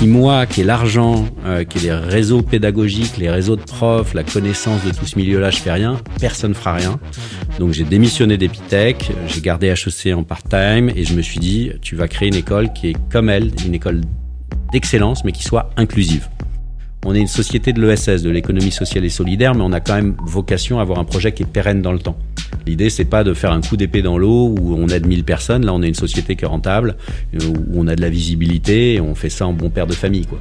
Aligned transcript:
si 0.00 0.06
moi, 0.06 0.46
qui 0.46 0.62
ai 0.62 0.64
l'argent, 0.64 1.26
euh, 1.44 1.62
qui 1.62 1.76
ai 1.76 1.82
les 1.82 1.92
réseaux 1.92 2.40
pédagogiques, 2.40 3.18
les 3.18 3.28
réseaux 3.28 3.56
de 3.56 3.60
profs, 3.60 4.14
la 4.14 4.24
connaissance 4.24 4.82
de 4.82 4.92
tout 4.92 5.04
ce 5.04 5.18
milieu-là, 5.18 5.50
je 5.50 5.58
fais 5.58 5.72
rien, 5.72 6.00
personne 6.18 6.54
fera 6.54 6.72
rien. 6.72 6.98
Donc 7.58 7.72
j'ai 7.72 7.84
démissionné 7.84 8.38
d'Epitech, 8.38 9.10
j'ai 9.26 9.42
gardé 9.42 9.66
HEC 9.66 10.14
en 10.16 10.22
part-time 10.22 10.90
et 10.96 11.04
je 11.04 11.12
me 11.12 11.20
suis 11.20 11.38
dit, 11.38 11.72
tu 11.82 11.96
vas 11.96 12.08
créer 12.08 12.28
une 12.28 12.34
école 12.34 12.72
qui 12.72 12.88
est 12.88 12.96
comme 13.12 13.28
elle, 13.28 13.52
une 13.66 13.74
école 13.74 14.00
d'excellence, 14.72 15.22
mais 15.22 15.32
qui 15.32 15.42
soit 15.42 15.68
inclusive. 15.76 16.30
On 17.06 17.14
est 17.14 17.20
une 17.20 17.26
société 17.26 17.72
de 17.72 17.80
l'ESS, 17.80 18.22
de 18.22 18.30
l'économie 18.30 18.70
sociale 18.70 19.04
et 19.04 19.08
solidaire, 19.08 19.54
mais 19.54 19.62
on 19.62 19.72
a 19.72 19.80
quand 19.80 19.94
même 19.94 20.16
vocation 20.24 20.78
à 20.78 20.82
avoir 20.82 20.98
un 20.98 21.04
projet 21.04 21.32
qui 21.32 21.42
est 21.44 21.46
pérenne 21.46 21.80
dans 21.80 21.92
le 21.92 21.98
temps. 21.98 22.18
L'idée, 22.66 22.90
c'est 22.90 23.06
pas 23.06 23.24
de 23.24 23.32
faire 23.32 23.52
un 23.52 23.62
coup 23.62 23.76
d'épée 23.76 24.02
dans 24.02 24.18
l'eau 24.18 24.54
où 24.58 24.74
on 24.74 24.86
aide 24.88 25.06
1000 25.06 25.24
personnes. 25.24 25.64
Là, 25.64 25.72
on 25.72 25.82
est 25.82 25.88
une 25.88 25.94
société 25.94 26.36
qui 26.36 26.44
est 26.44 26.48
rentable, 26.48 26.96
où 27.34 27.54
on 27.74 27.86
a 27.86 27.96
de 27.96 28.02
la 28.02 28.10
visibilité 28.10 29.00
on 29.00 29.14
fait 29.14 29.30
ça 29.30 29.46
en 29.46 29.52
bon 29.52 29.70
père 29.70 29.86
de 29.86 29.94
famille, 29.94 30.26
quoi. 30.26 30.38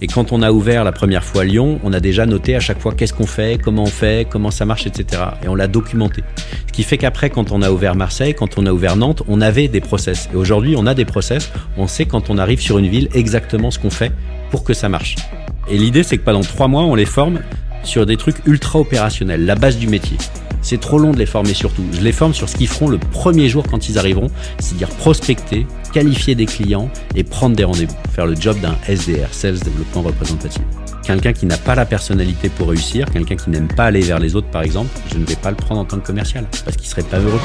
Et 0.00 0.08
quand 0.08 0.32
on 0.32 0.42
a 0.42 0.50
ouvert 0.50 0.82
la 0.82 0.90
première 0.90 1.22
fois 1.22 1.44
Lyon, 1.44 1.78
on 1.84 1.92
a 1.92 2.00
déjà 2.00 2.26
noté 2.26 2.56
à 2.56 2.60
chaque 2.60 2.80
fois 2.80 2.92
qu'est-ce 2.92 3.12
qu'on 3.12 3.26
fait, 3.26 3.60
comment 3.62 3.84
on 3.84 3.86
fait, 3.86 4.26
comment 4.28 4.50
ça 4.50 4.64
marche, 4.64 4.84
etc. 4.84 5.22
Et 5.44 5.48
on 5.48 5.54
l'a 5.54 5.68
documenté. 5.68 6.24
Ce 6.66 6.72
qui 6.72 6.82
fait 6.82 6.98
qu'après, 6.98 7.30
quand 7.30 7.52
on 7.52 7.62
a 7.62 7.70
ouvert 7.70 7.94
Marseille, 7.94 8.34
quand 8.34 8.58
on 8.58 8.66
a 8.66 8.72
ouvert 8.72 8.96
Nantes, 8.96 9.22
on 9.28 9.40
avait 9.40 9.68
des 9.68 9.80
process. 9.80 10.28
Et 10.32 10.36
aujourd'hui, 10.36 10.74
on 10.76 10.86
a 10.86 10.94
des 10.94 11.04
process. 11.04 11.52
On 11.76 11.86
sait 11.86 12.06
quand 12.06 12.30
on 12.30 12.38
arrive 12.38 12.60
sur 12.60 12.78
une 12.78 12.88
ville 12.88 13.08
exactement 13.14 13.70
ce 13.70 13.78
qu'on 13.78 13.90
fait 13.90 14.10
pour 14.50 14.64
que 14.64 14.74
ça 14.74 14.88
marche. 14.88 15.14
Et 15.68 15.78
l'idée, 15.78 16.02
c'est 16.02 16.18
que 16.18 16.24
pendant 16.24 16.40
trois 16.40 16.68
mois, 16.68 16.82
on 16.82 16.94
les 16.94 17.06
forme 17.06 17.40
sur 17.84 18.06
des 18.06 18.16
trucs 18.16 18.36
ultra 18.46 18.80
opérationnels, 18.80 19.44
la 19.44 19.54
base 19.54 19.78
du 19.78 19.86
métier. 19.86 20.16
C'est 20.60 20.80
trop 20.80 20.98
long 20.98 21.10
de 21.10 21.18
les 21.18 21.26
former 21.26 21.54
surtout. 21.54 21.82
Je 21.92 22.00
les 22.00 22.12
forme 22.12 22.34
sur 22.34 22.48
ce 22.48 22.56
qu'ils 22.56 22.68
feront 22.68 22.88
le 22.88 22.98
premier 22.98 23.48
jour 23.48 23.64
quand 23.68 23.88
ils 23.88 23.98
arriveront, 23.98 24.28
c'est-à-dire 24.60 24.88
prospecter, 24.90 25.66
qualifier 25.92 26.36
des 26.36 26.46
clients 26.46 26.88
et 27.16 27.24
prendre 27.24 27.56
des 27.56 27.64
rendez-vous. 27.64 27.96
Faire 28.12 28.26
le 28.26 28.36
job 28.36 28.60
d'un 28.60 28.76
SDR, 28.86 29.32
Sales 29.32 29.58
Développement 29.58 30.02
Représentatif. 30.02 30.62
Quelqu'un 31.02 31.32
qui 31.32 31.46
n'a 31.46 31.58
pas 31.58 31.74
la 31.74 31.84
personnalité 31.84 32.48
pour 32.48 32.68
réussir, 32.68 33.10
quelqu'un 33.10 33.34
qui 33.34 33.50
n'aime 33.50 33.66
pas 33.66 33.86
aller 33.86 34.02
vers 34.02 34.20
les 34.20 34.36
autres 34.36 34.50
par 34.50 34.62
exemple, 34.62 34.90
je 35.12 35.18
ne 35.18 35.24
vais 35.24 35.34
pas 35.34 35.50
le 35.50 35.56
prendre 35.56 35.80
en 35.80 35.84
tant 35.84 35.98
que 35.98 36.06
commercial 36.06 36.46
parce 36.64 36.76
qu'il 36.76 36.86
serait 36.86 37.02
pas 37.02 37.18
heureux. 37.18 37.40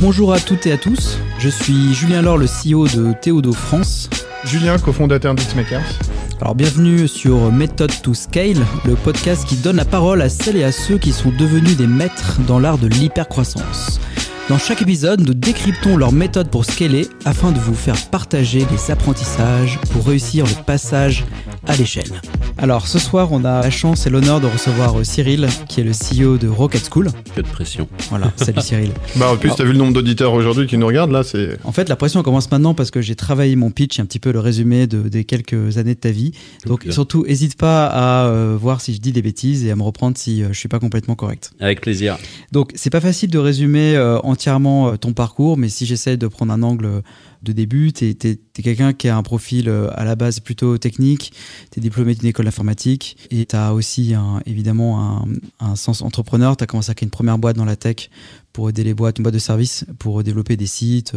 Bonjour 0.00 0.34
à 0.34 0.38
toutes 0.38 0.66
et 0.66 0.72
à 0.72 0.76
tous, 0.76 1.18
je 1.38 1.48
suis 1.48 1.94
Julien 1.94 2.20
Laure, 2.20 2.36
le 2.36 2.46
CEO 2.46 2.86
de 2.86 3.14
Théodo 3.14 3.54
France. 3.54 4.10
Julien, 4.44 4.78
cofondateur 4.78 5.34
d'Xmakers. 5.34 6.07
Alors 6.40 6.54
bienvenue 6.54 7.08
sur 7.08 7.50
Method 7.50 7.90
to 8.02 8.14
Scale, 8.14 8.64
le 8.84 8.94
podcast 8.94 9.44
qui 9.44 9.56
donne 9.56 9.74
la 9.74 9.84
parole 9.84 10.22
à 10.22 10.28
celles 10.28 10.56
et 10.56 10.62
à 10.62 10.70
ceux 10.70 10.96
qui 10.96 11.12
sont 11.12 11.32
devenus 11.32 11.76
des 11.76 11.88
maîtres 11.88 12.38
dans 12.46 12.60
l'art 12.60 12.78
de 12.78 12.86
l'hypercroissance. 12.86 14.00
Dans 14.48 14.56
chaque 14.56 14.80
épisode, 14.80 15.20
nous 15.20 15.34
décryptons 15.34 15.98
leur 15.98 16.10
méthode 16.10 16.48
pour 16.50 16.64
scaler 16.64 17.06
afin 17.26 17.52
de 17.52 17.58
vous 17.58 17.74
faire 17.74 17.96
partager 18.10 18.64
des 18.64 18.90
apprentissages 18.90 19.78
pour 19.92 20.06
réussir 20.06 20.46
le 20.46 20.64
passage 20.64 21.26
à 21.66 21.76
l'échelle. 21.76 22.08
Alors 22.56 22.88
ce 22.88 22.98
soir, 22.98 23.28
on 23.30 23.44
a 23.44 23.62
la 23.62 23.70
chance 23.70 24.06
et 24.06 24.10
l'honneur 24.10 24.40
de 24.40 24.46
recevoir 24.46 24.98
euh, 24.98 25.04
Cyril, 25.04 25.46
qui 25.68 25.80
est 25.80 25.84
le 25.84 25.92
CEO 25.92 26.38
de 26.38 26.48
Rocket 26.48 26.88
School. 26.90 27.10
Que 27.36 27.42
de 27.42 27.46
pression. 27.46 27.88
Voilà, 28.08 28.32
salut 28.36 28.62
Cyril. 28.62 28.90
Bah 29.16 29.30
en 29.30 29.36
plus, 29.36 29.54
tu 29.54 29.60
as 29.62 29.64
vu 29.66 29.72
le 29.72 29.78
nombre 29.78 29.92
d'auditeurs 29.92 30.32
aujourd'hui 30.32 30.66
qui 30.66 30.78
nous 30.78 30.86
regardent 30.86 31.12
là, 31.12 31.22
c'est. 31.22 31.58
En 31.64 31.70
fait, 31.70 31.88
la 31.90 31.94
pression 31.96 32.22
commence 32.22 32.50
maintenant 32.50 32.72
parce 32.74 32.90
que 32.90 33.00
j'ai 33.02 33.14
travaillé 33.14 33.54
mon 33.54 33.70
pitch, 33.70 34.00
un 34.00 34.06
petit 34.06 34.18
peu 34.18 34.32
le 34.32 34.40
résumé 34.40 34.86
de, 34.86 35.08
des 35.08 35.24
quelques 35.24 35.76
années 35.76 35.94
de 35.94 36.00
ta 36.00 36.10
vie. 36.10 36.32
Donc 36.66 36.78
Okay. 36.78 36.92
surtout, 36.92 37.24
n'hésite 37.26 37.56
pas 37.56 37.86
à 37.86 38.26
euh, 38.28 38.56
voir 38.58 38.80
si 38.80 38.94
je 38.94 39.00
dis 39.00 39.10
des 39.12 39.22
bêtises 39.22 39.64
et 39.66 39.70
à 39.72 39.76
me 39.76 39.82
reprendre 39.82 40.16
si 40.16 40.42
euh, 40.42 40.48
je 40.52 40.58
suis 40.58 40.68
pas 40.68 40.78
complètement 40.78 41.16
correct. 41.16 41.50
Avec 41.60 41.80
plaisir. 41.80 42.16
Donc 42.52 42.70
c'est 42.76 42.90
pas 42.90 43.00
facile 43.00 43.30
de 43.30 43.38
résumer 43.38 43.96
euh, 43.96 44.18
entièrement 44.38 44.92
euh, 44.92 44.96
ton 44.96 45.14
parcours, 45.14 45.56
mais 45.58 45.68
si 45.68 45.84
j'essaie 45.84 46.16
de 46.16 46.28
prendre 46.28 46.52
un 46.52 46.62
angle 46.62 46.84
euh, 46.84 47.00
de 47.42 47.50
début, 47.50 47.92
tu 47.92 48.06
es, 48.06 48.14
quelqu'un 48.62 48.92
qui 48.92 49.08
a 49.08 49.16
un 49.16 49.24
profil 49.24 49.68
euh, 49.68 49.90
à 49.94 50.04
la 50.04 50.14
base 50.14 50.38
plutôt 50.38 50.78
technique, 50.78 51.32
tu 51.72 51.80
es 51.80 51.82
diplômé 51.82 52.14
d'une 52.14 52.28
école 52.28 52.44
d'informatique 52.44 53.16
et 53.32 53.46
tu 53.46 53.56
as 53.56 53.74
aussi 53.74 54.14
évidemment 54.46 55.24
un, 55.60 55.76
sens 55.76 56.02
entrepreneur, 56.02 56.56
tu 56.56 56.62
as 56.62 56.66
commencé 56.68 56.90
à 56.90 56.94
créer 56.94 57.06
une 57.06 57.10
première 57.10 57.38
boîte 57.38 57.56
dans 57.56 57.64
la 57.64 57.74
tech 57.74 58.10
pour 58.52 58.68
aider 58.68 58.84
les 58.84 58.94
boîtes, 58.94 59.18
une 59.18 59.24
boîte 59.24 59.34
de 59.34 59.40
service 59.40 59.84
pour 59.98 60.22
développer 60.22 60.56
des 60.56 60.66
sites. 60.66 61.12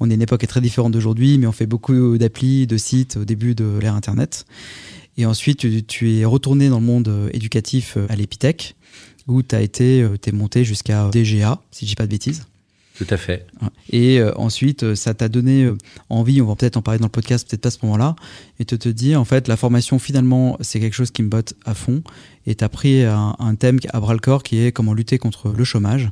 On 0.00 0.10
est 0.10 0.14
une 0.14 0.22
époque 0.22 0.46
très 0.46 0.60
différente 0.60 0.92
d'aujourd'hui, 0.92 1.38
mais 1.38 1.46
on 1.46 1.52
fait 1.52 1.66
beaucoup 1.66 2.16
d'applis, 2.18 2.66
de 2.66 2.76
sites 2.76 3.16
au 3.16 3.24
début 3.24 3.54
de 3.54 3.78
l'ère 3.80 3.94
Internet. 3.94 4.46
Et 5.16 5.26
ensuite, 5.26 5.86
tu, 5.86 6.18
es 6.18 6.24
retourné 6.24 6.68
dans 6.68 6.80
le 6.80 6.86
monde 6.86 7.30
éducatif 7.32 7.96
à 8.08 8.16
l'Epitech, 8.16 8.75
où 9.26 9.42
tu 9.42 9.54
as 9.54 9.60
été, 9.60 10.02
euh, 10.02 10.16
t'es 10.16 10.32
monté 10.32 10.64
jusqu'à 10.64 11.10
DGA, 11.10 11.60
si 11.70 11.84
je 11.84 11.90
dis 11.90 11.96
pas 11.96 12.06
de 12.06 12.10
bêtises. 12.10 12.46
Tout 12.96 13.06
à 13.10 13.18
fait. 13.18 13.46
Et 13.90 14.20
euh, 14.20 14.32
ensuite, 14.36 14.82
euh, 14.82 14.94
ça 14.94 15.12
t'a 15.12 15.28
donné 15.28 15.64
euh, 15.64 15.76
envie, 16.08 16.40
on 16.40 16.46
va 16.46 16.56
peut-être 16.56 16.78
en 16.78 16.82
parler 16.82 16.98
dans 16.98 17.06
le 17.06 17.10
podcast, 17.10 17.46
peut-être 17.46 17.60
pas 17.60 17.68
à 17.68 17.70
ce 17.70 17.78
moment-là, 17.82 18.16
et 18.58 18.64
de 18.64 18.76
te 18.76 18.88
dire, 18.88 19.20
en 19.20 19.26
fait, 19.26 19.48
la 19.48 19.58
formation, 19.58 19.98
finalement, 19.98 20.56
c'est 20.62 20.80
quelque 20.80 20.94
chose 20.94 21.10
qui 21.10 21.22
me 21.22 21.28
botte 21.28 21.52
à 21.66 21.74
fond. 21.74 22.02
Et 22.46 22.54
tu 22.54 22.64
as 22.64 22.70
pris 22.70 23.02
un, 23.02 23.36
un 23.38 23.54
thème 23.54 23.78
à 23.90 24.00
bras 24.00 24.14
le 24.14 24.18
corps 24.18 24.42
qui 24.42 24.60
est 24.60 24.72
comment 24.72 24.94
lutter 24.94 25.18
contre 25.18 25.50
le 25.50 25.64
chômage. 25.64 26.08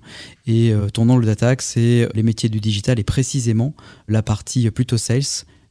Et 0.47 0.73
euh, 0.73 0.91
ton 0.91 1.09
angle 1.09 1.25
d'attaque, 1.25 1.63
c'est 1.63 2.07
les 2.15 2.23
métiers 2.23 2.51
du 2.51 2.61
digital 2.61 2.99
et 3.01 3.05
précisément 3.05 3.75
la 4.07 4.23
partie 4.23 4.71
plutôt 4.71 4.99
sales, 4.99 5.23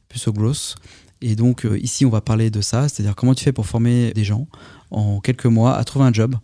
plutôt 0.08 0.32
growth. 0.32 0.74
Et 1.22 1.36
donc, 1.36 1.64
euh, 1.64 1.78
ici, 1.78 2.04
on 2.04 2.10
va 2.10 2.20
parler 2.20 2.50
de 2.50 2.60
ça, 2.60 2.88
c'est-à-dire 2.88 3.14
comment 3.14 3.34
tu 3.34 3.44
fais 3.44 3.52
pour 3.52 3.66
former 3.66 4.12
des 4.12 4.24
gens 4.24 4.48
en 4.90 5.20
quelques 5.20 5.46
mois 5.46 5.76
à 5.76 5.84
trouver 5.84 6.06
un 6.06 6.12
job 6.12 6.34
euh, 6.34 6.38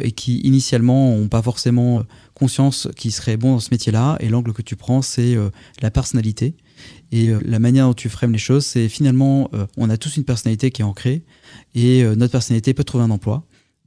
et 0.00 0.12
qui, 0.12 0.38
initialement, 0.40 1.16
n'ont 1.16 1.28
pas 1.28 1.42
forcément 1.42 2.00
euh, 2.00 2.02
conscience 2.34 2.88
qu'ils 2.96 3.12
seraient 3.12 3.36
bons 3.36 3.52
dans 3.52 3.60
ce 3.60 3.70
métier-là. 3.72 4.16
Et 4.20 4.28
l'angle 4.28 4.52
que 4.52 4.62
tu 4.62 4.76
prends, 4.76 5.02
c'est 5.02 5.34
euh, 5.34 5.50
la 5.80 5.90
personnalité. 5.90 6.54
Et 7.10 7.28
euh, 7.28 7.38
la 7.44 7.58
manière 7.58 7.86
dont 7.86 7.94
tu 7.94 8.08
frames 8.08 8.32
les 8.32 8.38
choses, 8.38 8.64
c'est 8.64 8.88
finalement, 8.88 9.50
euh, 9.54 9.66
on 9.76 9.90
a 9.90 9.96
tous 9.96 10.16
une 10.16 10.24
personnalité 10.24 10.70
qui 10.70 10.82
est 10.82 10.84
ancrée 10.84 11.22
et 11.74 12.02
euh, 12.02 12.14
notre 12.14 12.32
personnalité 12.32 12.74
peut 12.74 12.84
trouver 12.84 13.04
un 13.04 13.10
emploi. 13.10 13.44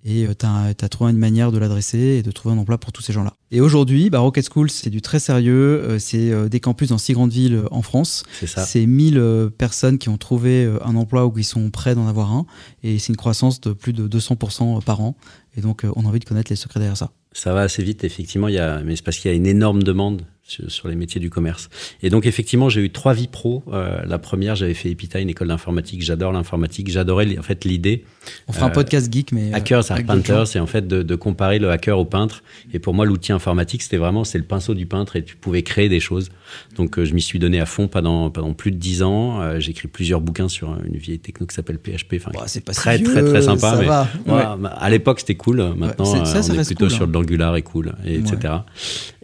Et 0.07 0.27
tu 0.37 0.45
as, 0.45 0.89
trouvé 0.89 1.11
une 1.11 1.17
manière 1.17 1.51
de 1.51 1.57
l'adresser 1.57 1.97
et 1.97 2.21
de 2.21 2.29
trouver 2.29 2.53
un 2.53 2.59
emploi 2.59 2.77
pour 2.77 2.91
tous 2.91 3.01
ces 3.01 3.11
gens-là. 3.11 3.33
Et 3.49 3.59
aujourd'hui, 3.59 4.11
bah, 4.11 4.19
Rocket 4.19 4.47
School, 4.47 4.69
c'est 4.69 4.91
du 4.91 5.01
très 5.01 5.17
sérieux. 5.17 5.81
Euh, 5.83 5.97
c'est 5.97 6.31
euh, 6.31 6.47
des 6.47 6.59
campus 6.59 6.89
dans 6.89 6.99
six 6.99 7.13
grandes 7.13 7.31
villes 7.31 7.55
euh, 7.55 7.67
en 7.71 7.81
France. 7.81 8.23
C'est 8.39 8.45
ça. 8.45 8.63
C'est 8.63 8.85
1000 8.85 9.17
euh, 9.17 9.49
personnes 9.49 9.97
qui 9.97 10.09
ont 10.09 10.17
trouvé 10.17 10.63
euh, 10.63 10.77
un 10.85 10.95
emploi 10.95 11.25
ou 11.25 11.31
qui 11.31 11.43
sont 11.43 11.71
prêts 11.71 11.95
d'en 11.95 12.07
avoir 12.07 12.31
un. 12.31 12.45
Et 12.83 12.99
c'est 12.99 13.09
une 13.09 13.17
croissance 13.17 13.59
de 13.61 13.73
plus 13.73 13.93
de 13.93 14.07
200% 14.07 14.83
par 14.83 15.01
an. 15.01 15.15
Et 15.57 15.61
donc, 15.61 15.83
euh, 15.83 15.91
on 15.95 16.05
a 16.05 16.07
envie 16.07 16.19
de 16.19 16.25
connaître 16.25 16.51
les 16.51 16.55
secrets 16.55 16.79
derrière 16.79 16.97
ça. 16.97 17.11
Ça 17.31 17.53
va 17.53 17.61
assez 17.61 17.83
vite, 17.83 18.03
effectivement. 18.03 18.47
Il 18.47 18.55
y 18.55 18.59
a, 18.59 18.81
mais 18.83 18.95
c'est 18.95 19.03
parce 19.03 19.17
qu'il 19.17 19.31
y 19.31 19.33
a 19.33 19.37
une 19.37 19.47
énorme 19.47 19.81
demande 19.81 20.23
sur, 20.47 20.87
les 20.87 20.95
métiers 20.95 21.19
du 21.19 21.29
commerce. 21.29 21.69
Et 22.03 22.09
donc, 22.09 22.25
effectivement, 22.27 22.69
j'ai 22.69 22.81
eu 22.81 22.91
trois 22.91 23.13
vies 23.13 23.27
pro. 23.27 23.63
Euh, 23.73 23.97
la 24.05 24.19
première, 24.19 24.55
j'avais 24.55 24.75
fait 24.75 24.89
Epita, 24.91 25.19
une 25.19 25.29
école 25.29 25.47
d'informatique. 25.47 26.03
J'adore 26.03 26.31
l'informatique. 26.31 26.89
J'adorais 26.91 27.37
en 27.37 27.41
fait 27.41 27.65
l'idée. 27.65 28.03
On 28.47 28.53
fera 28.53 28.67
un 28.67 28.69
Euh, 28.69 28.73
podcast 28.73 29.11
geek, 29.11 29.31
mais. 29.31 29.49
d'autres 29.49 30.03
painters, 30.05 30.39
gens. 30.39 30.45
c'est 30.45 30.59
en 30.59 30.67
fait 30.67 30.87
de, 30.87 31.01
de 31.01 31.15
comparer 31.15 31.57
le 31.57 31.71
hacker 31.71 31.97
au 31.97 32.05
peintre. 32.05 32.43
Et 32.73 32.79
pour 32.79 32.93
moi, 32.93 33.05
l'outil 33.05 33.31
informatique, 33.31 33.81
c'était 33.81 33.97
vraiment 33.97 34.23
c'est 34.23 34.37
le 34.37 34.43
pinceau 34.43 34.75
du 34.75 34.85
peintre 34.85 35.15
et 35.15 35.23
tu 35.23 35.35
pouvais 35.35 35.63
créer 35.63 35.89
des 35.89 35.99
choses. 35.99 36.29
Donc, 36.75 36.99
euh, 36.99 37.05
je 37.05 37.13
m'y 37.15 37.21
suis 37.21 37.39
donné 37.39 37.59
à 37.59 37.65
fond 37.65 37.87
pendant 37.87 38.29
pendant 38.29 38.53
plus 38.53 38.71
de 38.71 38.77
dix 38.77 39.01
ans. 39.01 39.59
J'ai 39.59 39.71
écrit 39.71 39.87
plusieurs 39.87 40.21
bouquins 40.21 40.47
sur 40.47 40.77
une 40.85 40.97
vieille 40.97 41.19
techno 41.19 41.47
qui 41.47 41.55
s'appelle 41.55 41.79
PHP. 41.79 42.15
Enfin, 42.17 42.31
Bah, 42.33 42.43
c'est 42.45 42.63
pas 42.63 42.73
si 42.73 42.79
très 42.79 42.97
vieux, 42.97 43.07
très 43.11 43.23
très 43.23 43.41
sympa. 43.41 43.71
ça 43.71 43.77
mais 43.79 43.85
va. 43.87 44.07
bah, 44.27 44.69
à 44.77 44.89
l'époque, 44.91 45.19
c'était 45.21 45.35
cool. 45.35 45.73
Maintenant, 45.75 46.05
c'est- 46.05 46.25
ça, 46.25 46.43
ça 46.43 46.53
on 46.53 46.59
est 46.59 46.65
plutôt 46.65 46.85
cool, 46.85 46.91
sur 46.91 47.03
hein. 47.05 47.07
de 47.07 47.13
l'angular 47.13 47.55
et 47.55 47.63
cool, 47.63 47.93
et 48.05 48.15
etc. 48.15 48.53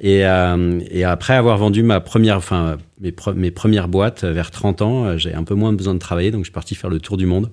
Et, 0.01 0.21
et 0.21 1.03
après 1.11 1.33
avoir 1.33 1.57
vendu 1.57 1.83
mes, 1.83 1.99
mes 3.35 3.51
premières 3.51 3.87
boîtes 3.87 4.23
euh, 4.23 4.31
vers 4.31 4.49
30 4.49 4.81
ans, 4.81 5.05
euh, 5.05 5.17
j'ai 5.17 5.33
un 5.33 5.43
peu 5.43 5.55
moins 5.55 5.73
besoin 5.73 5.93
de 5.93 5.99
travailler, 5.99 6.31
donc 6.31 6.41
je 6.41 6.45
suis 6.45 6.53
parti 6.53 6.73
faire 6.73 6.89
le 6.89 6.99
tour 6.99 7.17
du 7.17 7.25
monde. 7.25 7.51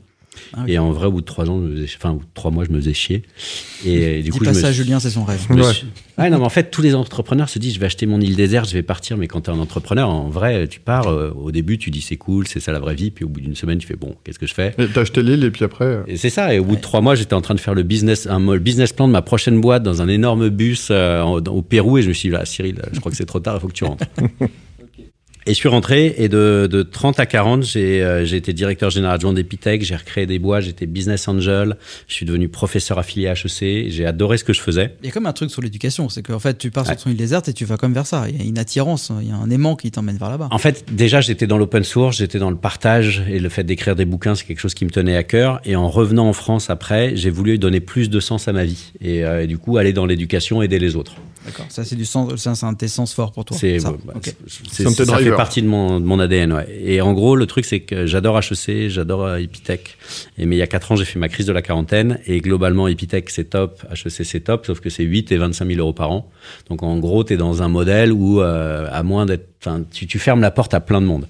Ah. 0.55 0.65
Et 0.67 0.79
en 0.79 0.91
vrai, 0.93 1.07
au 1.07 1.13
bout 1.13 1.21
de 1.21 1.27
trois 1.27 1.49
ans, 1.51 1.61
je 1.61 1.67
me 1.69 1.75
faisais- 1.77 1.97
enfin, 1.97 2.11
au 2.11 2.15
bout 2.17 2.25
de 2.25 2.31
trois 2.35 2.51
mois, 2.51 2.65
je 2.65 2.71
me 2.71 2.79
faisais 2.81 2.95
chier. 2.95 3.23
Et, 3.85 4.17
du 4.19 4.23
Dis 4.25 4.31
coup, 4.31 4.39
pas 4.45 4.53
je 4.53 4.57
me 4.57 4.63
ça, 4.63 4.73
Julien, 4.73 4.99
c'est 5.01 5.11
son 5.11 5.25
rêve. 5.25 5.41
Ouais. 5.51 5.63
suis- 5.73 5.87
Ouais, 6.19 6.31
non, 6.31 6.39
mais 6.39 6.45
en 6.45 6.49
fait, 6.49 6.71
tous 6.73 6.83
les 6.83 6.97
entrepreneurs 6.97 7.49
se 7.49 7.61
disent, 7.61 7.75
je 7.75 7.79
vais 7.81 7.87
acheter 7.87 8.05
mon 8.07 8.21
île 8.21 8.35
déserte, 8.35 8.69
je 8.69 8.75
vais 8.75 8.83
partir. 8.83 9.17
Mais 9.17 9.29
quand 9.29 9.43
tu 9.43 9.51
es 9.51 9.55
un 9.55 9.59
entrepreneur, 9.61 10.09
en 10.09 10.29
vrai, 10.29 10.67
tu 10.67 10.81
pars. 10.81 11.07
euh, 11.09 11.31
au 11.37 11.53
début, 11.53 11.79
tu 11.79 11.91
dis 11.91 12.01
c'est 12.01 12.17
cool, 12.17 12.49
c'est 12.49 12.59
ça 12.61 12.73
la 12.73 12.81
vraie 12.81 12.97
vie. 12.97 13.11
Puis 13.13 13.25
au 13.25 13.29
bout 13.29 13.41
d'une 13.41 13.55
semaine, 13.55 13.79
tu 13.79 13.87
fais 13.87 13.95
bon, 13.97 14.17
qu'est-ce 14.25 14.39
que 14.41 14.47
je 14.47 14.55
fais? 14.55 14.75
T'as 14.95 15.01
acheté 15.03 15.23
l'île 15.23 15.45
et 15.45 15.51
puis 15.53 15.65
après. 15.65 15.85
euh, 15.85 16.03
et 16.09 16.17
c'est 16.17 16.31
ça. 16.31 16.53
Et 16.55 16.59
au 16.59 16.65
bout 16.65 16.75
de 16.77 16.81
trois 16.81 17.01
mois, 17.01 17.15
j'étais 17.15 17.35
en 17.35 17.41
train 17.41 17.55
de 17.55 17.61
faire 17.61 17.75
le 17.75 17.85
business, 17.85 18.27
un 18.27 18.57
business 18.59 18.93
plan 18.93 19.07
de 19.07 19.13
ma 19.13 19.23
prochaine 19.23 19.61
boîte 19.61 19.85
dans 19.85 20.03
un 20.03 20.09
énorme 20.09 20.49
bus 20.49 20.89
euh, 20.91 21.23
en- 21.23 21.37
au 21.39 21.63
Pérou. 21.63 21.99
Et 21.99 22.03
je 22.03 22.09
me 22.09 22.13
suis 22.15 22.31
dit, 22.31 22.35
là, 22.35 22.45
Cyril, 22.45 22.83
je 22.93 22.99
crois 22.99 23.13
que 23.13 23.17
c'est 23.17 23.27
trop 23.27 23.39
tard, 23.41 23.57
il 23.57 23.61
faut 23.61 23.69
que 23.69 23.73
tu 23.75 23.85
rentres. 23.85 24.05
Et 25.49 25.53
je 25.53 25.57
suis 25.57 25.69
rentré 25.69 26.15
et 26.19 26.29
de, 26.29 26.69
de 26.71 26.83
30 26.83 27.19
à 27.21 27.25
40, 27.27 27.63
j'ai 27.63 28.03
euh, 28.03 28.25
j'ai 28.27 28.37
été 28.37 28.53
directeur 28.53 28.91
général 28.91 29.15
adjoint 29.15 29.33
d'Epitech, 29.33 29.83
j'ai 29.83 29.97
recréé 29.97 30.27
des 30.27 30.39
boîtes, 30.39 30.65
j'étais 30.65 30.85
business 30.85 31.27
angel, 31.27 31.77
je 32.07 32.13
suis 32.15 32.27
devenu 32.27 32.49
professeur 32.51 32.99
affilié 32.99 33.29
à 33.29 33.33
HEC, 33.33 33.89
j'ai 33.91 34.05
adoré 34.05 34.37
ce 34.37 34.45
que 34.45 34.53
je 34.53 34.61
faisais. 34.61 34.95
Il 35.03 35.07
y 35.07 35.09
a 35.09 35.13
comme 35.13 35.25
un 35.25 35.33
truc 35.33 35.51
sur 35.51 35.63
l'éducation, 35.63 36.11
c'est 36.11 36.23
qu'en 36.23 36.39
fait, 36.39 36.59
tu 36.59 36.71
pars 36.71 36.87
Ouais. 36.87 36.95
sur 36.95 37.05
ton 37.05 37.11
île 37.11 37.17
déserte 37.17 37.49
et 37.49 37.55
tu 37.55 37.65
vas 37.65 37.79
comme 37.79 37.95
vers 37.95 38.07
ça. 38.07 38.27
Il 38.29 38.37
y 38.39 38.43
a 38.43 38.45
une 38.45 38.59
attirance, 38.59 39.11
il 39.23 39.29
y 39.29 39.33
a 39.33 39.37
un 39.37 39.49
aimant 39.49 39.75
qui 39.75 39.91
t'emmène 39.91 40.19
vers 40.19 40.29
là-bas. 40.29 40.49
En 40.51 40.59
fait, 40.59 40.85
déjà, 40.93 41.23
j'étais 41.23 41.47
dans 41.47 41.57
l'open 41.57 41.83
source, 41.83 42.19
j'étais 42.19 42.39
dans 42.39 42.51
le 42.51 42.57
partage 42.57 43.23
et 43.29 43.39
le 43.39 43.49
fait 43.49 43.65
d'écrire 43.65 43.97
des 43.97 44.05
bouquins, 44.05 44.35
c'est 44.35 44.45
quelque 44.45 44.61
chose 44.61 44.75
qui 44.75 44.85
me 44.85 44.91
tenait 44.91 45.17
à 45.17 45.23
cœur. 45.25 45.61
Et 45.65 45.77
en 45.77 45.89
revenant 45.89 46.29
en 46.29 46.35
France 46.35 46.69
après, 46.69 47.17
j'ai 47.17 47.31
voulu 47.31 47.57
donner 47.59 47.81
plus 47.81 48.11
de 48.11 48.21
sens 48.21 48.49
à 48.49 48.53
ma 48.53 48.65
vie 48.67 48.93
et, 49.01 49.25
euh, 49.25 49.45
et 49.45 49.47
du 49.47 49.57
coup 49.57 49.79
aller 49.79 49.95
dans 49.95 50.05
l'éducation, 50.05 50.61
aider 50.61 50.79
les 50.79 50.95
autres. 50.95 51.15
D'accord. 51.47 51.65
Ça, 51.71 51.83
c'est 51.83 51.97
du 51.97 52.05
sens, 52.05 52.37
ça, 52.37 52.55
c'est 52.55 52.67
un 52.67 52.73
de 52.75 52.77
tes 52.79 52.89
sens 52.89 53.15
forts 53.15 53.33
pour 53.33 53.47
toi. 53.47 53.57
C'est, 53.59 53.79
ça. 53.79 53.95
bah, 54.05 54.13
Ok. 54.17 54.25
c'est- 54.47 54.61
C'est 54.71 54.87
un 54.87 54.91
de 54.91 54.95
tes 54.95 55.05
ça 55.05 55.05
fait 55.07 55.13
drivers. 55.13 55.37
Partie 55.39 55.63
de 55.63 55.69
mon, 55.69 56.01
de 56.01 56.05
mon 56.05 56.19
ADN. 56.19 56.53
Ouais. 56.53 56.67
Et 56.85 57.01
en 57.01 57.13
gros, 57.13 57.37
le 57.37 57.47
truc, 57.47 57.65
c'est 57.65 57.79
que 57.79 58.07
j'adore 58.07 58.41
HEC, 58.41 58.89
j'adore 58.89 59.25
euh, 59.25 59.37
Epitech. 59.37 59.97
Et, 60.37 60.47
mais 60.47 60.57
il 60.57 60.59
y 60.59 60.63
a 60.63 60.67
4 60.67 60.91
ans, 60.93 60.97
j'ai 60.97 61.05
fait 61.05 61.21
ma 61.21 61.29
crise 61.29 61.47
de 61.47 61.53
la 61.53 61.63
quarantaine. 61.63 62.19
Et 62.27 62.41
globalement, 62.41 62.89
Epitech, 62.89 63.31
c'est 63.31 63.51
top. 63.51 63.81
HEC, 63.93 64.25
c'est 64.25 64.41
top. 64.41 64.67
Sauf 64.67 64.81
que 64.81 64.91
c'est 64.91 65.05
8 65.05 65.31
et 65.31 65.37
25 65.37 65.65
000 65.65 65.79
euros 65.79 65.93
par 65.93 66.11
an. 66.11 66.29
Donc 66.69 66.83
en 66.83 66.99
gros, 66.99 67.23
tu 67.23 67.35
es 67.35 67.37
dans 67.37 67.63
un 67.63 67.69
modèle 67.69 68.13
où, 68.13 68.41
euh, 68.41 68.89
à 68.91 69.05
moins 69.05 69.27
d'être. 69.27 69.47
Tu, 69.93 70.09
tu 70.09 70.19
fermes 70.19 70.41
la 70.41 70.51
porte 70.51 70.75
à 70.75 70.81
plein 70.81 71.01
de 71.01 71.07
monde. 71.07 71.29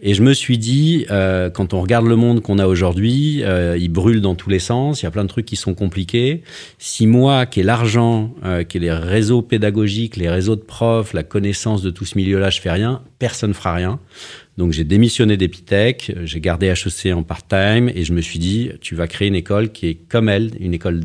Et 0.00 0.14
je 0.14 0.22
me 0.22 0.32
suis 0.32 0.58
dit, 0.58 1.06
euh, 1.10 1.50
quand 1.50 1.74
on 1.74 1.80
regarde 1.80 2.06
le 2.06 2.14
monde 2.14 2.40
qu'on 2.40 2.58
a 2.58 2.66
aujourd'hui, 2.66 3.42
euh, 3.42 3.76
il 3.76 3.88
brûle 3.88 4.20
dans 4.20 4.36
tous 4.36 4.48
les 4.48 4.60
sens, 4.60 5.02
il 5.02 5.06
y 5.06 5.08
a 5.08 5.10
plein 5.10 5.24
de 5.24 5.28
trucs 5.28 5.46
qui 5.46 5.56
sont 5.56 5.74
compliqués. 5.74 6.42
Si 6.78 7.06
moi, 7.06 7.46
qui 7.46 7.60
ai 7.60 7.62
l'argent, 7.64 8.34
euh, 8.44 8.62
qui 8.62 8.76
ai 8.76 8.80
les 8.80 8.92
réseaux 8.92 9.42
pédagogiques, 9.42 10.16
les 10.16 10.28
réseaux 10.28 10.54
de 10.54 10.60
profs, 10.60 11.14
la 11.14 11.24
connaissance 11.24 11.82
de 11.82 11.90
tout 11.90 12.04
ce 12.04 12.16
milieu-là, 12.16 12.50
je 12.50 12.60
fais 12.60 12.70
rien, 12.70 13.02
personne 13.18 13.54
fera 13.54 13.74
rien. 13.74 13.98
Donc 14.56 14.72
j'ai 14.72 14.84
démissionné 14.84 15.36
d'Epitech, 15.36 16.12
j'ai 16.24 16.40
gardé 16.40 16.66
HEC 16.66 17.12
en 17.12 17.22
part-time 17.22 17.90
et 17.94 18.04
je 18.04 18.12
me 18.12 18.20
suis 18.20 18.38
dit, 18.38 18.70
tu 18.80 18.94
vas 18.94 19.08
créer 19.08 19.28
une 19.28 19.36
école 19.36 19.70
qui 19.70 19.88
est 19.88 19.94
comme 19.94 20.28
elle, 20.28 20.52
une 20.60 20.74
école 20.74 21.00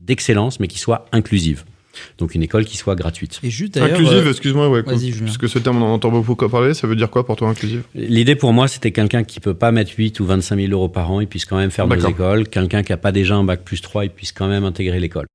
d'excellence, 0.00 0.58
mais 0.58 0.68
qui 0.68 0.78
soit 0.78 1.06
inclusive. 1.12 1.64
Donc 2.18 2.34
une 2.34 2.42
école 2.42 2.64
qui 2.64 2.76
soit 2.76 2.94
gratuite. 2.94 3.40
Et 3.42 3.50
juste. 3.50 3.76
Inclusive, 3.76 4.26
euh, 4.26 4.30
excuse-moi, 4.30 4.68
ouais. 4.68 4.82
vas-y, 4.82 5.12
Julien. 5.12 5.26
Parce 5.26 5.38
que 5.38 5.46
ce 5.48 5.58
terme, 5.58 5.82
on 5.82 5.86
en 5.86 5.94
entend 5.94 6.10
beaucoup 6.10 6.48
parler, 6.48 6.74
ça 6.74 6.86
veut 6.86 6.96
dire 6.96 7.10
quoi 7.10 7.26
pour 7.26 7.36
toi, 7.36 7.48
inclusive? 7.48 7.82
L'idée 7.94 8.36
pour 8.36 8.52
moi, 8.52 8.68
c'était 8.68 8.92
quelqu'un 8.92 9.24
qui 9.24 9.40
peut 9.40 9.54
pas 9.54 9.72
mettre 9.72 9.92
8 9.96 10.18
ou 10.20 10.24
25 10.24 10.56
000 10.56 10.72
euros 10.72 10.88
par 10.88 11.10
an, 11.10 11.20
il 11.20 11.26
puisse 11.26 11.44
quand 11.44 11.56
même 11.56 11.70
faire 11.70 11.86
D'accord. 11.86 12.10
écoles. 12.10 12.48
Quelqu'un 12.48 12.82
qui 12.82 12.92
a 12.92 12.96
pas 12.96 13.12
déjà 13.12 13.34
un 13.36 13.44
bac 13.44 13.62
plus 13.64 13.80
3, 13.80 14.04
il 14.04 14.10
puisse 14.10 14.32
quand 14.32 14.48
même 14.48 14.64
intégrer 14.64 14.98
l'école. 15.00 15.26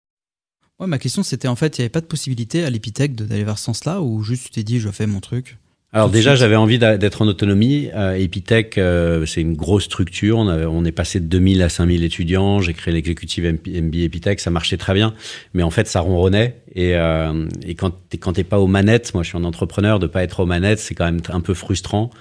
Ouais, 0.79 0.87
ma 0.87 0.97
question, 0.97 1.23
c'était 1.23 1.47
en 1.49 1.55
fait, 1.55 1.77
il 1.77 1.81
n'y 1.81 1.83
avait 1.83 1.89
pas 1.89 2.01
de 2.01 2.05
possibilité 2.05 2.63
à 2.63 2.69
l'Epitech 2.69 3.13
de- 3.13 3.25
d'aller 3.25 3.43
vers 3.43 3.57
ce 3.57 3.65
sens-là 3.65 4.01
ou 4.01 4.23
juste 4.23 4.45
tu 4.45 4.49
t'es 4.51 4.63
dit, 4.63 4.79
je 4.79 4.89
fais 4.89 5.07
mon 5.07 5.19
truc? 5.19 5.57
Alors 5.91 6.09
déjà, 6.11 6.35
j'avais 6.35 6.55
envie 6.55 6.77
d'être 6.77 7.23
en 7.23 7.27
autonomie. 7.27 7.89
Euh, 7.95 8.13
Epitech, 8.13 8.77
euh, 8.77 9.25
c'est 9.25 9.41
une 9.41 9.55
grosse 9.55 9.85
structure. 9.85 10.37
On, 10.37 10.47
avait- 10.47 10.65
on 10.65 10.85
est 10.85 10.91
passé 10.91 11.19
de 11.19 11.25
2000 11.25 11.63
à 11.63 11.69
5000 11.69 12.03
étudiants. 12.03 12.61
J'ai 12.61 12.73
créé 12.75 12.93
l'exécutive 12.93 13.43
MBA 13.65 14.03
Epitech. 14.03 14.39
Ça 14.39 14.51
marchait 14.51 14.77
très 14.77 14.93
bien. 14.93 15.15
Mais 15.55 15.63
en 15.63 15.71
fait, 15.71 15.87
ça 15.87 16.01
ronronnait. 16.01 16.57
Et, 16.75 16.93
euh, 16.95 17.47
et 17.65 17.73
quand 17.73 17.91
t'es 18.33 18.43
pas 18.43 18.59
aux 18.59 18.67
manettes, 18.67 19.15
moi 19.15 19.23
je 19.23 19.29
suis 19.29 19.37
un 19.39 19.43
entrepreneur, 19.43 19.97
de 19.97 20.05
pas 20.05 20.21
être 20.21 20.41
aux 20.41 20.45
manettes, 20.45 20.77
c'est 20.79 20.93
quand 20.93 21.05
même 21.05 21.21
un 21.29 21.41
peu 21.41 21.55
frustrant. 21.55 22.11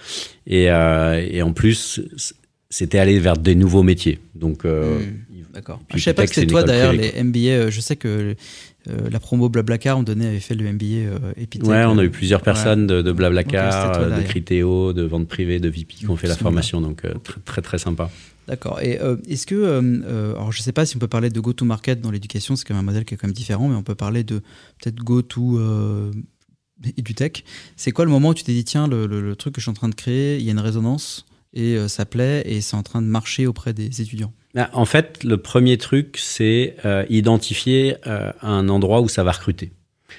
Et, 0.46 0.70
euh, 0.70 1.22
et 1.30 1.42
en 1.42 1.52
plus, 1.52 2.00
c'était 2.70 2.98
aller 2.98 3.18
vers 3.18 3.36
des 3.36 3.54
nouveaux 3.54 3.82
métiers. 3.82 4.18
Donc, 4.34 4.64
euh, 4.64 4.98
Hmm, 5.00 5.52
D'accord. 5.54 5.80
Je 5.94 5.98
savais 6.00 6.14
pas 6.14 6.22
que 6.26 6.28
c'est 6.34 6.42
c'était 6.42 6.52
toi 6.52 6.62
d'ailleurs, 6.62 6.92
les 6.92 7.12
MBA. 7.22 7.38
euh, 7.50 7.70
je 7.70 7.80
sais 7.80 7.96
que 7.96 8.34
euh, 8.90 9.08
la 9.10 9.20
promo 9.20 9.48
Blablacar, 9.48 9.98
on 9.98 10.02
donnait, 10.02 10.26
avait 10.26 10.40
fait 10.40 10.54
le 10.54 10.70
MBA 10.72 10.84
euh, 10.86 11.18
Epitech. 11.36 11.68
Ouais, 11.68 11.84
on 11.84 11.98
a 11.98 12.02
euh, 12.02 12.04
eu 12.04 12.10
plusieurs 12.10 12.42
personnes 12.42 12.86
de, 12.86 13.02
de 13.02 13.12
Blablacar, 13.12 13.92
toi 13.92 14.02
euh, 14.06 14.18
de. 14.20 14.22
Criteo, 14.26 14.92
de 14.92 15.02
vente 15.02 15.28
privée, 15.28 15.60
de 15.60 15.68
VP 15.68 15.94
qui 15.94 16.08
ont 16.08 16.16
fait 16.16 16.28
la 16.28 16.36
formation. 16.36 16.80
Donc, 16.80 17.04
euh, 17.04 17.14
très, 17.22 17.40
très, 17.40 17.62
très 17.62 17.78
sympa. 17.78 18.10
D'accord. 18.46 18.80
Et 18.80 18.98
euh, 19.00 19.16
est-ce 19.28 19.46
que, 19.46 19.54
euh, 19.54 19.82
euh, 20.04 20.32
alors 20.34 20.52
je 20.52 20.62
sais 20.62 20.72
pas 20.72 20.86
si 20.86 20.96
on 20.96 20.98
peut 20.98 21.06
parler 21.08 21.28
de 21.28 21.38
go-to-market 21.38 22.00
dans 22.00 22.10
l'éducation, 22.10 22.56
c'est 22.56 22.66
quand 22.66 22.72
même 22.74 22.82
un 22.82 22.86
modèle 22.86 23.04
qui 23.04 23.12
est 23.12 23.16
quand 23.18 23.26
même 23.26 23.34
différent, 23.34 23.68
mais 23.68 23.74
on 23.76 23.82
peut 23.82 23.94
parler 23.94 24.24
de 24.24 24.38
peut-être 24.80 24.96
go-to 24.96 25.58
euh, 25.58 26.10
EduTech. 26.96 27.44
C'est 27.76 27.90
quoi 27.90 28.04
le 28.04 28.10
moment 28.10 28.30
où 28.30 28.34
tu 28.34 28.44
t'es 28.44 28.52
dit, 28.52 28.64
tiens, 28.64 28.86
le, 28.88 29.06
le- 29.06 29.20
le 29.20 29.36
truc 29.36 29.54
que 29.54 29.60
je 29.60 29.64
suis 29.64 29.70
en 29.70 29.74
train 29.74 29.88
de 29.88 29.94
créer, 29.94 30.38
il 30.38 30.44
y 30.44 30.48
a 30.48 30.52
une 30.52 30.60
résonance 30.60 31.26
et 31.52 31.76
euh, 31.76 31.88
ça 31.88 32.06
plaît 32.06 32.42
et 32.46 32.60
c'est 32.60 32.76
en 32.76 32.82
train 32.82 33.02
de 33.02 33.06
marcher 33.06 33.46
auprès 33.46 33.72
des 33.72 34.00
étudiants? 34.00 34.32
En 34.72 34.84
fait, 34.84 35.22
le 35.24 35.36
premier 35.36 35.76
truc, 35.78 36.16
c'est 36.18 36.76
euh, 36.84 37.04
identifier 37.10 37.96
euh, 38.06 38.32
un 38.42 38.68
endroit 38.68 39.00
où 39.00 39.08
ça 39.08 39.22
va 39.24 39.32
recruter. 39.32 39.72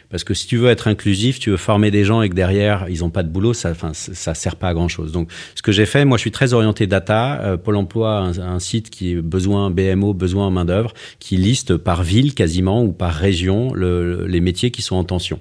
Parce 0.09 0.24
que 0.24 0.33
si 0.33 0.47
tu 0.47 0.57
veux 0.57 0.69
être 0.69 0.88
inclusif, 0.88 1.39
tu 1.39 1.50
veux 1.50 1.57
former 1.57 1.91
des 1.91 2.03
gens 2.06 2.21
et 2.21 2.30
que 2.30 2.33
derrière, 2.36 2.86
ils 2.89 3.00
n'ont 3.00 3.09
pas 3.09 3.24
de 3.24 3.30
boulot, 3.30 3.53
ça 3.53 3.74
ne 3.88 3.94
sert 3.94 4.56
pas 4.56 4.69
à 4.69 4.74
grand-chose. 4.74 5.12
Donc, 5.12 5.30
ce 5.56 5.62
que 5.62 5.71
j'ai 5.71 5.86
fait, 5.86 6.06
moi, 6.06 6.18
je 6.18 6.21
suis 6.21 6.31
très 6.31 6.53
orienté 6.53 6.88
data. 6.88 7.41
Euh, 7.41 7.57
Pôle 7.57 7.75
emploi 7.75 8.18
un, 8.19 8.38
un 8.39 8.59
site 8.59 8.89
qui 8.89 9.12
est 9.12 9.15
besoin 9.21 9.69
BMO, 9.71 10.13
besoin 10.13 10.47
en 10.47 10.51
main-d'œuvre, 10.51 10.94
qui 11.19 11.38
liste 11.38 11.75
par 11.77 12.03
ville 12.03 12.33
quasiment 12.33 12.83
ou 12.83 12.92
par 12.92 13.13
région 13.13 13.74
le- 13.74 14.25
les 14.27 14.42
métiers 14.42 14.71
qui 14.71 14.81
sont 14.81 14.95
en 14.95 15.03
tension. 15.03 15.39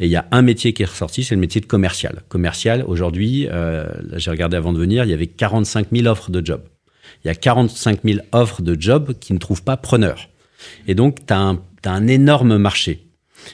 Et 0.00 0.06
il 0.06 0.10
y 0.10 0.16
a 0.16 0.26
un 0.30 0.42
métier 0.42 0.72
qui 0.72 0.82
est 0.82 0.86
ressorti, 0.86 1.22
c'est 1.24 1.34
le 1.34 1.40
métier 1.40 1.60
de 1.60 1.66
commercial. 1.66 2.22
Commercial, 2.28 2.84
aujourd'hui, 2.86 3.46
euh, 3.50 3.86
j'ai 4.16 4.30
regardé 4.30 4.56
avant 4.56 4.72
de 4.72 4.78
venir, 4.78 5.04
il 5.04 5.10
y 5.10 5.14
avait 5.14 5.26
45 5.26 5.88
000 5.92 6.06
offres 6.06 6.30
de 6.30 6.44
jobs. 6.44 6.62
Il 7.28 7.32
y 7.32 7.32
a 7.32 7.34
45 7.34 8.04
000 8.04 8.20
offres 8.32 8.62
de 8.62 8.74
jobs 8.80 9.12
qui 9.20 9.34
ne 9.34 9.38
trouvent 9.38 9.62
pas 9.62 9.76
preneur. 9.76 10.30
Et 10.86 10.94
donc, 10.94 11.26
tu 11.26 11.34
as, 11.34 11.58
un 11.84 12.06
énorme 12.06 12.56
marché. 12.56 13.06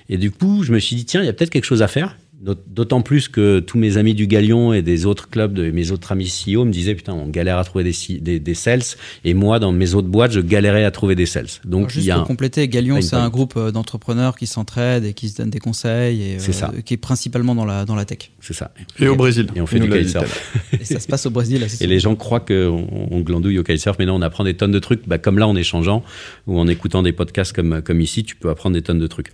Et 0.09 0.17
du 0.17 0.31
coup, 0.31 0.63
je 0.63 0.73
me 0.73 0.79
suis 0.79 0.95
dit, 0.95 1.05
tiens, 1.05 1.23
il 1.23 1.27
y 1.27 1.29
a 1.29 1.33
peut-être 1.33 1.51
quelque 1.51 1.65
chose 1.65 1.83
à 1.83 1.89
faire. 1.89 2.17
D'aut- 2.45 2.55
D'autant 2.69 3.01
plus 3.01 3.29
que 3.29 3.61
tous 3.61 3.79
mes 3.79 3.97
amis 3.97 4.13
du 4.15 4.27
Galion 4.27 4.73
et 4.75 4.83
des 4.83 5.07
autres 5.07 5.31
clubs, 5.31 5.55
de 5.55 5.71
mes 5.71 5.91
autres 5.93 6.13
amis 6.13 6.27
CEO 6.29 6.65
me 6.67 6.71
disaient, 6.71 6.95
putain, 6.95 7.15
on 7.15 7.27
galère 7.29 7.57
à 7.59 7.65
trouver 7.65 7.85
des, 7.85 8.19
des, 8.21 8.39
des 8.39 8.55
sales. 8.55 8.83
Et 9.25 9.33
moi, 9.33 9.59
dans 9.59 9.73
mes 9.73 9.95
autres 9.95 10.09
boîtes, 10.09 10.33
je 10.33 10.41
galérais 10.41 10.85
à 10.85 10.91
trouver 10.91 11.15
des 11.15 11.25
sales. 11.25 11.47
Donc, 11.65 11.79
Alors, 11.81 11.89
juste 11.91 12.05
il 12.05 12.09
y 12.09 12.11
a 12.11 12.15
pour 12.17 12.25
un- 12.25 12.27
compléter, 12.27 12.69
Galion, 12.69 13.01
c'est 13.01 13.17
un 13.17 13.31
groupe 13.31 13.55
euh, 13.57 13.71
d'entrepreneurs 13.71 14.37
qui 14.37 14.47
s'entraident 14.47 15.05
et 15.07 15.15
qui 15.15 15.29
se 15.31 15.37
donnent 15.39 15.51
des 15.51 15.59
conseils 15.59 16.23
et 16.23 16.39
C'est 16.39 16.53
ça. 16.53 16.73
qui 16.85 16.95
est 16.95 16.99
principalement 16.99 17.55
dans 17.55 17.65
la, 17.65 17.85
dans 17.87 17.95
la 17.97 18.05
tech. 18.05 18.31
c'est 18.41 18.53
ça. 18.55 18.73
Et 18.99 19.09
au 19.09 19.17
Brésil. 19.17 19.47
Et 19.57 19.61
on 19.63 19.67
fait 19.67 19.81
du 19.81 19.89
kitesurf. 19.89 20.53
Et 20.79 20.85
ça 20.85 21.01
se 21.01 21.07
passe 21.07 21.25
au 21.27 21.31
Brésil. 21.31 21.61
là, 21.61 21.67
Et 21.67 21.69
ça. 21.71 21.87
les 21.87 21.99
gens 21.99 22.15
croient 22.15 22.41
qu'on 22.41 22.87
on 23.11 23.21
glandouille 23.21 23.59
au 23.59 23.63
kitesurf, 23.63 23.97
mais 23.99 24.05
non, 24.07 24.17
on 24.17 24.23
apprend 24.23 24.45
des 24.45 24.55
tonnes 24.55 24.73
de 24.73 24.79
trucs. 24.81 25.09
Bah, 25.09 25.17
comme 25.19 25.39
là, 25.39 25.49
en 25.49 25.57
échangeant 25.57 26.05
ou 26.47 26.59
en 26.59 26.69
écoutant 26.69 27.03
des 27.03 27.13
podcasts 27.13 27.55
comme, 27.55 27.81
comme 27.83 28.03
ici, 28.03 28.23
tu 28.23 28.37
peux 28.37 28.51
apprendre 28.51 28.75
des 28.75 28.83
tonnes 28.83 28.99
de 28.99 29.07
trucs. 29.07 29.33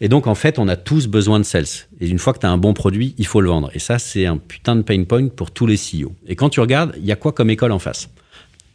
Et 0.00 0.08
donc, 0.08 0.26
en 0.26 0.34
fait, 0.34 0.58
on 0.58 0.68
a 0.68 0.76
tous 0.76 1.06
besoin 1.06 1.40
de 1.40 1.44
sales. 1.44 1.64
Et 2.00 2.08
une 2.08 2.18
fois 2.18 2.32
que 2.34 2.38
tu 2.38 2.46
as 2.46 2.50
un 2.50 2.58
bon 2.58 2.74
produit, 2.74 3.14
il 3.18 3.26
faut 3.26 3.40
le 3.40 3.48
vendre. 3.48 3.70
Et 3.74 3.78
ça, 3.78 3.98
c'est 3.98 4.26
un 4.26 4.36
putain 4.36 4.76
de 4.76 4.82
pain 4.82 5.02
point 5.04 5.28
pour 5.28 5.50
tous 5.50 5.66
les 5.66 5.76
CEO. 5.76 6.12
Et 6.26 6.36
quand 6.36 6.50
tu 6.50 6.60
regardes, 6.60 6.94
il 6.98 7.06
y 7.06 7.12
a 7.12 7.16
quoi 7.16 7.32
comme 7.32 7.50
école 7.50 7.72
en 7.72 7.78
face? 7.78 8.10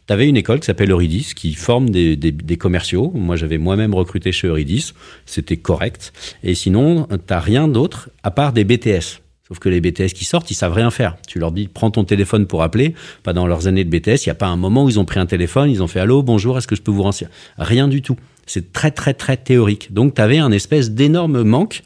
Tu 0.08 0.12
avais 0.12 0.28
une 0.28 0.36
école 0.36 0.58
qui 0.58 0.66
s'appelle 0.66 0.90
Euridis, 0.90 1.32
qui 1.36 1.54
forme 1.54 1.90
des, 1.90 2.56
commerciaux. 2.58 3.12
Moi, 3.14 3.36
j'avais 3.36 3.58
moi-même 3.58 3.94
recruté 3.94 4.32
chez 4.32 4.48
Euridis. 4.48 4.92
C'était 5.26 5.56
correct. 5.56 6.12
Et 6.42 6.56
sinon, 6.56 7.06
tu 7.06 7.34
rien 7.34 7.68
d'autre 7.68 8.10
à 8.24 8.32
part 8.32 8.52
des 8.52 8.64
BTS. 8.64 9.20
Sauf 9.46 9.58
que 9.58 9.68
les 9.68 9.80
BTS 9.80 10.14
qui 10.14 10.24
sortent, 10.24 10.50
ils 10.50 10.54
savent 10.54 10.72
rien 10.72 10.90
faire. 10.90 11.16
Tu 11.28 11.38
leur 11.38 11.52
dis, 11.52 11.68
prends 11.68 11.90
ton 11.90 12.04
téléphone 12.04 12.46
pour 12.46 12.62
appeler. 12.62 12.94
Pas 13.22 13.32
dans 13.32 13.46
leurs 13.46 13.66
années 13.66 13.84
de 13.84 13.90
BTS, 13.90 14.24
il 14.24 14.28
n'y 14.28 14.32
a 14.32 14.34
pas 14.34 14.46
un 14.46 14.56
moment 14.56 14.84
où 14.84 14.88
ils 14.88 14.98
ont 14.98 15.04
pris 15.04 15.20
un 15.20 15.26
téléphone, 15.26 15.70
ils 15.70 15.82
ont 15.82 15.88
fait 15.88 16.00
allô, 16.00 16.22
bonjour, 16.22 16.56
est-ce 16.58 16.66
que 16.66 16.74
je 16.74 16.82
peux 16.82 16.90
vous 16.90 17.02
renseigner? 17.02 17.30
Rien 17.58 17.86
du 17.86 18.02
tout. 18.02 18.16
C'est 18.46 18.72
très, 18.72 18.90
très, 18.90 19.14
très 19.14 19.36
théorique. 19.36 19.92
Donc, 19.92 20.14
tu 20.14 20.20
avais 20.20 20.38
un 20.38 20.52
espèce 20.52 20.90
d'énorme 20.90 21.42
manque. 21.42 21.82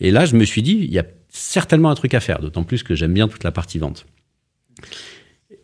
Et 0.00 0.10
là, 0.10 0.24
je 0.24 0.36
me 0.36 0.44
suis 0.44 0.62
dit, 0.62 0.78
il 0.82 0.92
y 0.92 0.98
a 0.98 1.04
certainement 1.28 1.90
un 1.90 1.94
truc 1.94 2.14
à 2.14 2.20
faire, 2.20 2.40
d'autant 2.40 2.64
plus 2.64 2.82
que 2.82 2.94
j'aime 2.94 3.12
bien 3.12 3.28
toute 3.28 3.44
la 3.44 3.52
partie 3.52 3.78
vente. 3.78 4.06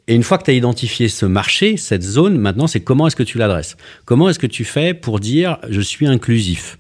Et 0.09 0.15
une 0.15 0.23
fois 0.23 0.39
que 0.39 0.45
tu 0.45 0.51
as 0.51 0.55
identifié 0.55 1.09
ce 1.09 1.27
marché, 1.27 1.77
cette 1.77 2.03
zone, 2.03 2.39
maintenant, 2.39 2.67
c'est 2.67 2.81
comment 2.81 3.07
est-ce 3.07 3.17
que 3.17 3.23
tu 3.23 3.39
l'adresses? 3.39 3.77
Comment 4.05 4.29
est-ce 4.29 4.39
que 4.39 4.47
tu 4.47 4.65
fais 4.65 4.95
pour 4.95 5.19
dire 5.19 5.59
je 5.69 5.81
suis 5.81 6.07
inclusif? 6.07 6.79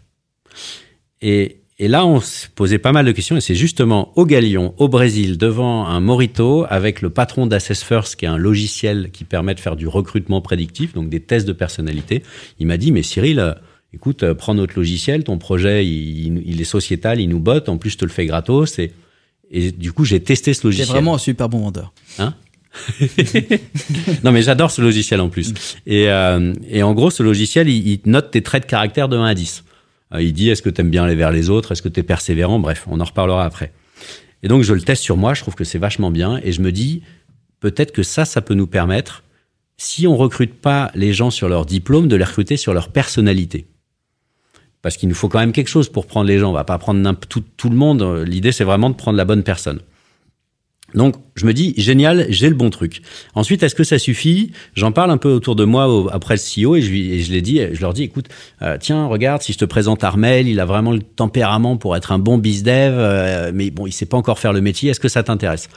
Et, 1.22 1.60
et 1.78 1.88
là, 1.88 2.06
on 2.06 2.20
se 2.20 2.46
posait 2.54 2.78
pas 2.78 2.92
mal 2.92 3.04
de 3.04 3.12
questions, 3.12 3.36
et 3.36 3.42
c'est 3.42 3.54
justement 3.54 4.10
au 4.16 4.24
Galion, 4.24 4.72
au 4.78 4.88
Brésil, 4.88 5.36
devant 5.36 5.86
un 5.86 6.00
Morito, 6.00 6.64
avec 6.70 7.02
le 7.02 7.10
patron 7.10 7.46
d'Assess 7.46 7.84
First, 7.84 8.16
qui 8.16 8.24
est 8.24 8.28
un 8.28 8.38
logiciel 8.38 9.10
qui 9.12 9.24
permet 9.24 9.54
de 9.54 9.60
faire 9.60 9.76
du 9.76 9.86
recrutement 9.86 10.40
prédictif, 10.40 10.94
donc 10.94 11.10
des 11.10 11.20
tests 11.20 11.46
de 11.46 11.52
personnalité. 11.52 12.22
Il 12.58 12.66
m'a 12.66 12.78
dit, 12.78 12.92
mais 12.92 13.02
Cyril, 13.02 13.40
euh, 13.40 13.52
écoute, 13.92 14.22
euh, 14.22 14.34
prends 14.34 14.54
notre 14.54 14.72
logiciel, 14.74 15.22
ton 15.22 15.36
projet, 15.36 15.86
il, 15.86 16.42
il 16.46 16.62
est 16.62 16.64
sociétal, 16.64 17.20
il 17.20 17.28
nous 17.28 17.40
botte, 17.40 17.68
en 17.68 17.76
plus, 17.76 17.90
je 17.90 17.98
te 17.98 18.06
le 18.06 18.10
fais 18.10 18.24
gratos. 18.24 18.78
Et, 18.78 18.92
et 19.50 19.70
du 19.70 19.92
coup, 19.92 20.06
j'ai 20.06 20.20
testé 20.20 20.54
ce 20.54 20.66
logiciel. 20.66 20.88
vraiment 20.88 21.14
un 21.14 21.18
super 21.18 21.50
bon 21.50 21.58
vendeur. 21.58 21.92
non, 24.24 24.32
mais 24.32 24.42
j'adore 24.42 24.70
ce 24.70 24.80
logiciel 24.80 25.20
en 25.20 25.28
plus. 25.28 25.52
Et, 25.86 26.08
euh, 26.08 26.54
et 26.70 26.82
en 26.82 26.94
gros, 26.94 27.10
ce 27.10 27.22
logiciel, 27.22 27.68
il, 27.68 27.86
il 27.86 28.00
note 28.06 28.30
tes 28.30 28.42
traits 28.42 28.62
de 28.62 28.68
caractère 28.68 29.10
de 29.10 29.16
1 29.16 29.24
à 29.24 29.34
10. 29.34 29.64
Euh, 30.14 30.22
il 30.22 30.32
dit 30.32 30.50
est-ce 30.50 30.62
que 30.62 30.70
tu 30.70 30.80
aimes 30.80 30.90
bien 30.90 31.04
aller 31.04 31.14
vers 31.14 31.32
les 31.32 31.50
autres? 31.50 31.72
Est-ce 31.72 31.82
que 31.82 31.88
tu 31.88 32.00
es 32.00 32.02
persévérant? 32.02 32.58
Bref, 32.58 32.84
on 32.88 33.00
en 33.00 33.04
reparlera 33.04 33.44
après. 33.44 33.72
Et 34.42 34.48
donc, 34.48 34.62
je 34.62 34.72
le 34.72 34.80
teste 34.80 35.02
sur 35.02 35.16
moi. 35.16 35.34
Je 35.34 35.42
trouve 35.42 35.54
que 35.54 35.64
c'est 35.64 35.78
vachement 35.78 36.10
bien. 36.10 36.40
Et 36.44 36.52
je 36.52 36.60
me 36.60 36.72
dis 36.72 37.02
peut-être 37.60 37.92
que 37.92 38.02
ça, 38.02 38.24
ça 38.24 38.42
peut 38.42 38.54
nous 38.54 38.66
permettre, 38.66 39.24
si 39.76 40.06
on 40.06 40.16
recrute 40.16 40.54
pas 40.54 40.90
les 40.94 41.12
gens 41.12 41.30
sur 41.30 41.48
leur 41.48 41.66
diplôme, 41.66 42.08
de 42.08 42.16
les 42.16 42.24
recruter 42.24 42.56
sur 42.56 42.72
leur 42.72 42.90
personnalité. 42.90 43.66
Parce 44.82 44.96
qu'il 44.96 45.08
nous 45.08 45.14
faut 45.14 45.28
quand 45.28 45.40
même 45.40 45.52
quelque 45.52 45.68
chose 45.68 45.88
pour 45.88 46.06
prendre 46.06 46.28
les 46.28 46.38
gens. 46.38 46.50
On 46.50 46.54
va 46.54 46.64
pas 46.64 46.78
prendre 46.78 47.12
tout 47.28 47.70
le 47.70 47.76
monde. 47.76 48.24
L'idée, 48.26 48.52
c'est 48.52 48.64
vraiment 48.64 48.90
de 48.90 48.94
prendre 48.94 49.16
la 49.16 49.24
bonne 49.24 49.42
personne. 49.42 49.80
Donc, 50.94 51.16
je 51.34 51.44
me 51.46 51.52
dis, 51.52 51.74
génial, 51.76 52.26
j'ai 52.28 52.48
le 52.48 52.54
bon 52.54 52.70
truc. 52.70 53.02
Ensuite, 53.34 53.62
est-ce 53.62 53.74
que 53.74 53.84
ça 53.84 53.98
suffit? 53.98 54.52
J'en 54.74 54.92
parle 54.92 55.10
un 55.10 55.16
peu 55.18 55.30
autour 55.30 55.56
de 55.56 55.64
moi 55.64 56.08
après 56.12 56.36
le 56.36 56.40
CEO 56.40 56.76
et 56.76 56.82
je, 56.82 56.94
et 56.94 57.20
je, 57.20 57.34
dit, 57.38 57.60
je 57.72 57.80
leur 57.80 57.92
dis, 57.92 58.04
écoute, 58.04 58.28
euh, 58.62 58.76
tiens, 58.80 59.06
regarde, 59.06 59.42
si 59.42 59.52
je 59.52 59.58
te 59.58 59.64
présente 59.64 60.04
Armel, 60.04 60.48
il 60.48 60.60
a 60.60 60.64
vraiment 60.64 60.92
le 60.92 61.00
tempérament 61.00 61.76
pour 61.76 61.96
être 61.96 62.12
un 62.12 62.18
bon 62.18 62.38
bizdev, 62.38 62.94
euh, 62.96 63.50
mais 63.52 63.70
bon, 63.70 63.86
il 63.86 63.92
sait 63.92 64.06
pas 64.06 64.16
encore 64.16 64.38
faire 64.38 64.52
le 64.52 64.60
métier. 64.60 64.90
Est-ce 64.90 65.00
que 65.00 65.08
ça 65.08 65.22
t'intéresse? 65.22 65.68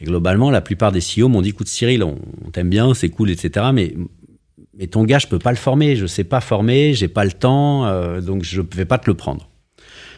Et 0.00 0.04
globalement, 0.04 0.50
la 0.50 0.60
plupart 0.60 0.92
des 0.92 1.00
CEO 1.00 1.28
m'ont 1.28 1.42
dit, 1.42 1.50
écoute, 1.50 1.68
Cyril, 1.68 2.04
on, 2.04 2.18
on 2.46 2.50
t'aime 2.50 2.70
bien, 2.70 2.94
c'est 2.94 3.08
cool, 3.08 3.30
etc. 3.30 3.66
Mais 3.72 3.94
mais 4.78 4.86
ton 4.86 5.04
gars, 5.04 5.18
je 5.18 5.26
peux 5.26 5.38
pas 5.38 5.50
le 5.50 5.58
former, 5.58 5.94
je 5.94 6.06
sais 6.06 6.24
pas 6.24 6.40
former, 6.40 6.94
j'ai 6.94 7.08
pas 7.08 7.24
le 7.24 7.32
temps, 7.32 7.84
euh, 7.84 8.22
donc 8.22 8.44
je 8.44 8.62
vais 8.62 8.86
pas 8.86 8.96
te 8.96 9.10
le 9.10 9.14
prendre. 9.14 9.50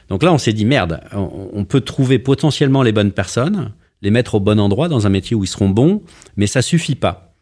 Donc 0.08 0.22
là, 0.22 0.32
on 0.32 0.38
s'est 0.38 0.52
dit 0.52 0.64
merde, 0.64 1.00
on 1.12 1.64
peut 1.64 1.80
trouver 1.80 2.18
potentiellement 2.18 2.82
les 2.82 2.92
bonnes 2.92 3.12
personnes, 3.12 3.72
les 4.02 4.10
mettre 4.10 4.34
au 4.34 4.40
bon 4.40 4.60
endroit 4.60 4.88
dans 4.88 5.06
un 5.06 5.10
métier 5.10 5.34
où 5.34 5.44
ils 5.44 5.48
seront 5.48 5.68
bons, 5.68 6.02
mais 6.36 6.46
ça 6.46 6.60
suffit 6.60 6.96
pas. 6.96 7.34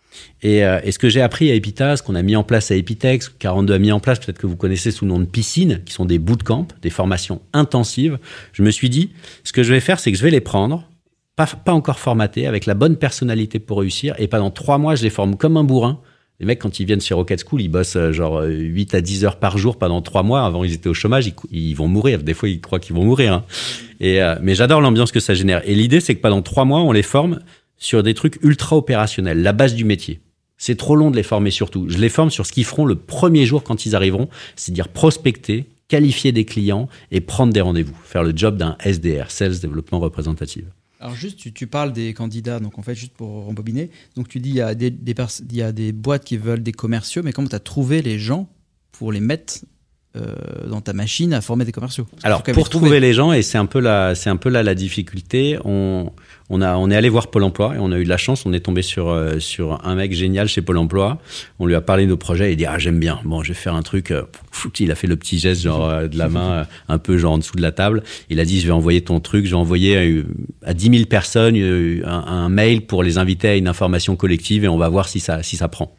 Et, 0.43 0.65
euh, 0.65 0.81
ce 0.91 0.99
que 0.99 1.09
j'ai 1.09 1.23
appris 1.23 1.51
à 1.51 1.55
Epita, 1.55 1.97
ce 1.97 2.03
qu'on 2.03 2.15
a 2.15 2.23
mis 2.23 2.37
en 2.37 2.43
place 2.43 2.71
à 2.71 2.77
Epitex, 2.77 3.29
42 3.39 3.75
a 3.75 3.79
mis 3.79 3.93
en 3.93 4.01
place, 4.01 4.19
peut-être 4.19 4.39
que 4.39 4.47
vous 4.47 4.57
connaissez 4.57 4.91
sous 4.91 5.05
le 5.05 5.11
nom 5.11 5.21
de 5.21 5.25
piscine, 5.25 5.83
qui 5.85 5.93
sont 5.93 6.05
des 6.05 6.19
bootcamps, 6.19 6.69
des 6.83 6.91
formations 6.91 7.41
intensives, 7.53 8.19
je 8.53 8.63
me 8.63 8.71
suis 8.71 8.91
dit, 8.91 9.11
ce 9.45 9.53
que 9.53 9.63
je 9.63 9.73
vais 9.73 9.81
faire, 9.81 10.01
c'est 10.01 10.13
que 10.13 10.19
je 10.19 10.23
vais 10.23 10.31
les 10.31 10.41
prendre, 10.41 10.89
pas, 11.37 11.47
pas 11.47 11.73
encore 11.73 11.99
formatés, 11.99 12.47
avec 12.47 12.67
la 12.67 12.75
bonne 12.75 12.97
personnalité 12.97 13.59
pour 13.59 13.81
réussir, 13.81 14.15
et 14.19 14.29
pendant 14.29 14.51
trois 14.51 14.79
mois, 14.79 14.95
je 14.95 15.03
les 15.03 15.11
forme 15.11 15.37
comme 15.37 15.57
un 15.57 15.65
bourrin. 15.65 16.01
Les 16.41 16.47
mecs, 16.47 16.59
quand 16.59 16.81
ils 16.81 16.87
viennent 16.87 17.03
chez 17.03 17.13
Rocket 17.13 17.45
School, 17.47 17.61
ils 17.61 17.69
bossent 17.69 17.97
euh, 17.97 18.13
genre 18.13 18.43
8 18.43 18.95
à 18.95 19.03
10 19.03 19.27
heures 19.27 19.39
par 19.39 19.59
jour 19.59 19.79
pendant 19.79 20.01
trois 20.01 20.23
mois. 20.23 20.45
Avant, 20.47 20.65
ils 20.65 20.73
étaient 20.73 20.89
au 20.89 20.95
chômage, 20.95 21.31
ils, 21.51 21.75
vont 21.75 21.87
mourir. 21.87 22.23
Des 22.23 22.33
fois, 22.33 22.49
ils 22.49 22.63
croient 22.63 22.81
qu'ils 22.81 22.97
vont 22.97 23.05
mourir. 23.05 23.35
Hein. 23.35 23.45
Et, 24.01 24.23
euh, 24.23 24.37
mais 24.41 24.55
j'adore 24.55 24.81
l'ambiance 24.81 25.13
que 25.13 25.21
ça 25.21 25.35
génère. 25.35 25.61
Et 25.69 25.75
l'idée, 25.75 26.01
c'est 26.01 26.15
que 26.15 26.21
pendant 26.21 26.41
trois 26.41 26.65
mois, 26.65 26.81
on 26.81 26.93
les 26.93 27.03
forme 27.03 27.41
sur 27.77 28.03
des 28.03 28.15
trucs 28.15 28.43
ultra 28.43 28.77
opérationnels, 28.77 29.43
la 29.43 29.53
base 29.53 29.75
du 29.75 29.85
métier. 29.85 30.21
C'est 30.57 30.77
trop 30.77 30.97
long 30.97 31.11
de 31.11 31.17
les 31.17 31.23
former 31.23 31.51
surtout. 31.51 31.89
Je 31.89 31.99
les 31.99 32.11
forme 32.11 32.31
sur 32.31 32.47
ce 32.47 32.53
qu'ils 32.53 32.65
feront 32.67 32.85
le 32.85 32.95
premier 32.95 33.47
jour 33.47 33.63
quand 33.63 33.87
ils 33.87 33.95
arriveront, 33.95 34.29
c'est-à-dire 34.57 34.89
prospecter, 34.89 35.67
qualifier 35.89 36.33
des 36.33 36.45
clients 36.45 36.89
et 37.11 37.21
prendre 37.21 37.53
des 37.53 37.63
rendez-vous, 37.63 37.97
faire 38.05 38.23
le 38.23 38.33
job 38.35 38.57
d'un 38.57 38.77
SDR, 38.85 39.31
Sales 39.31 39.59
Développement 39.59 40.01
Représentative. 40.01 40.67
Alors 41.01 41.15
juste, 41.15 41.39
tu, 41.39 41.53
tu, 41.53 41.67
parles 41.67 41.95
des 41.95 42.13
candidats, 42.13 42.61
donc 42.61 42.79
en 42.79 42.83
fait, 42.83 42.95
juste 42.95 43.15
pour 43.15 43.47
rembobiner, 43.47 43.91
donc 44.17 44.29
tu 44.29 44.39
dis 44.39 44.51
il 44.51 44.57
y, 44.57 44.61
a 44.61 44.75
des, 44.75 44.91
des 44.91 45.15
il 45.51 45.57
y 45.57 45.63
a 45.63 45.73
des 45.73 45.93
boîtes 45.93 46.25
qui 46.25 46.37
veulent 46.37 46.63
des 46.63 46.73
commerciaux, 46.73 47.23
mais 47.25 47.33
comment 47.33 47.49
tu 47.49 47.57
as 47.57 47.61
trouvé 47.61 48.03
les 48.03 48.19
gens 48.19 48.51
pour 48.93 49.11
les 49.11 49.21
mettre 49.21 49.61
euh, 50.17 50.35
dans 50.69 50.83
ta 50.83 50.93
machine 50.93 51.33
à 51.33 51.41
former 51.41 51.65
des 51.65 51.73
commerciaux? 51.73 52.07
Alors 52.23 52.43
pour 52.43 52.69
trouver 52.69 53.01
les 53.01 53.15
gens, 53.15 53.33
et 53.33 53.41
c'est 53.41 53.57
un 53.57 53.65
peu 53.65 53.81
là, 53.81 54.15
c'est 54.15 54.29
un 54.29 54.37
peu 54.37 54.51
là 54.51 54.63
la 54.63 54.75
difficulté, 54.75 55.59
on, 55.65 56.13
on, 56.51 56.61
a, 56.61 56.77
on 56.77 56.91
est 56.91 56.97
allé 56.97 57.09
voir 57.09 57.29
Pôle 57.29 57.45
emploi 57.45 57.77
et 57.77 57.79
on 57.79 57.93
a 57.93 57.99
eu 57.99 58.05
de 58.05 58.09
la 58.09 58.17
chance. 58.17 58.45
On 58.45 58.53
est 58.53 58.61
tombé 58.61 58.83
sur, 58.83 59.09
euh, 59.09 59.39
sur 59.39 59.81
un 59.87 59.95
mec 59.95 60.13
génial 60.13 60.49
chez 60.49 60.61
Pôle 60.61 60.79
emploi. 60.79 61.19
On 61.61 61.67
lui 61.67 61.77
a 61.77 61.81
parlé 61.81 62.05
de 62.05 62.11
nos 62.11 62.17
projets 62.17 62.49
et 62.49 62.53
il 62.53 62.57
dit 62.57 62.67
Ah, 62.67 62.79
j'aime 62.79 62.99
bien. 62.99 63.21
Bon, 63.25 63.43
je 63.43 63.49
vais 63.49 63.55
faire 63.55 63.75
un 63.75 63.83
truc. 63.83 64.11
Euh, 64.11 64.25
il 64.81 64.91
a 64.91 64.95
fait 64.97 65.07
le 65.07 65.17
petit 65.17 65.39
geste, 65.39 65.63
genre 65.63 65.89
euh, 65.89 66.09
de 66.09 66.19
la 66.19 66.29
main, 66.29 66.67
un 66.89 66.99
peu 66.99 67.17
genre 67.17 67.33
en 67.33 67.39
dessous 67.39 67.57
de 67.57 67.63
la 67.63 67.73
table. 67.73 68.03
Il 68.29 68.41
a 68.41 68.45
dit 68.45 68.61
Je 68.61 68.67
vais 68.67 68.73
envoyer 68.73 69.01
ton 69.01 69.21
truc. 69.21 69.45
Je 69.47 69.51
vais 69.51 69.57
envoyer 69.57 70.25
à 70.65 70.75
10 70.75 70.91
000 70.91 71.05
personnes 71.07 71.57
un, 71.57 72.11
un 72.11 72.49
mail 72.49 72.83
pour 72.83 73.03
les 73.03 73.17
inviter 73.17 73.49
à 73.49 73.57
une 73.57 73.69
information 73.69 74.17
collective 74.17 74.65
et 74.65 74.69
on 74.69 74.77
va 74.79 74.89
voir 74.89 75.09
si 75.09 75.21
ça, 75.21 75.43
si 75.43 75.57
ça 75.57 75.69
prend. 75.69 75.95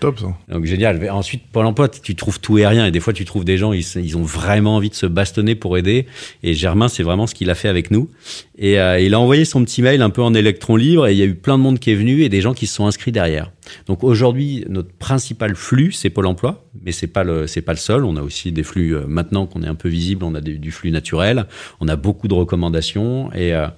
Top 0.00 0.18
ça. 0.18 0.26
Donc 0.48 0.64
génial. 0.64 1.10
Ensuite, 1.10 1.42
Pôle 1.52 1.66
emploi, 1.66 1.88
tu 1.88 2.14
trouves 2.14 2.40
tout 2.40 2.58
et 2.58 2.66
rien. 2.66 2.86
Et 2.86 2.90
des 2.90 3.00
fois, 3.00 3.12
tu 3.12 3.24
trouves 3.24 3.44
des 3.44 3.56
gens, 3.56 3.72
ils, 3.72 4.16
ont 4.16 4.22
vraiment 4.22 4.76
envie 4.76 4.90
de 4.90 4.94
se 4.94 5.06
bastonner 5.06 5.54
pour 5.54 5.78
aider. 5.78 6.06
Et 6.42 6.54
Germain, 6.54 6.88
c'est 6.88 7.02
vraiment 7.02 7.26
ce 7.26 7.34
qu'il 7.34 7.50
a 7.50 7.54
fait 7.54 7.68
avec 7.68 7.90
nous. 7.90 8.10
Et 8.58 8.80
euh, 8.80 8.98
il 9.00 9.14
a 9.14 9.20
envoyé 9.20 9.44
son 9.44 9.64
petit 9.64 9.82
mail 9.82 10.02
un 10.02 10.10
peu 10.10 10.22
en 10.22 10.34
électron 10.34 10.76
libre. 10.76 11.06
Et 11.06 11.12
il 11.12 11.18
y 11.18 11.22
a 11.22 11.26
eu 11.26 11.34
plein 11.34 11.58
de 11.58 11.62
monde 11.62 11.78
qui 11.78 11.90
est 11.90 11.94
venu 11.94 12.22
et 12.22 12.28
des 12.28 12.40
gens 12.40 12.54
qui 12.54 12.66
se 12.66 12.74
sont 12.74 12.86
inscrits 12.86 13.12
derrière. 13.12 13.50
Donc 13.86 14.04
aujourd'hui, 14.04 14.64
notre 14.68 14.92
principal 14.92 15.54
flux, 15.54 15.92
c'est 15.92 16.10
Pôle 16.10 16.26
emploi. 16.26 16.64
Mais 16.82 16.92
c'est 16.92 17.06
pas 17.06 17.24
pas 17.24 17.72
le 17.72 17.78
seul. 17.78 18.04
On 18.04 18.16
a 18.16 18.22
aussi 18.22 18.52
des 18.52 18.62
flux, 18.62 18.94
euh, 18.94 19.06
maintenant 19.06 19.46
qu'on 19.46 19.62
est 19.62 19.68
un 19.68 19.74
peu 19.74 19.88
visible, 19.88 20.24
on 20.24 20.34
a 20.34 20.40
du 20.40 20.70
flux 20.70 20.90
naturel. 20.90 21.46
On 21.80 21.88
a 21.88 21.96
beaucoup 21.96 22.28
de 22.28 22.34
recommandations 22.34 23.30
euh, 23.34 23.68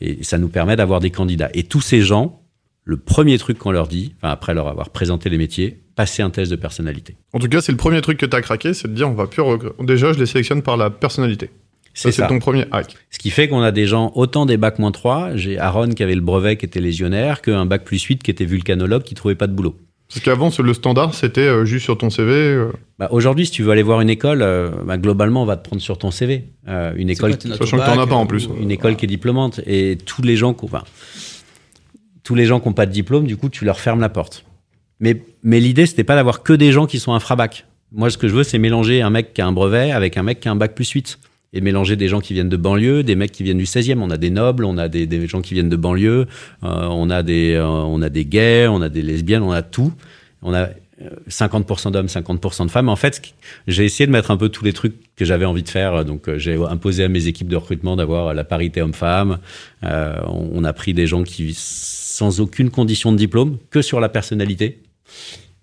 et 0.00 0.22
ça 0.22 0.38
nous 0.38 0.48
permet 0.48 0.76
d'avoir 0.76 1.00
des 1.00 1.10
candidats. 1.10 1.50
Et 1.54 1.64
tous 1.64 1.80
ces 1.80 2.00
gens, 2.02 2.43
le 2.84 2.96
premier 2.96 3.38
truc 3.38 3.58
qu'on 3.58 3.70
leur 3.70 3.88
dit, 3.88 4.14
enfin 4.18 4.30
après 4.30 4.54
leur 4.54 4.68
avoir 4.68 4.90
présenté 4.90 5.30
les 5.30 5.38
métiers, 5.38 5.80
passer 5.96 6.22
un 6.22 6.30
test 6.30 6.50
de 6.50 6.56
personnalité. 6.56 7.16
En 7.32 7.38
tout 7.38 7.48
cas, 7.48 7.60
c'est 7.60 7.72
le 7.72 7.78
premier 7.78 8.00
truc 8.00 8.18
que 8.18 8.26
tu 8.26 8.36
as 8.36 8.42
craqué, 8.42 8.74
c'est 8.74 8.88
de 8.88 8.94
dire 8.94 9.08
on 9.08 9.14
va 9.14 9.26
plus 9.26 9.42
déjà 9.80 10.12
je 10.12 10.18
les 10.18 10.26
sélectionne 10.26 10.62
par 10.62 10.76
la 10.76 10.90
personnalité. 10.90 11.50
C'est 11.94 12.10
ça. 12.10 12.24
C'est 12.24 12.28
ton 12.28 12.40
premier 12.40 12.66
hack. 12.72 12.96
Ce 13.10 13.18
qui 13.18 13.30
fait 13.30 13.48
qu'on 13.48 13.62
a 13.62 13.70
des 13.70 13.86
gens, 13.86 14.10
autant 14.16 14.46
des 14.46 14.56
bacs 14.56 14.80
moins 14.80 14.90
3, 14.90 15.36
j'ai 15.36 15.58
Aaron 15.58 15.90
qui 15.90 16.02
avait 16.02 16.16
le 16.16 16.20
brevet 16.20 16.56
qui 16.56 16.66
était 16.66 16.80
légionnaire, 16.80 17.40
qu'un 17.40 17.66
bac 17.66 17.84
plus 17.84 18.02
8 18.02 18.22
qui 18.22 18.32
était 18.32 18.44
vulcanologue 18.44 19.04
qui 19.04 19.14
trouvait 19.14 19.36
pas 19.36 19.46
de 19.46 19.52
boulot. 19.52 19.76
Parce 20.08 20.20
qu'avant, 20.22 20.50
le 20.56 20.74
standard, 20.74 21.14
c'était 21.14 21.40
euh, 21.40 21.64
juste 21.64 21.84
sur 21.84 21.96
ton 21.96 22.10
CV. 22.10 22.32
Euh... 22.32 22.72
Bah, 22.98 23.08
Aujourd'hui, 23.10 23.46
si 23.46 23.52
tu 23.52 23.62
veux 23.62 23.70
aller 23.70 23.82
voir 23.82 24.00
une 24.00 24.10
école, 24.10 24.42
euh, 24.42 24.70
bah, 24.84 24.98
globalement, 24.98 25.42
on 25.42 25.46
va 25.46 25.56
te 25.56 25.66
prendre 25.66 25.80
sur 25.80 25.98
ton 25.98 26.10
CV. 26.10 26.44
Euh, 26.68 26.92
une 26.96 27.10
école, 27.10 27.32
sachant 27.40 27.78
que 27.78 27.84
t'en 27.84 28.00
as 28.00 28.06
pas 28.06 28.14
en 28.14 28.26
plus. 28.26 28.48
Une 28.60 28.70
école 28.70 28.96
qui 28.96 29.06
est 29.06 29.08
diplômante. 29.08 29.60
Et 29.66 29.96
tous 30.04 30.22
les 30.22 30.36
gens, 30.36 30.54
enfin, 30.62 30.82
tous 32.24 32.34
les 32.34 32.46
gens 32.46 32.58
qui 32.58 32.68
n'ont 32.68 32.74
pas 32.74 32.86
de 32.86 32.90
diplôme, 32.90 33.26
du 33.26 33.36
coup, 33.36 33.48
tu 33.48 33.64
leur 33.64 33.78
fermes 33.78 34.00
la 34.00 34.08
porte. 34.08 34.44
Mais, 34.98 35.22
mais 35.42 35.60
l'idée, 35.60 35.86
c'était 35.86 36.04
pas 36.04 36.16
d'avoir 36.16 36.42
que 36.42 36.52
des 36.52 36.72
gens 36.72 36.86
qui 36.86 36.98
sont 36.98 37.12
infrabac. 37.12 37.66
Moi, 37.92 38.10
ce 38.10 38.18
que 38.18 38.26
je 38.26 38.34
veux, 38.34 38.42
c'est 38.42 38.58
mélanger 38.58 39.02
un 39.02 39.10
mec 39.10 39.34
qui 39.34 39.42
a 39.42 39.46
un 39.46 39.52
brevet 39.52 39.92
avec 39.92 40.16
un 40.16 40.22
mec 40.22 40.40
qui 40.40 40.48
a 40.48 40.50
un 40.50 40.56
bac 40.56 40.74
plus 40.74 40.88
8. 40.90 41.18
Et 41.56 41.60
mélanger 41.60 41.94
des 41.94 42.08
gens 42.08 42.20
qui 42.20 42.34
viennent 42.34 42.48
de 42.48 42.56
banlieue, 42.56 43.04
des 43.04 43.14
mecs 43.14 43.30
qui 43.30 43.44
viennent 43.44 43.58
du 43.58 43.64
16e. 43.64 44.00
On 44.00 44.10
a 44.10 44.16
des 44.16 44.30
nobles, 44.30 44.64
on 44.64 44.76
a 44.76 44.88
des, 44.88 45.28
gens 45.28 45.40
qui 45.40 45.54
viennent 45.54 45.68
de 45.68 45.76
banlieue, 45.76 46.26
euh, 46.64 46.88
on, 46.90 47.10
a 47.10 47.22
des, 47.22 47.52
euh, 47.52 47.64
on 47.64 48.02
a 48.02 48.08
des 48.08 48.24
gays, 48.24 48.66
on 48.66 48.82
a 48.82 48.88
des 48.88 49.02
lesbiennes, 49.02 49.44
on 49.44 49.52
a 49.52 49.62
tout. 49.62 49.92
On 50.42 50.52
a 50.52 50.70
50% 51.28 51.92
d'hommes, 51.92 52.06
50% 52.06 52.66
de 52.66 52.70
femmes. 52.70 52.88
En 52.88 52.96
fait, 52.96 53.34
j'ai 53.66 53.84
essayé 53.84 54.06
de 54.06 54.12
mettre 54.12 54.30
un 54.30 54.36
peu 54.36 54.48
tous 54.48 54.64
les 54.64 54.72
trucs 54.72 54.94
que 55.16 55.24
j'avais 55.24 55.44
envie 55.44 55.62
de 55.62 55.68
faire. 55.68 56.04
Donc, 56.04 56.28
euh, 56.28 56.38
j'ai 56.38 56.54
imposé 56.54 57.04
à 57.04 57.08
mes 57.08 57.26
équipes 57.26 57.48
de 57.48 57.56
recrutement 57.56 57.96
d'avoir 57.96 58.34
la 58.34 58.44
parité 58.44 58.80
homme-femme. 58.82 59.38
Euh, 59.84 60.16
on 60.26 60.64
a 60.64 60.72
pris 60.72 60.94
des 60.94 61.06
gens 61.06 61.24
qui, 61.24 61.54
sans 62.14 62.40
aucune 62.40 62.70
condition 62.70 63.10
de 63.10 63.16
diplôme, 63.16 63.58
que 63.70 63.82
sur 63.82 63.98
la 63.98 64.08
personnalité. 64.08 64.78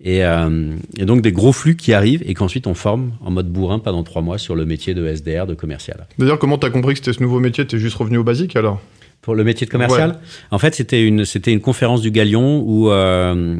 Et, 0.04 0.22
euh, 0.22 0.74
et, 0.98 1.06
donc 1.06 1.22
des 1.22 1.32
gros 1.32 1.52
flux 1.52 1.76
qui 1.76 1.94
arrivent 1.94 2.22
et 2.26 2.34
qu'ensuite 2.34 2.66
on 2.66 2.74
forme 2.74 3.12
en 3.22 3.30
mode 3.30 3.48
bourrin 3.50 3.78
pendant 3.78 4.02
trois 4.02 4.20
mois 4.20 4.36
sur 4.36 4.54
le 4.54 4.66
métier 4.66 4.92
de 4.92 5.06
SDR, 5.06 5.46
de 5.46 5.54
commercial. 5.54 6.06
D'ailleurs, 6.18 6.38
comment 6.38 6.58
tu 6.58 6.66
as 6.66 6.70
compris 6.70 6.92
que 6.92 6.98
c'était 6.98 7.14
ce 7.14 7.22
nouveau 7.22 7.40
métier 7.40 7.66
Tu 7.66 7.76
es 7.76 7.78
juste 7.78 7.96
revenu 7.96 8.18
au 8.18 8.22
basique 8.22 8.54
alors? 8.54 8.82
Pour 9.22 9.36
le 9.36 9.44
métier 9.44 9.66
de 9.66 9.70
commercial. 9.70 10.10
Ouais. 10.10 10.16
En 10.50 10.58
fait, 10.58 10.74
c'était 10.74 11.06
une 11.06 11.24
c'était 11.24 11.52
une 11.52 11.60
conférence 11.60 12.00
du 12.02 12.10
Galion 12.10 12.60
où 12.66 12.90
euh, 12.90 13.56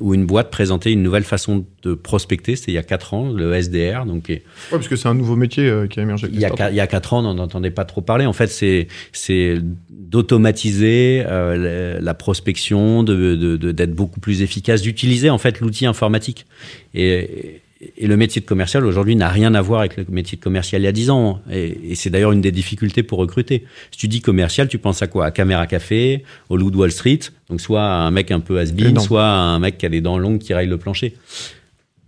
où 0.00 0.12
une 0.12 0.26
boîte 0.26 0.50
présentait 0.50 0.92
une 0.92 1.04
nouvelle 1.04 1.22
façon 1.22 1.64
de 1.84 1.94
prospecter. 1.94 2.56
C'était 2.56 2.72
il 2.72 2.74
y 2.74 2.78
a 2.78 2.82
quatre 2.82 3.14
ans, 3.14 3.30
le 3.30 3.54
SDR. 3.54 4.06
Donc, 4.06 4.24
ouais, 4.28 4.42
parce 4.70 4.88
que 4.88 4.96
c'est 4.96 5.08
un 5.08 5.14
nouveau 5.14 5.36
métier 5.36 5.68
euh, 5.68 5.86
qui 5.86 6.00
a 6.00 6.02
émergé. 6.02 6.28
Il 6.32 6.40
y 6.40 6.44
a 6.44 6.70
il 6.70 6.76
y 6.76 6.80
a 6.80 6.86
quatre 6.88 7.14
ans, 7.14 7.20
on 7.20 7.34
n'en 7.34 7.44
entendait 7.44 7.70
pas 7.70 7.84
trop 7.84 8.00
parler. 8.00 8.26
En 8.26 8.32
fait, 8.32 8.48
c'est 8.48 8.88
c'est 9.12 9.58
d'automatiser 9.88 11.22
euh, 11.24 12.00
la 12.00 12.14
prospection, 12.14 13.04
de 13.04 13.56
d'être 13.70 13.94
beaucoup 13.94 14.18
plus 14.18 14.42
efficace, 14.42 14.82
d'utiliser 14.82 15.30
en 15.30 15.38
fait 15.38 15.60
l'outil 15.60 15.86
informatique. 15.86 16.44
Et, 16.92 17.60
et 17.96 18.06
le 18.06 18.16
métier 18.16 18.40
de 18.40 18.46
commercial 18.46 18.84
aujourd'hui 18.86 19.16
n'a 19.16 19.28
rien 19.28 19.54
à 19.54 19.60
voir 19.60 19.80
avec 19.80 19.96
le 19.96 20.04
métier 20.08 20.38
de 20.38 20.42
commercial 20.42 20.82
il 20.82 20.84
y 20.84 20.88
a 20.88 20.92
10 20.92 21.10
ans. 21.10 21.40
Et, 21.50 21.90
et 21.90 21.94
c'est 21.94 22.10
d'ailleurs 22.10 22.32
une 22.32 22.40
des 22.40 22.52
difficultés 22.52 23.02
pour 23.02 23.18
recruter. 23.18 23.64
Si 23.90 23.98
tu 23.98 24.08
dis 24.08 24.20
commercial, 24.20 24.68
tu 24.68 24.78
penses 24.78 25.02
à 25.02 25.06
quoi? 25.06 25.26
À 25.26 25.30
Caméra 25.30 25.66
Café, 25.66 26.24
au 26.48 26.56
Loup 26.56 26.70
de 26.70 26.76
Wall 26.76 26.92
Street, 26.92 27.20
donc 27.48 27.60
soit 27.60 27.82
à 27.82 28.00
un 28.00 28.10
mec 28.10 28.30
un 28.30 28.40
peu 28.40 28.58
has-been, 28.58 28.98
soit 29.00 29.26
un 29.26 29.58
mec 29.58 29.78
qui 29.78 29.86
a 29.86 29.88
les 29.88 30.00
dents 30.00 30.18
longues 30.18 30.38
qui 30.38 30.54
raille 30.54 30.68
le 30.68 30.78
plancher. 30.78 31.14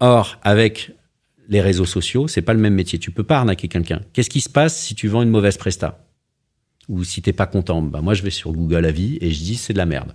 Or, 0.00 0.38
avec 0.42 0.92
les 1.49 1.61
réseaux 1.61 1.87
sociaux, 1.87 2.28
c'est 2.28 2.42
pas 2.42 2.54
le 2.54 2.61
même 2.61 2.75
métier. 2.75 2.99
Tu 2.99 3.11
peux 3.11 3.23
pas 3.23 3.38
arnaquer 3.38 3.68
quelqu'un. 3.68 4.00
Qu'est-ce 4.12 4.30
qui 4.30 4.40
se 4.40 4.49
passe 4.50 4.78
si 4.78 4.95
tu 4.95 5.09
vends 5.09 5.23
une 5.23 5.30
mauvaise 5.30 5.56
presta? 5.56 6.04
Ou 6.88 7.04
si 7.04 7.23
t'es 7.23 7.33
pas 7.33 7.47
content? 7.47 7.83
Bah 7.83 8.00
Moi, 8.00 8.14
je 8.14 8.23
vais 8.23 8.30
sur 8.30 8.52
Google 8.52 8.85
Avis 8.85 9.18
et 9.21 9.30
je 9.33 9.40
dis 9.40 9.56
c'est 9.56 9.73
de 9.73 9.78
la 9.78 9.87
merde. 9.87 10.14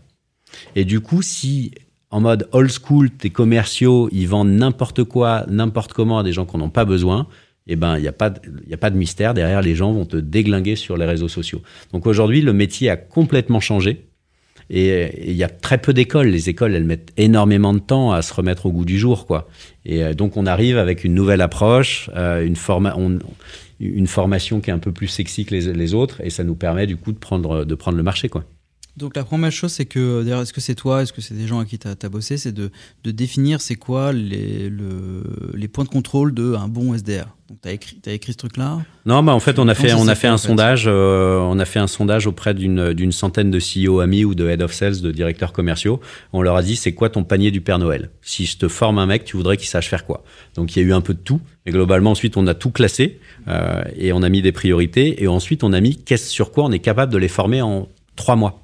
Et 0.76 0.86
du 0.86 1.00
coup, 1.00 1.22
si 1.22 1.72
en 2.12 2.20
mode 2.20 2.48
old 2.52 2.70
school, 2.70 3.10
tes 3.10 3.30
commerciaux, 3.30 4.10
ils 4.12 4.28
vendent 4.28 4.52
n'importe 4.52 5.04
quoi, 5.06 5.46
n'importe 5.50 5.94
comment 5.94 6.20
à 6.20 6.24
des 6.24 6.34
gens 6.34 6.46
qui 6.46 6.58
n'en 6.58 6.66
ont 6.66 6.70
pas 6.70 6.86
besoin, 6.86 7.28
eh 7.68 7.76
ben, 7.76 7.98
il 7.98 8.02
n'y 8.02 8.08
a, 8.08 8.12
pas 8.14 8.30
de, 8.30 8.42
y 8.68 8.74
a 8.74 8.78
pas 8.78 8.90
de 8.90 8.98
mystère. 8.98 9.34
Derrière, 9.34 9.62
les 9.62 9.76
gens 9.76 9.94
vont 9.94 10.06
te 10.06 10.18
déglinguer 10.18 10.76
sur 10.76 10.98
les 10.98 11.06
réseaux 11.06 11.30
sociaux. 11.30 11.62
Donc 11.94 12.06
aujourd'hui, 12.06 12.42
le 12.42 12.54
métier 12.54 12.90
a 12.90 12.98
complètement 12.98 13.60
changé. 13.60 14.08
Et 14.70 15.30
il 15.30 15.36
y 15.36 15.44
a 15.44 15.50
très 15.50 15.78
peu 15.78 15.94
d'écoles. 15.94 16.28
Les 16.28 16.50
écoles, 16.50 16.76
elles 16.76 16.86
mettent 16.86 17.12
énormément 17.18 17.74
de 17.74 17.80
temps 17.80 18.14
à 18.14 18.22
se 18.22 18.34
remettre 18.34 18.68
au 18.68 18.72
goût 18.72 18.86
du 18.86 18.98
jour, 18.98 19.26
quoi. 19.26 19.50
Et 19.86 20.14
donc, 20.16 20.38
on 20.38 20.46
arrive 20.46 20.78
avec 20.78 21.04
une 21.04 21.14
nouvelle 21.14 21.42
approche, 21.42 22.10
euh, 22.16 22.46
une 22.46 24.08
formation 24.08 24.62
qui 24.62 24.70
est 24.70 24.74
un 24.74 24.80
peu 24.80 24.94
plus 24.94 25.08
sexy 25.08 25.46
que 25.46 25.54
les, 25.54 25.74
les, 25.74 25.94
autres, 25.94 26.22
et 26.24 26.30
ça 26.30 26.46
nous 26.46 26.56
permet 26.56 26.88
du 26.88 26.96
coup 26.96 27.12
de 27.12 27.18
prendre, 27.18 27.66
de 27.66 27.76
prendre 27.76 27.98
le 27.98 28.04
marché, 28.04 28.30
quoi. 28.30 28.46
Donc 28.98 29.16
la 29.16 29.24
première 29.24 29.52
chose, 29.52 29.72
c'est 29.72 29.86
que, 29.86 30.22
d'ailleurs, 30.22 30.42
est-ce 30.42 30.52
que 30.52 30.60
c'est 30.60 30.76
toi, 30.76 31.02
est-ce 31.02 31.14
que 31.14 31.22
c'est 31.22 31.34
des 31.34 31.48
gens 31.48 31.60
à 31.60 31.66
qui 31.66 31.80
tu 31.80 31.88
as, 31.88 31.96
as, 32.02 32.10
bossé, 32.10 32.38
c'est 32.38 32.52
de, 32.52 32.72
de, 33.04 33.12
définir 33.12 33.62
c'est 33.62 33.76
quoi 33.76 34.12
les, 34.12 34.70
le, 34.70 35.24
les 35.54 35.70
points 35.70 35.86
de 35.86 35.90
contrôle 35.90 36.34
d'un 36.34 36.68
bon 36.68 36.94
SDR. 36.94 37.28
Donc 37.48 37.60
tu 37.62 37.70
as 37.70 37.72
écrit, 37.72 38.02
as 38.06 38.12
écrit 38.12 38.34
ce 38.34 38.38
truc-là 38.38 38.80
Non, 39.06 39.24
bah 39.24 39.34
en 39.34 39.40
fait, 39.40 39.60
on 39.60 39.68
a 39.70 39.76
fait, 39.76 39.94
on 39.94 40.08
a 40.08 40.16
fait, 40.16 40.22
fait 40.22 40.28
un 40.28 40.38
sondage, 40.38 40.86
euh, 40.88 41.40
on 41.40 41.58
a 41.58 41.66
fait 41.66 41.80
un 41.80 41.88
sondage 41.88 42.28
auprès 42.28 42.54
d'une 42.54 43.12
centaine 43.14 43.50
de 43.50 43.60
CEO 43.60 44.02
amis 44.02 44.26
ou 44.26 44.36
de 44.36 44.48
head 44.48 44.62
of 44.62 44.74
sales, 44.74 45.02
de 45.02 45.12
directeurs 45.12 45.54
commerciaux. 45.54 46.02
On 46.34 46.42
leur 46.42 46.58
a 46.58 46.62
dit 46.62 46.76
c'est 46.76 46.94
quoi 46.94 47.10
ton 47.10 47.24
panier 47.24 47.52
du 47.52 47.62
Père 47.62 47.80
Noël? 47.80 48.10
Si 48.22 48.46
je 48.46 48.58
te 48.58 48.68
forme 48.68 49.00
un 49.00 49.06
mec, 49.06 49.24
tu 49.24 49.38
voudrais 49.38 49.56
qu'il 49.56 49.68
sache 49.68 49.90
faire 49.90 50.06
quoi? 50.06 50.24
Donc 50.56 50.76
il 50.76 50.82
y 50.82 50.86
a 50.86 50.88
eu 50.88 50.94
un 50.94 51.02
peu 51.02 51.14
de 51.14 51.20
tout, 51.20 51.40
mais 51.66 51.72
globalement 51.72 52.12
ensuite 52.12 52.36
on 52.36 52.46
a 52.48 52.54
tout 52.54 52.72
classé 52.72 53.20
euh, 53.48 53.82
et 53.98 54.12
on 54.12 54.22
a 54.22 54.30
mis 54.30 54.42
des 54.42 54.52
priorités 54.52 55.24
et 55.24 55.28
ensuite 55.28 55.64
on 55.64 55.72
a 55.72 55.80
mis 55.80 55.96
qu'est-ce 55.96 56.30
sur 56.30 56.52
quoi 56.52 56.66
on 56.66 56.72
est 56.72 56.80
capable 56.80 57.12
de 57.12 57.18
les 57.18 57.30
former 57.30 57.62
en 57.62 57.88
trois 58.16 58.36
mois. 58.36 58.61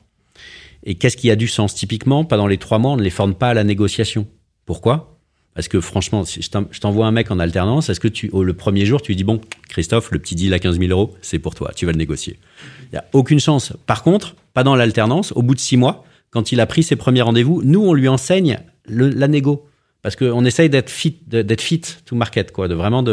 Et 0.89 0.95
qu'est-ce 0.95 1.17
qui 1.17 1.29
a 1.29 1.35
du 1.35 1.49
sens? 1.49 1.75
Typiquement, 1.75 2.23
pas 2.23 2.37
dans 2.37 2.47
les 2.47 2.57
trois 2.57 2.79
mois, 2.79 2.93
on 2.93 2.95
ne 2.97 3.03
les 3.03 3.09
forme 3.09 3.35
pas 3.35 3.49
à 3.49 3.53
la 3.53 3.65
négociation. 3.65 4.25
Pourquoi? 4.65 5.19
Parce 5.53 5.67
que 5.67 5.81
franchement, 5.81 6.23
si 6.23 6.41
je 6.41 6.79
t'envoie 6.79 7.05
un 7.05 7.11
mec 7.11 7.29
en 7.29 7.39
alternance, 7.39 7.89
est-ce 7.89 7.99
que 7.99 8.07
tu, 8.07 8.31
le 8.33 8.53
premier 8.53 8.85
jour, 8.85 9.01
tu 9.01 9.11
lui 9.11 9.17
dis, 9.17 9.25
bon, 9.25 9.41
Christophe, 9.67 10.11
le 10.11 10.19
petit 10.19 10.35
deal 10.35 10.53
à 10.53 10.59
15 10.59 10.79
000 10.79 10.89
euros, 10.91 11.13
c'est 11.21 11.39
pour 11.39 11.55
toi, 11.55 11.73
tu 11.75 11.85
vas 11.85 11.91
le 11.91 11.97
négocier. 11.97 12.39
Il 12.83 12.91
n'y 12.93 12.99
a 12.99 13.05
aucune 13.11 13.41
chance. 13.41 13.73
Par 13.85 14.01
contre, 14.01 14.35
pas 14.53 14.63
dans 14.63 14.75
l'alternance, 14.75 15.33
au 15.33 15.41
bout 15.41 15.55
de 15.55 15.59
six 15.59 15.75
mois, 15.75 16.05
quand 16.29 16.53
il 16.53 16.61
a 16.61 16.65
pris 16.65 16.83
ses 16.83 16.95
premiers 16.95 17.21
rendez-vous, 17.21 17.61
nous, 17.63 17.83
on 17.83 17.93
lui 17.93 18.07
enseigne 18.07 18.59
le, 18.85 19.09
la 19.09 19.27
négo. 19.27 19.67
Parce 20.03 20.15
qu'on 20.15 20.45
essaye 20.45 20.69
d'être 20.69 20.89
fit, 20.89 21.19
d'être 21.27 21.59
fit 21.59 21.81
to 22.05 22.15
market, 22.15 22.53
quoi, 22.53 22.69
de 22.69 22.75
vraiment 22.75 23.03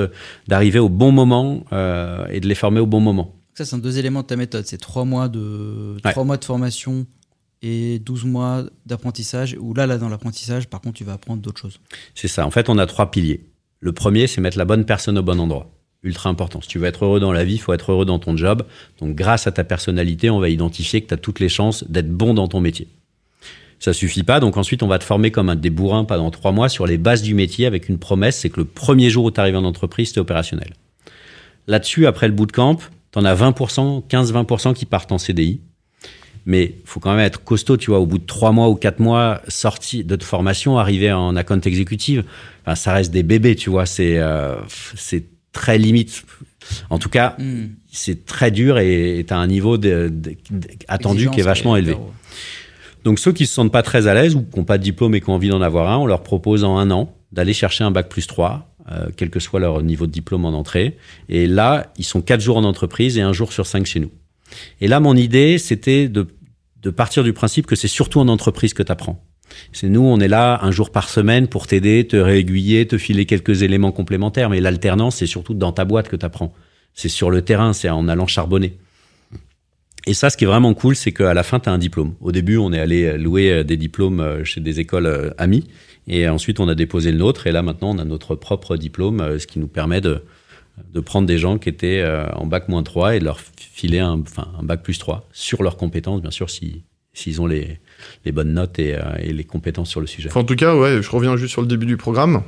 d'arriver 0.46 0.78
au 0.78 0.88
bon 0.88 1.10
moment 1.10 1.64
euh, 1.72 2.24
et 2.30 2.38
de 2.38 2.46
les 2.46 2.54
former 2.54 2.78
au 2.78 2.86
bon 2.86 3.00
moment. 3.00 3.34
Ça, 3.54 3.64
c'est 3.64 3.74
un 3.74 3.78
deux 3.78 3.98
éléments 3.98 4.22
de 4.22 4.26
ta 4.26 4.36
méthode. 4.36 4.64
C'est 4.66 4.80
trois 4.80 5.04
mois 5.04 5.28
de, 5.28 5.96
trois 6.04 6.22
mois 6.22 6.36
de 6.36 6.44
formation 6.44 7.06
et 7.64 7.98
12 7.98 8.26
mois 8.26 8.64
d'apprentissage, 8.84 9.56
où 9.58 9.72
là, 9.72 9.86
là, 9.86 9.96
dans 9.96 10.10
l'apprentissage, 10.10 10.68
par 10.68 10.82
contre, 10.82 10.98
tu 10.98 11.04
vas 11.04 11.14
apprendre 11.14 11.40
d'autres 11.40 11.60
choses. 11.60 11.80
C'est 12.14 12.28
ça. 12.28 12.46
En 12.46 12.50
fait, 12.50 12.68
on 12.68 12.76
a 12.76 12.86
trois 12.86 13.10
piliers. 13.10 13.46
Le 13.80 13.92
premier, 13.92 14.26
c'est 14.26 14.42
mettre 14.42 14.58
la 14.58 14.66
bonne 14.66 14.84
personne 14.84 15.16
au 15.16 15.22
bon 15.22 15.40
endroit. 15.40 15.70
Ultra 16.02 16.28
important. 16.28 16.60
Si 16.60 16.68
tu 16.68 16.78
veux 16.78 16.86
être 16.86 17.06
heureux 17.06 17.20
dans 17.20 17.32
la 17.32 17.42
vie, 17.42 17.54
il 17.54 17.58
faut 17.58 17.72
être 17.72 17.90
heureux 17.90 18.04
dans 18.04 18.18
ton 18.18 18.36
job. 18.36 18.64
Donc, 19.00 19.16
grâce 19.16 19.46
à 19.46 19.52
ta 19.52 19.64
personnalité, 19.64 20.28
on 20.28 20.40
va 20.40 20.50
identifier 20.50 21.00
que 21.00 21.08
tu 21.08 21.14
as 21.14 21.16
toutes 21.16 21.40
les 21.40 21.48
chances 21.48 21.84
d'être 21.84 22.10
bon 22.10 22.34
dans 22.34 22.48
ton 22.48 22.60
métier. 22.60 22.86
Ça 23.78 23.94
suffit 23.94 24.24
pas. 24.24 24.40
Donc, 24.40 24.58
ensuite, 24.58 24.82
on 24.82 24.86
va 24.86 24.98
te 24.98 25.04
former 25.04 25.30
comme 25.30 25.48
un 25.48 25.56
des 25.56 25.70
bourrins 25.70 26.04
pendant 26.04 26.30
trois 26.30 26.52
mois 26.52 26.68
sur 26.68 26.86
les 26.86 26.98
bases 26.98 27.22
du 27.22 27.32
métier 27.32 27.64
avec 27.64 27.88
une 27.88 27.98
promesse 27.98 28.38
c'est 28.38 28.50
que 28.50 28.60
le 28.60 28.66
premier 28.66 29.08
jour 29.08 29.24
où 29.24 29.30
tu 29.30 29.40
arrives 29.40 29.56
en 29.56 29.64
entreprise, 29.64 30.12
tu 30.12 30.18
es 30.18 30.20
opérationnel. 30.20 30.74
Là-dessus, 31.66 32.06
après 32.06 32.28
le 32.28 32.34
bootcamp, 32.34 32.76
tu 33.12 33.18
en 33.18 33.24
as 33.24 33.34
20%, 33.34 34.06
15-20% 34.06 34.74
qui 34.74 34.84
partent 34.84 35.12
en 35.12 35.18
CDI 35.18 35.62
mais 36.46 36.74
faut 36.84 37.00
quand 37.00 37.10
même 37.10 37.24
être 37.24 37.42
costaud, 37.42 37.76
tu 37.76 37.90
vois. 37.90 38.00
Au 38.00 38.06
bout 38.06 38.18
de 38.18 38.26
trois 38.26 38.52
mois 38.52 38.68
ou 38.68 38.74
quatre 38.74 39.00
mois 39.00 39.40
sorti 39.48 40.04
de 40.04 40.22
formation, 40.22 40.78
arriver 40.78 41.12
en 41.12 41.36
account 41.36 41.60
exécutive, 41.60 42.24
enfin, 42.62 42.74
ça 42.74 42.92
reste 42.92 43.12
des 43.12 43.22
bébés, 43.22 43.56
tu 43.56 43.70
vois. 43.70 43.86
C'est 43.86 44.18
euh, 44.18 44.56
c'est 44.68 45.24
très 45.52 45.78
limite. 45.78 46.24
En 46.90 46.98
tout 46.98 47.08
cas, 47.08 47.36
hmm. 47.38 47.68
c'est 47.90 48.24
très 48.24 48.50
dur 48.50 48.78
et 48.78 49.24
tu 49.26 49.32
as 49.32 49.38
un 49.38 49.46
niveau 49.46 49.78
de, 49.78 50.12
attendu 50.88 51.30
qui 51.30 51.40
est 51.40 51.44
vachement 51.44 51.76
élevé. 51.76 51.96
Donc 53.04 53.18
ceux 53.18 53.32
qui 53.32 53.46
se 53.46 53.52
sentent 53.52 53.72
pas 53.72 53.82
très 53.82 54.06
à 54.06 54.14
l'aise 54.14 54.34
ou 54.34 54.42
qui 54.42 54.58
n'ont 54.58 54.64
pas 54.64 54.78
de 54.78 54.82
diplôme 54.82 55.14
et 55.14 55.20
qui 55.20 55.28
ont 55.28 55.34
envie 55.34 55.50
d'en 55.50 55.60
avoir 55.60 55.90
un, 55.90 55.98
on 55.98 56.06
leur 56.06 56.22
propose 56.22 56.64
en 56.64 56.78
un 56.78 56.90
an 56.90 57.14
d'aller 57.32 57.52
chercher 57.52 57.84
un 57.84 57.90
bac 57.90 58.08
plus 58.08 58.26
3, 58.26 58.74
euh, 58.90 59.08
quel 59.16 59.28
que 59.28 59.40
soit 59.40 59.60
leur 59.60 59.82
niveau 59.82 60.06
de 60.06 60.12
diplôme 60.12 60.44
en 60.46 60.50
entrée. 60.50 60.96
Et 61.28 61.46
là, 61.46 61.92
ils 61.98 62.04
sont 62.04 62.22
quatre 62.22 62.40
jours 62.40 62.56
en 62.56 62.64
entreprise 62.64 63.18
et 63.18 63.20
un 63.20 63.32
jour 63.32 63.52
sur 63.52 63.66
cinq 63.66 63.86
chez 63.86 64.00
nous. 64.00 64.10
Et 64.80 64.88
là, 64.88 65.00
mon 65.00 65.16
idée, 65.16 65.58
c'était 65.58 66.08
de, 66.08 66.26
de 66.82 66.90
partir 66.90 67.24
du 67.24 67.32
principe 67.32 67.66
que 67.66 67.76
c'est 67.76 67.88
surtout 67.88 68.20
en 68.20 68.28
entreprise 68.28 68.74
que 68.74 68.82
tu 68.82 68.92
apprends. 68.92 69.24
C'est 69.72 69.88
nous, 69.88 70.02
on 70.02 70.20
est 70.20 70.28
là 70.28 70.60
un 70.62 70.70
jour 70.70 70.90
par 70.90 71.08
semaine 71.08 71.48
pour 71.48 71.66
t'aider, 71.66 72.06
te 72.06 72.16
réaiguiller, 72.16 72.86
te 72.86 72.98
filer 72.98 73.26
quelques 73.26 73.62
éléments 73.62 73.92
complémentaires. 73.92 74.50
Mais 74.50 74.60
l'alternance, 74.60 75.16
c'est 75.16 75.26
surtout 75.26 75.54
dans 75.54 75.72
ta 75.72 75.84
boîte 75.84 76.08
que 76.08 76.16
tu 76.16 76.26
apprends. 76.26 76.52
C'est 76.94 77.08
sur 77.08 77.30
le 77.30 77.42
terrain, 77.42 77.72
c'est 77.72 77.88
en 77.88 78.08
allant 78.08 78.26
charbonner. 78.26 78.76
Et 80.06 80.14
ça, 80.14 80.28
ce 80.28 80.36
qui 80.36 80.44
est 80.44 80.46
vraiment 80.46 80.74
cool, 80.74 80.96
c'est 80.96 81.12
qu'à 81.12 81.32
la 81.32 81.42
fin, 81.42 81.60
tu 81.60 81.68
as 81.68 81.72
un 81.72 81.78
diplôme. 81.78 82.14
Au 82.20 82.30
début, 82.30 82.58
on 82.58 82.72
est 82.72 82.78
allé 82.78 83.16
louer 83.16 83.50
euh, 83.50 83.64
des 83.64 83.78
diplômes 83.78 84.20
euh, 84.20 84.44
chez 84.44 84.60
des 84.60 84.80
écoles 84.80 85.06
euh, 85.06 85.30
amies. 85.38 85.64
Et 86.06 86.28
ensuite, 86.28 86.60
on 86.60 86.68
a 86.68 86.74
déposé 86.74 87.10
le 87.10 87.18
nôtre. 87.18 87.46
Et 87.46 87.52
là, 87.52 87.62
maintenant, 87.62 87.94
on 87.94 87.98
a 87.98 88.04
notre 88.04 88.34
propre 88.34 88.76
diplôme, 88.76 89.38
ce 89.38 89.46
qui 89.46 89.58
nous 89.58 89.68
permet 89.68 90.02
de, 90.02 90.22
de 90.92 91.00
prendre 91.00 91.26
des 91.26 91.38
gens 91.38 91.58
qui 91.58 91.68
étaient 91.68 92.00
euh, 92.00 92.26
en 92.32 92.46
bac 92.46 92.68
moins 92.68 92.82
3 92.82 93.16
et 93.16 93.18
de 93.20 93.24
leur 93.24 93.38
filer 93.40 94.00
un, 94.00 94.20
enfin, 94.20 94.48
un 94.58 94.62
bac 94.62 94.82
plus 94.82 94.98
3 94.98 95.28
sur 95.32 95.62
leurs 95.62 95.76
compétences, 95.76 96.20
bien 96.20 96.30
sûr, 96.30 96.50
s'ils 96.50 96.82
si, 97.12 97.38
ont 97.38 97.46
les, 97.46 97.78
les, 98.24 98.32
bonnes 98.32 98.52
notes 98.52 98.78
et, 98.78 98.94
euh, 98.94 99.02
et, 99.20 99.32
les 99.32 99.44
compétences 99.44 99.90
sur 99.90 100.00
le 100.00 100.06
sujet. 100.06 100.30
en 100.36 100.44
tout 100.44 100.56
cas, 100.56 100.74
ouais, 100.74 101.00
je 101.00 101.10
reviens 101.10 101.36
juste 101.36 101.52
sur 101.52 101.62
le 101.62 101.68
début 101.68 101.86
du 101.86 101.96
programme. 101.96 102.42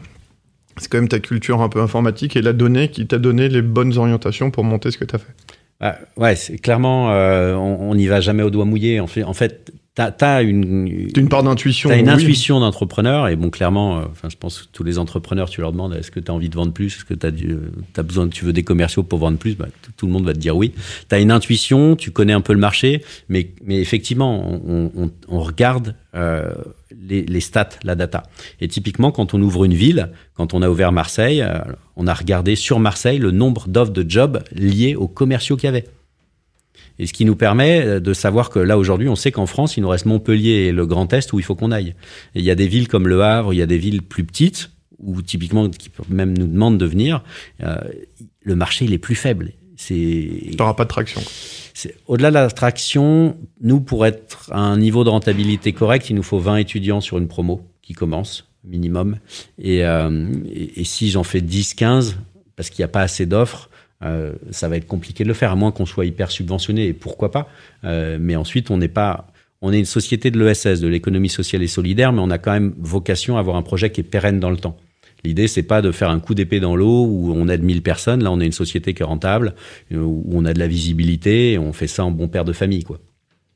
C'est 0.78 0.90
quand 0.90 0.98
même 0.98 1.08
ta 1.08 1.20
culture 1.20 1.62
un 1.62 1.68
peu 1.68 1.80
informatique 1.80 2.36
et 2.36 2.42
la 2.42 2.52
donnée 2.52 2.90
qui 2.90 3.06
t'a 3.06 3.18
donné 3.18 3.48
les 3.48 3.62
bonnes 3.62 3.96
orientations 3.96 4.50
pour 4.50 4.64
monter 4.64 4.90
ce 4.90 4.98
que 4.98 5.04
tu 5.04 5.14
as 5.14 5.18
fait. 5.18 5.34
Bah, 5.80 5.98
ouais, 6.16 6.34
clairement, 6.62 7.12
euh, 7.12 7.54
on 7.54 7.94
n'y 7.94 8.06
va 8.06 8.20
jamais 8.20 8.42
au 8.42 8.50
doigt 8.50 8.64
mouillé. 8.64 9.00
En 9.00 9.06
fait, 9.06 9.24
en 9.24 9.34
fait 9.34 9.72
T'as 9.96 10.10
as 10.20 10.42
une, 10.42 11.08
une 11.16 11.28
part 11.30 11.42
d'intuition. 11.42 11.88
T'as 11.88 11.96
une 11.96 12.10
intuition 12.10 12.60
d'entrepreneur 12.60 13.28
et 13.28 13.36
bon, 13.36 13.48
clairement, 13.48 13.96
euh, 13.96 14.02
enfin, 14.10 14.28
je 14.28 14.36
pense 14.36 14.60
que 14.60 14.66
tous 14.70 14.84
les 14.84 14.98
entrepreneurs, 14.98 15.48
tu 15.48 15.62
leur 15.62 15.72
demandes 15.72 15.94
est-ce 15.94 16.10
que 16.10 16.20
tu 16.20 16.30
as 16.30 16.34
envie 16.34 16.50
de 16.50 16.54
vendre 16.54 16.74
plus, 16.74 16.94
est-ce 16.96 17.04
que 17.06 17.14
tu 17.14 17.26
as, 17.26 18.02
besoin, 18.02 18.28
tu 18.28 18.44
veux 18.44 18.52
des 18.52 18.62
commerciaux 18.62 19.02
pour 19.02 19.18
vendre 19.20 19.38
plus, 19.38 19.54
bah, 19.54 19.68
tout 19.96 20.04
le 20.04 20.12
monde 20.12 20.26
va 20.26 20.34
te 20.34 20.38
dire 20.38 20.54
oui. 20.54 20.74
T'as 21.08 21.18
une 21.18 21.30
intuition, 21.30 21.96
tu 21.96 22.10
connais 22.10 22.34
un 22.34 22.42
peu 22.42 22.52
le 22.52 22.58
marché, 22.58 23.02
mais, 23.30 23.52
mais 23.64 23.80
effectivement, 23.80 24.60
on, 24.66 24.90
on, 24.94 25.10
on 25.28 25.40
regarde 25.40 25.94
euh, 26.14 26.52
les, 27.08 27.22
les, 27.22 27.40
stats, 27.40 27.70
la 27.82 27.94
data. 27.94 28.24
Et 28.60 28.68
typiquement, 28.68 29.10
quand 29.12 29.32
on 29.32 29.40
ouvre 29.40 29.64
une 29.64 29.72
ville, 29.72 30.10
quand 30.34 30.52
on 30.52 30.60
a 30.60 30.68
ouvert 30.68 30.92
Marseille, 30.92 31.40
euh, 31.40 31.58
on 31.96 32.06
a 32.06 32.12
regardé 32.12 32.54
sur 32.54 32.80
Marseille 32.80 33.18
le 33.18 33.30
nombre 33.30 33.66
d'offres 33.66 33.92
de 33.92 34.04
jobs 34.06 34.42
liés 34.52 34.94
aux 34.94 35.08
commerciaux 35.08 35.56
qu'il 35.56 35.68
y 35.68 35.68
avait. 35.68 35.86
Et 36.98 37.06
ce 37.06 37.12
qui 37.12 37.24
nous 37.24 37.36
permet 37.36 37.84
euh, 37.84 38.00
de 38.00 38.12
savoir 38.12 38.50
que 38.50 38.58
là, 38.58 38.78
aujourd'hui, 38.78 39.08
on 39.08 39.16
sait 39.16 39.32
qu'en 39.32 39.46
France, 39.46 39.76
il 39.76 39.82
nous 39.82 39.88
reste 39.88 40.06
Montpellier 40.06 40.66
et 40.66 40.72
le 40.72 40.86
Grand 40.86 41.12
Est 41.12 41.32
où 41.32 41.38
il 41.38 41.42
faut 41.42 41.54
qu'on 41.54 41.72
aille. 41.72 41.94
Et 42.34 42.40
il 42.40 42.44
y 42.44 42.50
a 42.50 42.54
des 42.54 42.68
villes 42.68 42.88
comme 42.88 43.08
Le 43.08 43.22
Havre, 43.22 43.52
il 43.52 43.58
y 43.58 43.62
a 43.62 43.66
des 43.66 43.78
villes 43.78 44.02
plus 44.02 44.24
petites, 44.24 44.70
où 44.98 45.20
typiquement, 45.22 45.68
qui 45.68 45.90
même 46.08 46.36
nous 46.36 46.46
demandent 46.46 46.78
de 46.78 46.86
venir, 46.86 47.22
euh, 47.62 47.76
le 48.40 48.54
marché, 48.54 48.84
il 48.84 48.92
est 48.92 48.98
plus 48.98 49.14
faible. 49.14 49.52
Tu 49.76 50.54
n'auras 50.58 50.74
pas 50.74 50.84
de 50.84 50.88
traction. 50.88 51.20
Au-delà 52.06 52.30
de 52.30 52.34
la 52.34 52.50
traction, 52.50 53.36
nous, 53.60 53.80
pour 53.80 54.06
être 54.06 54.50
à 54.50 54.60
un 54.60 54.78
niveau 54.78 55.04
de 55.04 55.10
rentabilité 55.10 55.72
correct, 55.72 56.08
il 56.08 56.16
nous 56.16 56.22
faut 56.22 56.38
20 56.38 56.56
étudiants 56.56 57.02
sur 57.02 57.18
une 57.18 57.28
promo 57.28 57.68
qui 57.82 57.92
commence, 57.92 58.48
minimum. 58.64 59.18
Et, 59.58 59.84
euh, 59.84 60.32
et, 60.50 60.80
et 60.80 60.84
si 60.84 61.10
j'en 61.10 61.24
fais 61.24 61.42
10, 61.42 61.74
15, 61.74 62.16
parce 62.56 62.70
qu'il 62.70 62.80
n'y 62.80 62.86
a 62.86 62.88
pas 62.88 63.02
assez 63.02 63.26
d'offres, 63.26 63.68
euh, 64.04 64.32
ça 64.50 64.68
va 64.68 64.76
être 64.76 64.86
compliqué 64.86 65.24
de 65.24 65.28
le 65.28 65.34
faire, 65.34 65.52
à 65.52 65.56
moins 65.56 65.72
qu'on 65.72 65.86
soit 65.86 66.06
hyper 66.06 66.30
subventionné, 66.30 66.86
et 66.86 66.92
pourquoi 66.92 67.30
pas. 67.30 67.48
Euh, 67.84 68.18
mais 68.20 68.36
ensuite, 68.36 68.70
on 68.70 68.78
n'est 68.78 68.88
pas. 68.88 69.28
On 69.62 69.72
est 69.72 69.78
une 69.78 69.86
société 69.86 70.30
de 70.30 70.38
l'ESS, 70.38 70.80
de 70.80 70.88
l'économie 70.88 71.30
sociale 71.30 71.62
et 71.62 71.66
solidaire, 71.66 72.12
mais 72.12 72.20
on 72.20 72.30
a 72.30 72.38
quand 72.38 72.52
même 72.52 72.74
vocation 72.78 73.36
à 73.36 73.40
avoir 73.40 73.56
un 73.56 73.62
projet 73.62 73.90
qui 73.90 74.00
est 74.00 74.04
pérenne 74.04 74.38
dans 74.38 74.50
le 74.50 74.58
temps. 74.58 74.76
L'idée, 75.24 75.48
c'est 75.48 75.62
pas 75.62 75.80
de 75.82 75.90
faire 75.92 76.10
un 76.10 76.20
coup 76.20 76.34
d'épée 76.34 76.60
dans 76.60 76.76
l'eau 76.76 77.06
où 77.06 77.32
on 77.34 77.48
aide 77.48 77.62
1000 77.62 77.82
personnes. 77.82 78.22
Là, 78.22 78.30
on 78.30 78.38
est 78.38 78.46
une 78.46 78.52
société 78.52 78.92
qui 78.92 79.02
est 79.02 79.06
rentable, 79.06 79.54
euh, 79.92 79.96
où 79.96 80.30
on 80.32 80.44
a 80.44 80.52
de 80.52 80.58
la 80.58 80.68
visibilité, 80.68 81.52
et 81.52 81.58
on 81.58 81.72
fait 81.72 81.86
ça 81.86 82.04
en 82.04 82.10
bon 82.10 82.28
père 82.28 82.44
de 82.44 82.52
famille, 82.52 82.84
quoi. 82.84 82.98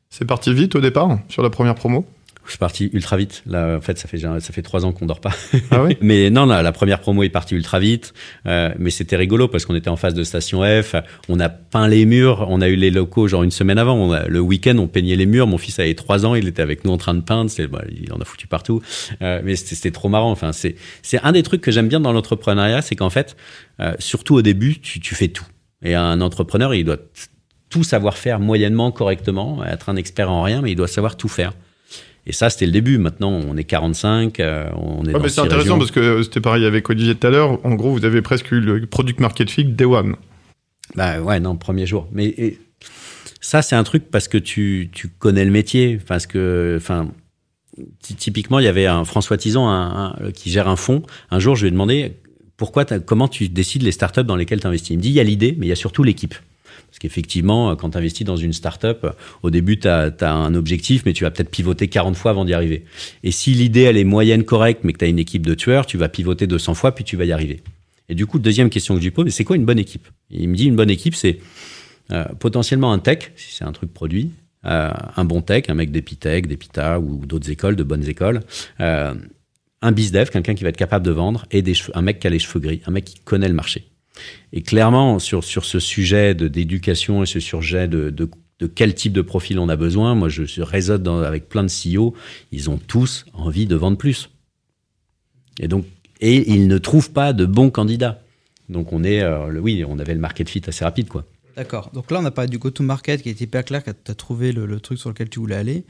C'est 0.08 0.24
parti 0.24 0.52
vite 0.52 0.74
au 0.74 0.80
départ, 0.80 1.20
sur 1.28 1.42
la 1.42 1.50
première 1.50 1.76
promo? 1.76 2.04
Je 2.44 2.50
suis 2.50 2.58
parti 2.58 2.90
ultra 2.92 3.16
vite. 3.16 3.42
Là, 3.46 3.76
en 3.76 3.80
fait, 3.80 3.98
ça 3.98 4.08
fait 4.08 4.18
ça 4.18 4.40
fait 4.40 4.62
trois 4.62 4.84
ans 4.84 4.92
qu'on 4.92 5.06
dort 5.06 5.20
pas. 5.20 5.32
Ah 5.70 5.82
oui 5.82 5.96
mais 6.00 6.30
non, 6.30 6.46
non, 6.46 6.62
la 6.62 6.72
première 6.72 7.00
promo 7.00 7.22
est 7.22 7.28
partie 7.28 7.54
ultra 7.54 7.78
vite. 7.78 8.12
Euh, 8.46 8.72
mais 8.78 8.90
c'était 8.90 9.16
rigolo 9.16 9.48
parce 9.48 9.66
qu'on 9.66 9.74
était 9.74 9.90
en 9.90 9.96
face 9.96 10.14
de 10.14 10.24
station 10.24 10.62
F. 10.62 10.94
On 11.28 11.38
a 11.40 11.48
peint 11.48 11.88
les 11.88 12.06
murs. 12.06 12.46
On 12.48 12.60
a 12.60 12.68
eu 12.68 12.76
les 12.76 12.90
locaux 12.90 13.28
genre 13.28 13.42
une 13.42 13.50
semaine 13.50 13.78
avant. 13.78 13.94
On 13.94 14.12
a, 14.12 14.26
le 14.26 14.40
week-end, 14.40 14.76
on 14.78 14.88
peignait 14.88 15.16
les 15.16 15.26
murs. 15.26 15.46
Mon 15.46 15.58
fils 15.58 15.78
avait 15.78 15.94
trois 15.94 16.26
ans. 16.26 16.34
Il 16.34 16.48
était 16.48 16.62
avec 16.62 16.84
nous 16.84 16.92
en 16.92 16.98
train 16.98 17.14
de 17.14 17.20
peindre. 17.20 17.50
C'est, 17.50 17.66
bah, 17.66 17.82
il 17.90 18.12
en 18.12 18.18
a 18.18 18.24
foutu 18.24 18.46
partout. 18.46 18.82
Euh, 19.22 19.40
mais 19.44 19.56
c'était 19.56 19.90
trop 19.90 20.08
marrant. 20.08 20.30
Enfin, 20.30 20.52
c'est 20.52 20.76
c'est 21.02 21.20
un 21.22 21.32
des 21.32 21.42
trucs 21.42 21.60
que 21.60 21.70
j'aime 21.70 21.88
bien 21.88 22.00
dans 22.00 22.12
l'entrepreneuriat, 22.12 22.82
c'est 22.82 22.96
qu'en 22.96 23.10
fait, 23.10 23.36
euh, 23.80 23.94
surtout 23.98 24.34
au 24.34 24.42
début, 24.42 24.80
tu, 24.80 25.00
tu 25.00 25.14
fais 25.14 25.28
tout. 25.28 25.46
Et 25.82 25.94
un 25.94 26.20
entrepreneur, 26.20 26.74
il 26.74 26.84
doit 26.84 26.98
tout 27.70 27.84
savoir 27.84 28.18
faire 28.18 28.40
moyennement, 28.40 28.90
correctement, 28.90 29.64
être 29.64 29.88
un 29.88 29.96
expert 29.96 30.30
en 30.30 30.42
rien, 30.42 30.60
mais 30.60 30.72
il 30.72 30.76
doit 30.76 30.88
savoir 30.88 31.16
tout 31.16 31.28
faire. 31.28 31.52
Et 32.26 32.32
ça, 32.32 32.50
c'était 32.50 32.66
le 32.66 32.72
début. 32.72 32.98
Maintenant, 32.98 33.30
on 33.30 33.56
est 33.56 33.64
45, 33.64 34.40
euh, 34.40 34.68
on 34.76 35.04
est 35.04 35.14
ouais, 35.14 35.28
C'est 35.28 35.40
intéressant 35.40 35.78
parce 35.78 35.90
que 35.90 36.22
c'était 36.22 36.40
pareil 36.40 36.64
avec 36.64 36.88
Olivier 36.90 37.14
tout 37.14 37.26
à 37.26 37.30
l'heure. 37.30 37.64
En 37.64 37.74
gros, 37.74 37.92
vous 37.92 38.04
avez 38.04 38.22
presque 38.22 38.52
eu 38.52 38.60
le 38.60 38.86
product 38.86 39.20
market 39.20 39.50
fit 39.50 39.64
day 39.64 39.84
one. 39.84 40.16
Bah 40.94 41.20
ouais, 41.20 41.40
non, 41.40 41.56
premier 41.56 41.86
jour. 41.86 42.08
Mais 42.12 42.58
ça, 43.40 43.62
c'est 43.62 43.76
un 43.76 43.84
truc 43.84 44.10
parce 44.10 44.28
que 44.28 44.38
tu, 44.38 44.90
tu 44.92 45.08
connais 45.08 45.44
le 45.44 45.50
métier. 45.50 45.98
Parce 46.06 46.26
que, 46.26 46.76
enfin, 46.76 47.10
typiquement, 48.00 48.58
il 48.58 48.64
y 48.64 48.68
avait 48.68 48.86
un 48.86 49.04
François 49.04 49.36
Tison 49.36 49.68
un, 49.68 50.16
qui 50.34 50.50
gère 50.50 50.68
un 50.68 50.76
fonds. 50.76 51.02
Un 51.30 51.38
jour, 51.38 51.56
je 51.56 51.62
lui 51.62 51.68
ai 51.68 51.70
demandé 51.72 52.16
pourquoi, 52.56 52.84
comment 52.84 53.28
tu 53.28 53.48
décides 53.48 53.82
les 53.82 53.92
startups 53.92 54.24
dans 54.24 54.36
lesquelles 54.36 54.60
tu 54.60 54.66
investis. 54.66 54.90
Il 54.90 54.98
me 54.98 55.02
dit 55.02 55.08
il 55.08 55.14
y 55.14 55.20
a 55.20 55.24
l'idée, 55.24 55.54
mais 55.58 55.66
il 55.66 55.68
y 55.70 55.72
a 55.72 55.76
surtout 55.76 56.02
l'équipe. 56.02 56.34
Parce 56.90 56.98
qu'effectivement, 56.98 57.74
quand 57.76 57.90
tu 57.90 57.98
investis 57.98 58.26
dans 58.26 58.36
une 58.36 58.52
startup, 58.52 59.06
au 59.42 59.50
début, 59.50 59.78
tu 59.78 59.88
as, 59.88 60.12
un 60.20 60.54
objectif, 60.54 61.04
mais 61.06 61.12
tu 61.12 61.24
vas 61.24 61.30
peut-être 61.30 61.50
pivoter 61.50 61.88
40 61.88 62.16
fois 62.16 62.32
avant 62.32 62.44
d'y 62.44 62.52
arriver. 62.52 62.84
Et 63.22 63.30
si 63.30 63.52
l'idée, 63.52 63.82
elle 63.82 63.96
est 63.96 64.04
moyenne, 64.04 64.44
correcte, 64.44 64.80
mais 64.84 64.92
que 64.92 64.98
tu 64.98 65.04
as 65.04 65.08
une 65.08 65.18
équipe 65.18 65.46
de 65.46 65.54
tueurs, 65.54 65.86
tu 65.86 65.96
vas 65.96 66.08
pivoter 66.08 66.46
200 66.46 66.74
fois, 66.74 66.92
puis 66.92 67.04
tu 67.04 67.16
vas 67.16 67.24
y 67.24 67.32
arriver. 67.32 67.62
Et 68.08 68.14
du 68.14 68.26
coup, 68.26 68.40
deuxième 68.40 68.70
question 68.70 68.94
que 68.94 69.00
je 69.00 69.04
lui 69.04 69.12
pose, 69.12 69.30
c'est 69.30 69.44
quoi 69.44 69.56
une 69.56 69.64
bonne 69.64 69.78
équipe? 69.78 70.08
Il 70.30 70.48
me 70.48 70.56
dit, 70.56 70.64
une 70.66 70.76
bonne 70.76 70.90
équipe, 70.90 71.14
c'est 71.14 71.38
euh, 72.10 72.24
potentiellement 72.40 72.92
un 72.92 72.98
tech, 72.98 73.30
si 73.36 73.54
c'est 73.54 73.64
un 73.64 73.70
truc 73.70 73.94
produit, 73.94 74.30
euh, 74.66 74.90
un 75.16 75.24
bon 75.24 75.42
tech, 75.42 75.64
un 75.68 75.74
mec 75.74 75.92
d'Epitech, 75.92 76.48
d'Epita 76.48 76.98
ou 76.98 77.24
d'autres 77.24 77.50
écoles, 77.50 77.76
de 77.76 77.84
bonnes 77.84 78.06
écoles, 78.08 78.40
euh, 78.80 79.14
un 79.80 79.92
bizdev, 79.92 80.28
quelqu'un 80.30 80.54
qui 80.54 80.64
va 80.64 80.70
être 80.70 80.76
capable 80.76 81.06
de 81.06 81.12
vendre, 81.12 81.46
et 81.52 81.62
un 81.94 82.02
mec 82.02 82.18
qui 82.18 82.26
a 82.26 82.30
les 82.30 82.40
cheveux 82.40 82.58
gris, 82.58 82.82
un 82.86 82.90
mec 82.90 83.04
qui 83.04 83.20
connaît 83.20 83.48
le 83.48 83.54
marché. 83.54 83.89
Et 84.52 84.62
clairement, 84.62 85.18
sur, 85.18 85.44
sur 85.44 85.64
ce 85.64 85.78
sujet 85.78 86.34
d'éducation 86.34 87.22
et 87.22 87.26
ce 87.26 87.40
sujet 87.40 87.88
de, 87.88 88.10
de, 88.10 88.28
quel 88.66 88.94
type 88.94 89.12
de 89.12 89.22
profil 89.22 89.58
on 89.58 89.68
a 89.68 89.76
besoin, 89.76 90.14
moi 90.14 90.28
je 90.28 90.60
résonne 90.60 91.08
avec 91.08 91.48
plein 91.48 91.64
de 91.64 91.70
CEO, 91.70 92.14
ils 92.52 92.68
ont 92.68 92.78
tous 92.78 93.24
envie 93.32 93.66
de 93.66 93.76
vendre 93.76 93.96
plus. 93.96 94.30
Et 95.58 95.68
donc, 95.68 95.84
Et 96.20 96.52
ils 96.52 96.68
ne 96.68 96.78
trouvent 96.78 97.12
pas 97.12 97.32
de 97.32 97.46
bons 97.46 97.70
candidats. 97.70 98.22
Donc 98.68 98.92
on 98.92 99.02
est, 99.04 99.22
euh, 99.22 99.58
oui, 99.60 99.84
on 99.86 99.98
avait 99.98 100.14
le 100.14 100.20
market 100.20 100.48
fit 100.48 100.62
assez 100.66 100.84
rapide, 100.84 101.08
quoi. 101.08 101.24
D'accord. 101.56 101.90
Donc 101.92 102.10
là, 102.10 102.20
on 102.20 102.24
a 102.24 102.30
parlé 102.30 102.48
du 102.48 102.58
go-to-market 102.58 103.22
qui 103.22 103.28
est 103.28 103.40
hyper 103.40 103.64
clair, 103.64 103.82
que 103.82 103.90
tu 103.90 104.10
as 104.10 104.14
trouvé 104.14 104.52
le, 104.52 104.80
truc 104.80 104.98
sur 104.98 105.10
lequel 105.10 105.28
tu 105.28 105.40
voulais 105.40 105.56
aller. 105.56 105.84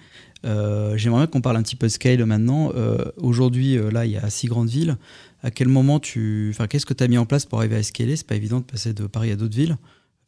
Euh, 0.47 0.97
j'aimerais 0.97 1.29
qu'on 1.29 1.43
parle 1.43 1.59
un 1.59 1.63
petit 1.63 1.77
peu 1.77 1.87
de 1.87 1.93
scale 1.93 2.25
maintenant. 2.25 2.73
Euh, 2.75 3.05
aujourd'hui, 3.19 3.79
là, 3.93 4.07
il 4.07 4.13
y 4.13 4.17
a 4.17 4.31
six 4.31 4.47
grandes 4.47 4.71
villes. 4.71 4.97
À 5.43 5.51
quel 5.51 5.69
moment 5.69 6.01
tu. 6.01 6.51
Enfin, 6.51 6.67
qu'est-ce 6.67 6.87
que 6.87 6.95
tu 6.95 7.03
as 7.03 7.09
mis 7.09 7.19
en 7.19 7.27
place 7.27 7.47
pour 7.47 7.59
arriver 7.59 7.77
à 7.77 7.83
scaler? 7.83 8.17
C'est 8.17 8.27
pas 8.27 8.37
évident 8.37 8.61
de 8.61 8.65
passer 8.65 8.93
de 8.93 9.07
Paris 9.07 9.31
à 9.31 9.37
d'autres 9.37 9.57
villes. 9.57 9.77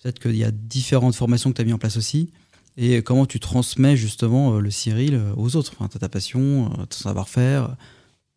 Peut-être 0.02 0.18
qu'il 0.18 0.36
y 0.36 0.44
a 0.44 0.50
différentes 0.50 1.14
formations 1.14 1.50
que 1.50 1.56
tu 1.56 1.62
as 1.62 1.64
mis 1.64 1.72
en 1.72 1.78
place 1.78 1.96
aussi. 1.96 2.30
Et 2.76 3.02
comment 3.02 3.26
tu 3.26 3.38
transmets 3.38 3.96
justement 3.96 4.58
le 4.58 4.70
Cyril 4.70 5.20
aux 5.36 5.56
autres? 5.56 5.72
Enfin, 5.78 5.88
Ta 5.98 6.08
passion, 6.08 6.70
ton 6.70 6.96
savoir-faire. 6.96 7.76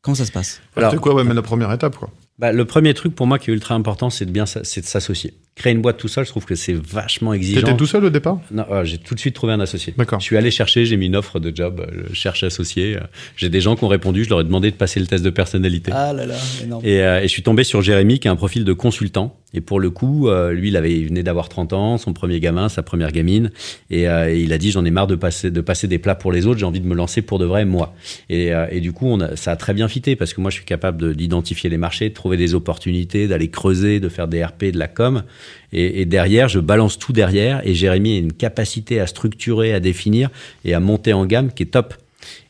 Comment 0.02 0.16
ça 0.16 0.26
se 0.26 0.32
passe? 0.32 0.62
C'est 0.76 1.00
quoi 1.00 1.16
ouais, 1.16 1.24
mais 1.24 1.34
la 1.34 1.42
première 1.42 1.72
étape 1.72 1.96
quoi 1.96 2.12
bah, 2.38 2.52
le 2.52 2.66
premier 2.66 2.94
truc 2.94 3.16
pour 3.16 3.28
moi 3.28 3.40
qui 3.40 3.50
est 3.50 3.54
ultra 3.54 3.76
important, 3.76 4.10
c'est 4.10 4.26
de 4.26 4.32
bien 4.32 4.46
c'est 4.46 4.82
de 4.82 4.86
s'associer. 4.86 5.34
Créer 5.56 5.72
une 5.72 5.82
boîte 5.82 5.96
tout 5.98 6.10
seul, 6.10 6.26
je 6.26 6.32
trouve 6.32 6.44
que 6.44 6.56
c'est 6.56 6.74
vachement 6.74 7.32
exigeant. 7.34 7.62
T'étais 7.62 7.78
tout 7.78 7.86
seul 7.86 8.04
au 8.04 8.10
départ? 8.10 8.42
Non, 8.52 8.66
euh, 8.72 8.84
j'ai 8.84 8.98
tout 8.98 9.16
de 9.16 9.20
suite 9.22 9.36
trouvé 9.36 9.54
un 9.54 9.62
associé. 9.62 9.94
D'accord. 9.98 10.20
Je 10.20 10.26
suis 10.26 10.36
allé 10.36 10.52
chercher, 10.52 10.86
j'ai 10.86 10.98
mis 10.98 11.06
une 11.06 11.16
offre 11.16 11.40
de 11.40 11.56
job, 11.56 11.80
euh, 11.80 12.04
je 12.10 12.14
cherche 12.14 12.44
associé. 12.44 12.98
Euh, 12.98 13.00
j'ai 13.38 13.48
des 13.48 13.62
gens 13.62 13.78
qui 13.78 13.86
ont 13.86 13.88
répondu, 13.88 14.26
je 14.26 14.30
leur 14.30 14.42
ai 14.42 14.44
demandé 14.44 14.70
de 14.70 14.76
passer 14.76 15.00
le 15.00 15.08
test 15.08 15.24
de 15.24 15.30
personnalité. 15.30 15.94
Ah 15.96 16.12
là 16.12 16.26
là, 16.26 16.36
énorme. 16.62 16.86
Et, 16.86 16.98
et 16.98 17.22
je 17.24 17.28
suis 17.30 17.42
tombé 17.42 17.64
sur 17.64 17.82
Jérémy 17.82 18.20
qui 18.20 18.28
a 18.28 18.32
un 18.32 18.36
profil 18.36 18.66
de 18.66 18.74
consultant. 18.74 19.38
Et 19.54 19.62
pour 19.62 19.80
le 19.80 19.90
coup, 19.90 20.30
lui, 20.52 20.68
il, 20.68 20.76
avait, 20.76 20.92
il 20.92 21.08
venait 21.08 21.24
d'avoir 21.24 21.48
30 21.48 21.72
ans, 21.72 21.98
son 21.98 22.12
premier 22.12 22.42
gamin, 22.42 22.68
sa 22.68 22.84
première 22.84 23.14
gamine. 23.14 23.52
Et, 23.90 24.02
et 24.02 24.40
il 24.42 24.52
a 24.52 24.58
dit, 24.58 24.72
j'en 24.72 24.84
ai 24.84 24.92
marre 24.92 25.08
de 25.08 25.16
passer, 25.16 25.50
de 25.50 25.62
passer 25.62 25.88
des 25.88 25.98
plats 25.98 26.16
pour 26.16 26.34
les 26.34 26.46
autres, 26.46 26.60
j'ai 26.60 26.66
envie 26.66 26.82
de 26.82 26.86
me 26.88 26.94
lancer 26.94 27.22
pour 27.22 27.40
de 27.40 27.46
vrai, 27.46 27.64
moi. 27.64 27.96
Et, 28.30 28.52
et 28.72 28.82
du 28.82 28.92
coup, 28.92 29.08
on 29.08 29.22
a, 29.22 29.38
ça 29.38 29.54
a 29.54 29.56
très 29.56 29.74
bien 29.74 29.88
fité 29.88 30.18
parce 30.18 30.34
que 30.34 30.42
moi, 30.42 30.52
je 30.52 30.58
suis 30.58 30.66
capable 30.66 31.16
d'identifier 31.16 31.70
les 31.70 31.78
marchés, 31.78 32.10
de 32.10 32.14
trouver 32.14 32.36
des 32.36 32.54
opportunités, 32.54 33.30
d'aller 33.30 33.50
creuser, 33.50 34.02
de 34.02 34.10
faire 34.10 34.28
des 34.28 34.44
RP, 34.44 34.66
de 34.66 34.78
la 34.78 34.90
com. 34.90 35.24
Et, 35.72 36.06
derrière, 36.06 36.48
je 36.48 36.60
balance 36.60 36.98
tout 36.98 37.14
derrière. 37.14 37.66
Et 37.68 37.74
Jérémy 37.74 38.16
a 38.16 38.20
une 38.20 38.34
capacité 38.34 39.00
à 39.00 39.08
structurer, 39.08 39.74
à 39.74 39.80
définir 39.80 40.30
et 40.64 40.74
à 40.74 40.80
monter 40.80 41.14
en 41.14 41.26
gamme 41.26 41.52
qui 41.52 41.64
est 41.64 41.68
top. 41.68 41.96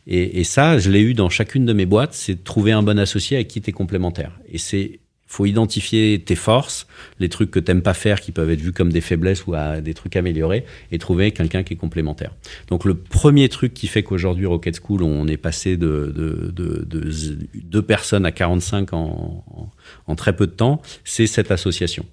Et, 0.08 0.44
ça, 0.44 0.78
je 0.78 0.92
l'ai 0.92 1.02
eu 1.02 1.14
dans 1.14 1.30
chacune 1.30 1.66
de 1.66 1.74
mes 1.74 1.86
boîtes, 1.86 2.14
c'est 2.14 2.36
de 2.36 2.44
trouver 2.44 2.72
un 2.72 2.84
bon 2.84 3.00
associé 3.00 3.38
avec 3.38 3.48
qui 3.48 3.62
tu 3.62 3.72
es 3.72 3.74
complémentaire. 3.74 4.32
Et 4.52 4.58
c'est 4.58 5.00
faut 5.28 5.46
identifier 5.46 6.22
tes 6.24 6.36
forces, 6.36 6.88
les 7.20 7.30
trucs 7.30 7.52
que 7.52 7.60
t'aimes 7.60 7.82
pas 7.82 7.94
faire 7.94 8.22
qui 8.22 8.32
peuvent 8.32 8.50
être 8.50 8.62
vus 8.62 8.72
comme 8.72 8.94
des 8.94 9.02
faiblesses 9.02 9.46
ou 9.48 9.54
à 9.54 9.82
des 9.82 9.94
trucs 9.94 10.16
améliorés, 10.16 10.66
et 10.92 10.98
trouver 11.00 11.32
quelqu'un 11.32 11.64
qui 11.64 11.74
est 11.74 11.78
complémentaire. 11.78 12.32
Donc 12.70 12.86
le 12.86 12.94
premier 12.94 13.50
truc 13.50 13.74
qui 13.74 13.88
fait 13.88 14.04
qu'aujourd'hui 14.04 14.46
Rocket 14.46 14.80
School, 14.82 15.04
on 15.04 15.28
est 15.28 15.38
passé 15.38 15.78
de, 15.78 16.14
de, 16.16 16.52
de, 16.52 16.86
de 16.86 17.38
deux 17.56 17.82
personnes 17.82 18.26
à 18.26 18.32
45 18.32 18.94
en, 18.94 19.44
en, 19.48 19.72
en 20.08 20.16
très 20.16 20.36
peu 20.36 20.48
de 20.48 20.52
temps, 20.52 20.82
c'est 21.04 21.28
cette 21.28 21.52
association. 21.52 22.06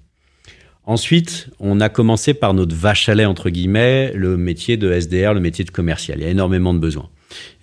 Ensuite, 0.84 1.48
on 1.60 1.80
a 1.80 1.88
commencé 1.88 2.34
par 2.34 2.54
notre 2.54 2.74
vache 2.74 3.08
à 3.08 3.14
lait, 3.14 3.24
entre 3.24 3.50
guillemets, 3.50 4.12
le 4.14 4.36
métier 4.36 4.76
de 4.76 4.92
SDR, 4.92 5.32
le 5.32 5.40
métier 5.40 5.64
de 5.64 5.70
commercial. 5.70 6.18
Il 6.18 6.24
y 6.24 6.26
a 6.26 6.30
énormément 6.30 6.74
de 6.74 6.80
besoins. 6.80 7.08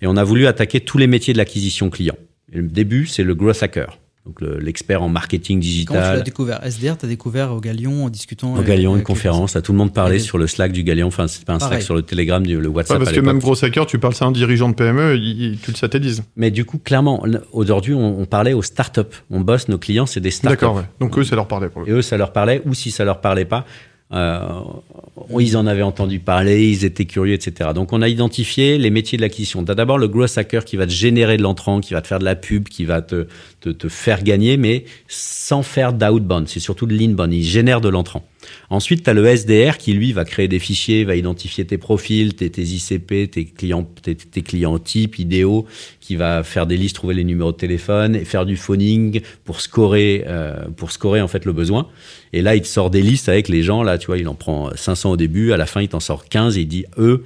Et 0.00 0.06
on 0.06 0.16
a 0.16 0.24
voulu 0.24 0.46
attaquer 0.46 0.80
tous 0.80 0.96
les 0.96 1.06
métiers 1.06 1.34
de 1.34 1.38
l'acquisition 1.38 1.90
client. 1.90 2.16
Le 2.52 2.62
début, 2.62 3.06
c'est 3.06 3.22
le 3.22 3.34
growth 3.34 3.62
hacker. 3.62 3.99
Donc 4.26 4.42
l'expert 4.42 5.02
en 5.02 5.08
marketing 5.08 5.60
digital. 5.60 5.96
Comment 5.96 6.10
tu 6.10 6.16
l'as 6.16 6.22
découvert? 6.22 6.60
SDR, 6.62 6.98
tu 6.98 7.06
as 7.06 7.08
découvert 7.08 7.52
au 7.52 7.60
Galion 7.60 8.04
en 8.04 8.10
discutant 8.10 8.54
Au 8.54 8.62
Galion, 8.62 8.94
une 8.94 9.02
conférence, 9.02 9.56
à 9.56 9.62
tout 9.62 9.72
le 9.72 9.78
monde 9.78 9.94
parlait 9.94 10.18
sur 10.18 10.36
le 10.36 10.46
Slack 10.46 10.72
du 10.72 10.82
Galion, 10.82 11.06
enfin 11.06 11.26
c'est 11.26 11.44
pas 11.44 11.54
un 11.54 11.58
Pareil. 11.58 11.78
Slack 11.78 11.82
sur 11.82 11.94
le 11.94 12.02
Telegram, 12.02 12.46
du, 12.46 12.60
le 12.60 12.68
WhatsApp. 12.68 12.98
Ouais, 12.98 13.04
parce 13.04 13.16
que 13.16 13.22
même 13.22 13.38
gros 13.38 13.64
hacker, 13.64 13.86
tu 13.86 13.98
parles 13.98 14.14
ça 14.14 14.26
à 14.26 14.28
un 14.28 14.32
dirigeant 14.32 14.68
de 14.68 14.74
PME, 14.74 15.16
il, 15.16 15.58
tu 15.58 15.70
le 15.70 15.76
satellises. 15.76 16.22
Mais 16.36 16.50
du 16.50 16.66
coup, 16.66 16.78
clairement, 16.78 17.24
aujourd'hui, 17.52 17.94
on, 17.94 18.20
on, 18.20 18.26
parlait 18.26 18.52
aux 18.52 18.62
startups. 18.62 19.00
On 19.30 19.40
bosse, 19.40 19.68
nos 19.68 19.78
clients, 19.78 20.06
c'est 20.06 20.20
des 20.20 20.30
startups. 20.30 20.60
D'accord, 20.60 20.76
ouais. 20.76 20.84
Donc 21.00 21.16
eux, 21.18 21.24
ça 21.24 21.34
leur 21.34 21.48
parlait. 21.48 21.70
Pour 21.70 21.80
le 21.80 21.88
Et 21.88 21.92
eux, 21.92 22.02
ça 22.02 22.18
leur 22.18 22.32
parlait, 22.32 22.60
ou 22.66 22.74
si 22.74 22.90
ça 22.90 23.04
leur 23.04 23.22
parlait 23.22 23.46
pas, 23.46 23.64
euh, 24.12 24.60
ils 25.38 25.56
en 25.56 25.66
avaient 25.66 25.82
entendu 25.82 26.18
parler, 26.18 26.68
ils 26.68 26.84
étaient 26.84 27.04
curieux, 27.04 27.34
etc. 27.34 27.70
Donc 27.74 27.92
on 27.92 28.02
a 28.02 28.08
identifié 28.08 28.76
les 28.76 28.90
métiers 28.90 29.16
de 29.16 29.22
l'acquisition. 29.22 29.64
Tu 29.64 29.70
as 29.70 29.74
d'abord 29.76 29.98
le 29.98 30.08
growth 30.08 30.36
hacker 30.36 30.64
qui 30.64 30.76
va 30.76 30.86
te 30.86 30.90
générer 30.90 31.36
de 31.36 31.42
l'entrant, 31.42 31.80
qui 31.80 31.94
va 31.94 32.02
te 32.02 32.08
faire 32.08 32.18
de 32.18 32.24
la 32.24 32.34
pub, 32.34 32.68
qui 32.68 32.84
va 32.84 33.02
te, 33.02 33.26
te, 33.60 33.68
te 33.68 33.88
faire 33.88 34.22
gagner, 34.22 34.56
mais 34.56 34.84
sans 35.08 35.62
faire 35.62 35.92
d'outbound. 35.92 36.48
C'est 36.48 36.60
surtout 36.60 36.86
de 36.86 36.94
l'inbound. 36.94 37.32
Il 37.32 37.44
génère 37.44 37.80
de 37.80 37.88
l'entrant. 37.88 38.24
Ensuite, 38.70 39.02
tu 39.02 39.10
as 39.10 39.14
le 39.14 39.26
SDR 39.26 39.76
qui, 39.78 39.92
lui, 39.92 40.12
va 40.12 40.24
créer 40.24 40.48
des 40.48 40.58
fichiers, 40.58 41.04
va 41.04 41.16
identifier 41.16 41.64
tes 41.66 41.78
profils, 41.78 42.34
tes, 42.34 42.46
ICP, 42.46 43.30
tes 43.30 43.44
clients, 43.44 43.86
tes, 44.02 44.14
tes, 44.14 44.42
clients 44.42 44.78
types, 44.78 45.18
idéaux, 45.18 45.66
qui 46.00 46.16
va 46.16 46.42
faire 46.42 46.66
des 46.66 46.76
listes, 46.76 46.96
trouver 46.96 47.14
les 47.14 47.24
numéros 47.24 47.52
de 47.52 47.56
téléphone 47.56 48.16
et 48.16 48.24
faire 48.24 48.46
du 48.46 48.56
phoning 48.56 49.20
pour 49.44 49.60
scorer, 49.60 50.24
euh, 50.26 50.68
pour 50.76 50.90
scorer 50.90 51.20
en 51.20 51.28
fait 51.28 51.44
le 51.44 51.52
besoin. 51.52 51.88
Et 52.32 52.42
là, 52.42 52.56
il 52.56 52.62
te 52.62 52.68
sort 52.68 52.90
des 52.90 53.02
listes 53.02 53.28
avec 53.28 53.48
les 53.48 53.62
gens. 53.62 53.82
Là, 53.82 53.98
tu 53.98 54.06
vois, 54.06 54.18
il 54.18 54.28
en 54.28 54.34
prend 54.34 54.70
500 54.74 55.12
au 55.12 55.16
début, 55.16 55.52
à 55.52 55.56
la 55.56 55.66
fin, 55.66 55.82
il 55.82 55.88
t'en 55.88 56.00
sort 56.00 56.28
15 56.28 56.56
et 56.56 56.62
il 56.62 56.68
dit, 56.68 56.84
eux, 56.98 57.24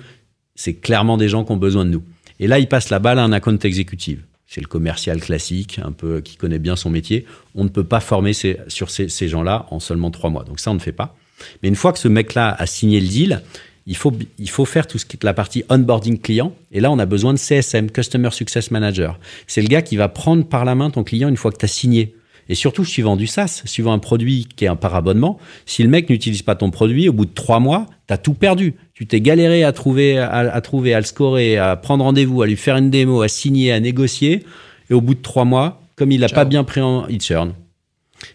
c'est 0.55 0.75
clairement 0.75 1.17
des 1.17 1.29
gens 1.29 1.45
qui 1.45 1.53
ont 1.53 1.57
besoin 1.57 1.85
de 1.85 1.91
nous. 1.91 2.03
Et 2.41 2.47
là, 2.47 2.59
il 2.59 2.69
passe 2.69 2.91
la 2.91 2.99
balle 2.99 3.19
à 3.19 3.25
un 3.25 3.33
account 3.33 3.59
exécutif 3.59 4.19
c'est 4.47 4.61
le 4.61 4.67
commercial 4.67 5.21
classique, 5.21 5.81
un 5.83 5.93
peu 5.93 6.21
qui 6.21 6.37
connaît 6.37 6.59
bien 6.59 6.77
son 6.77 6.91
métier. 6.91 7.27
On 7.55 7.65
ne 7.65 7.69
peut 7.69 7.85
pas 7.85 8.01
former 8.01 8.33
ces, 8.33 8.59
sur 8.69 8.91
ces, 8.91 9.29
gens-là 9.29 9.67
en 9.71 9.81
seulement 9.81 10.11
trois 10.11 10.31
mois. 10.31 10.45
Donc 10.45 10.61
ça, 10.61 10.71
on 10.71 10.75
ne 10.75 10.79
fait 10.79 10.93
pas. 10.93 11.17
Mais 11.63 11.69
une 11.69 11.75
fois 11.75 11.93
que 11.93 11.99
ce 11.99 12.09
mec-là 12.09 12.55
a 12.59 12.67
signé 12.67 13.01
le 13.01 13.09
deal, 13.09 13.43
il 13.87 13.97
faut, 13.97 14.13
il 14.39 14.49
faut 14.49 14.65
faire 14.65 14.87
tout 14.87 14.99
ce 14.99 15.07
qui 15.07 15.17
est 15.17 15.25
la 15.25 15.35
partie 15.35 15.65
onboarding 15.69 16.19
client. 16.21 16.55
Et 16.73 16.81
là, 16.81 16.91
on 16.91 16.99
a 16.99 17.07
besoin 17.07 17.33
de 17.33 17.39
CSM, 17.39 17.91
Customer 17.91 18.31
Success 18.31 18.71
Manager. 18.71 19.19
C'est 19.47 19.63
le 19.63 19.69
gars 19.69 19.83
qui 19.83 19.97
va 19.97 20.09
prendre 20.09 20.47
par 20.47 20.65
la 20.65 20.75
main 20.75 20.91
ton 20.91 21.05
client 21.05 21.29
une 21.29 21.37
fois 21.37 21.51
que 21.51 21.59
tu 21.59 21.65
as 21.65 21.69
signé. 21.69 22.15
Et 22.49 22.55
surtout, 22.55 22.85
suivant 22.85 23.17
du 23.17 23.27
SaaS, 23.27 23.63
suivant 23.65 23.93
un 23.93 23.99
produit 23.99 24.47
qui 24.57 24.65
est 24.65 24.69
un 24.69 24.77
par 24.77 24.95
abonnement, 24.95 25.39
si 25.67 25.83
le 25.83 25.89
mec 25.89 26.11
n'utilise 26.11 26.43
pas 26.43 26.55
ton 26.55 26.71
produit, 26.71 27.09
au 27.09 27.13
bout 27.13 27.25
de 27.25 27.33
trois 27.33 27.61
mois, 27.61 27.87
tu 28.07 28.15
as 28.15 28.19
tout 28.19 28.35
perdu. 28.35 28.75
Tu 28.93 29.07
t'es 29.07 29.21
galéré 29.21 29.65
à 29.65 29.73
trouver, 29.73 30.19
à, 30.19 30.29
à, 30.31 30.61
trouver, 30.61 30.95
à 30.95 31.01
le 31.01 31.07
scorer, 31.07 31.57
à 31.57 31.77
prendre 31.77 32.05
rendez-vous, 32.05 32.43
à 32.43 32.47
lui 32.47 32.57
faire 32.57 32.77
une 32.77 32.91
démo, 32.91 33.23
à 33.23 33.29
signer, 33.29 33.73
à 33.73 33.81
négocier. 33.81 34.45
Et 34.91 34.95
au 34.95 35.01
bout 35.01 35.15
de 35.15 35.23
trois 35.23 35.45
mois, 35.45 35.81
comme 35.97 36.13
il 36.13 36.21
n'a 36.21 36.29
pas 36.29 36.45
bien 36.45 36.65
pris 36.65 36.81
en, 36.81 37.07
il 37.09 37.21
churn. 37.21 37.55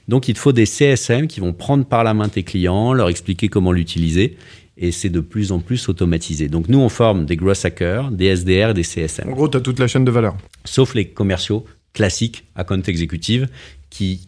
Donc, 0.08 0.28
il 0.28 0.34
te 0.34 0.40
faut 0.40 0.52
des 0.52 0.66
CSM 0.66 1.28
qui 1.28 1.40
vont 1.40 1.54
prendre 1.54 1.86
par 1.86 2.04
la 2.04 2.14
main 2.14 2.30
tes 2.30 2.44
clients, 2.44 2.94
leur 2.94 3.10
expliquer 3.10 3.48
comment 3.48 3.72
l'utiliser. 3.72 4.38
Et 4.78 4.92
c'est 4.92 5.10
de 5.10 5.20
plus 5.20 5.52
en 5.52 5.60
plus 5.60 5.90
automatisé. 5.90 6.48
Donc, 6.48 6.70
nous, 6.70 6.80
on 6.80 6.90
forme 6.90 7.26
des 7.26 7.36
growth 7.36 7.66
hackers, 7.66 8.12
des 8.12 8.36
SDR, 8.36 8.74
des 8.74 8.84
CSM. 8.84 9.30
En 9.30 9.34
gros, 9.34 9.50
tu 9.50 9.58
as 9.58 9.62
toute 9.62 9.80
la 9.80 9.88
chaîne 9.88 10.06
de 10.06 10.12
valeur. 10.12 10.38
Sauf 10.64 10.96
les 10.96 11.06
commerciaux 11.06 11.66
classiques, 11.94 12.46
account 12.56 12.82
exécutive, 12.84 13.50
qui, 13.90 14.28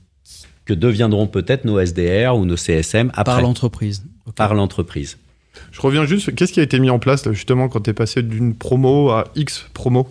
que 0.66 0.74
deviendront 0.74 1.28
peut-être 1.28 1.66
nos 1.66 1.80
SDR 1.80 2.36
ou 2.36 2.46
nos 2.46 2.58
CSM 2.58 3.10
après. 3.10 3.24
Par 3.24 3.42
l'entreprise. 3.42 4.04
Okay. 4.26 4.36
Par 4.36 4.54
l'entreprise. 4.54 5.18
Je 5.72 5.82
reviens 5.82 6.06
juste, 6.06 6.34
qu'est-ce 6.36 6.54
qui 6.54 6.60
a 6.60 6.64
été 6.64 6.80
mis 6.80 6.90
en 6.90 7.00
place 7.00 7.26
là, 7.26 7.34
justement 7.34 7.70
quand 7.70 7.82
tu 7.82 7.90
es 7.90 7.94
passé 7.94 8.24
d'une 8.24 8.56
promo 8.56 9.10
à 9.10 9.26
X 9.36 9.68
promo? 9.74 10.08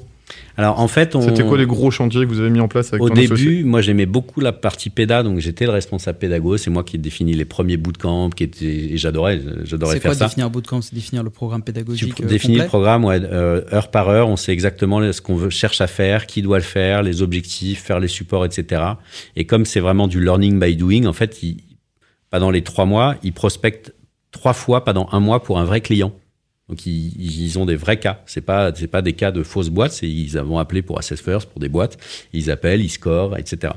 Alors 0.57 0.79
en 0.79 0.89
fait, 0.89 1.15
on... 1.15 1.23
c'était 1.23 1.43
quoi 1.43 1.57
les 1.57 1.67
gros 1.67 1.91
chantiers 1.91 2.23
que 2.23 2.27
vous 2.27 2.41
avez 2.41 2.51
mis 2.51 2.61
en 2.61 2.69
place 2.69 2.93
avec 2.93 3.03
Au 3.03 3.09
ton 3.09 3.15
début, 3.15 3.33
associé 3.33 3.65
moi 3.65 3.81
j'aimais 3.81 4.07
beaucoup 4.07 4.41
la 4.41 4.53
partie 4.53 4.91
péda, 4.91 5.23
donc 5.23 5.39
j'étais 5.39 5.65
le 5.65 5.71
responsable 5.71 6.19
pédago. 6.19 6.57
C'est 6.57 6.71
moi 6.71 6.85
qui 6.85 6.97
ai 6.97 6.99
défini 6.99 7.35
les 7.35 7.45
premiers 7.45 7.77
bootcamps, 7.77 8.31
qui 8.31 8.45
était 8.45 8.67
et 8.67 8.97
j'adorais, 8.97 9.41
j'adorais 9.65 10.01
faire 10.01 10.11
quoi, 10.11 10.19
ça. 10.19 10.27
définir 10.27 10.47
un 10.47 10.51
bootcamp? 10.51 10.83
C'est 10.83 10.95
définir 10.95 11.23
le 11.23 11.31
programme 11.31 11.63
pédagogique. 11.63 12.15
Tu 12.15 12.25
euh, 12.25 12.27
définis 12.27 12.55
complet? 12.55 12.65
le 12.65 12.69
programme, 12.69 13.05
ouais, 13.05 13.21
euh, 13.23 13.63
heure 13.73 13.91
par 13.91 14.09
heure. 14.09 14.29
On 14.29 14.37
sait 14.37 14.53
exactement 14.53 15.13
ce 15.13 15.21
qu'on 15.21 15.37
veut, 15.37 15.51
cherche 15.51 15.81
à 15.81 15.87
faire, 15.87 16.27
qui 16.27 16.43
doit 16.43 16.59
le 16.59 16.65
faire, 16.65 17.03
les 17.03 17.23
objectifs, 17.23 17.83
faire 17.83 18.01
les 18.01 18.09
supports, 18.09 18.45
etc. 18.45 18.83
Et 19.37 19.47
comme 19.47 19.65
c'est 19.65 19.81
vraiment 19.81 20.09
du 20.09 20.23
learning 20.23 20.61
by 20.61 20.77
doing, 20.77 21.07
en 21.07 21.13
fait, 21.13 21.43
il, 21.43 21.57
pendant 22.31 22.51
les 22.51 22.63
trois 22.63 22.85
mois, 22.85 23.17
ils 23.23 23.33
prospectent 23.33 23.95
trois 24.31 24.53
fois 24.53 24.85
pendant 24.85 25.09
un 25.13 25.21
mois 25.21 25.43
pour 25.43 25.59
un 25.59 25.65
vrai 25.65 25.81
client. 25.81 26.13
Donc 26.71 26.87
ils, 26.87 27.13
ils, 27.21 27.59
ont 27.59 27.67
des 27.67 27.77
vrais 27.77 27.99
cas. 27.99 28.23
C'est 28.27 28.41
pas 28.41 28.73
c'est 28.75 28.87
pas 28.87 29.03
des 29.03 29.13
cas 29.13 29.33
de 29.33 29.43
fausses 29.43 29.69
boîtes. 29.69 29.93
C'est 29.93 30.09
ils 30.09 30.39
vont 30.39 30.59
appelé 30.59 30.83
pour 30.83 30.99
Assess 30.99 31.21
First 31.21 31.49
pour 31.51 31.61
des 31.61 31.69
boîtes. 31.69 31.99
Ils 32.33 32.51
appellent, 32.51 32.81
ils 32.81 32.89
scorent, 32.89 33.37
etc. 33.37 33.75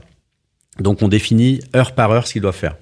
Donc 0.80 1.02
on 1.02 1.08
définit 1.08 1.60
heure 1.76 1.94
par 1.96 2.12
heure 2.12 2.28
ce 2.28 2.34
qu'ils 2.34 2.44
doivent 2.44 2.56
faire. 2.56 2.78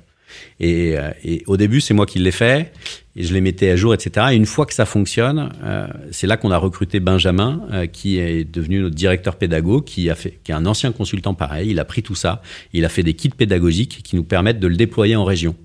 Et, 0.60 0.96
et, 1.26 1.44
au 1.48 1.58
début 1.58 1.82
c'est 1.82 1.94
moi 1.94 2.06
qui 2.06 2.18
l'ai 2.20 2.32
fait 2.32 2.72
et 3.16 3.24
je 3.24 3.34
les 3.34 3.42
mettais 3.42 3.70
à 3.70 3.76
jour, 3.76 3.94
etc. 3.94 4.28
Et 4.32 4.36
une 4.36 4.46
fois 4.46 4.66
que 4.66 4.74
ça 4.74 4.86
fonctionne, 4.86 5.52
euh, 5.64 5.88
c'est 6.12 6.28
là 6.28 6.38
qu'on 6.38 6.52
a 6.52 6.58
recruté 6.58 7.00
Benjamin 7.00 7.68
euh, 7.72 7.86
qui 7.86 8.18
est 8.18 8.46
devenu 8.46 8.82
notre 8.82 8.96
directeur 8.96 9.36
pédago, 9.36 9.82
qui 9.82 10.10
a 10.10 10.16
fait 10.16 10.40
qui 10.44 10.52
est 10.52 10.56
un 10.56 10.66
ancien 10.66 10.92
consultant 10.92 11.34
pareil. 11.34 11.70
Il 11.72 11.80
a 11.80 11.86
pris 11.86 12.04
tout 12.04 12.16
ça, 12.16 12.42
il 12.74 12.86
a 12.86 12.90
fait 12.90 13.04
des 13.04 13.14
kits 13.14 13.30
pédagogiques 13.30 14.02
qui 14.04 14.16
nous 14.16 14.24
permettent 14.24 14.60
de 14.60 14.68
le 14.68 14.76
déployer 14.76 15.16
en 15.16 15.26
région. 15.26 15.56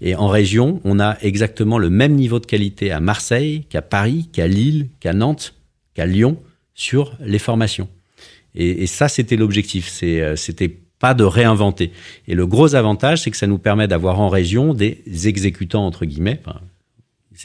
Et 0.00 0.14
en 0.14 0.28
région, 0.28 0.80
on 0.84 0.98
a 1.00 1.16
exactement 1.22 1.78
le 1.78 1.90
même 1.90 2.14
niveau 2.14 2.38
de 2.38 2.46
qualité 2.46 2.90
à 2.90 3.00
Marseille, 3.00 3.64
qu'à 3.68 3.82
Paris, 3.82 4.28
qu'à 4.32 4.46
Lille, 4.46 4.88
qu'à 5.00 5.12
Nantes, 5.12 5.54
qu'à 5.94 6.06
Lyon 6.06 6.38
sur 6.74 7.16
les 7.20 7.38
formations. 7.38 7.88
Et, 8.54 8.86
ça, 8.86 9.08
c'était 9.08 9.36
l'objectif. 9.36 9.88
C'était 9.88 10.68
pas 10.98 11.14
de 11.14 11.24
réinventer. 11.24 11.90
Et 12.28 12.34
le 12.34 12.46
gros 12.46 12.74
avantage, 12.74 13.22
c'est 13.22 13.30
que 13.30 13.36
ça 13.36 13.46
nous 13.46 13.58
permet 13.58 13.88
d'avoir 13.88 14.20
en 14.20 14.28
région 14.28 14.74
des 14.74 15.02
exécutants, 15.26 15.86
entre 15.86 16.04
guillemets, 16.04 16.40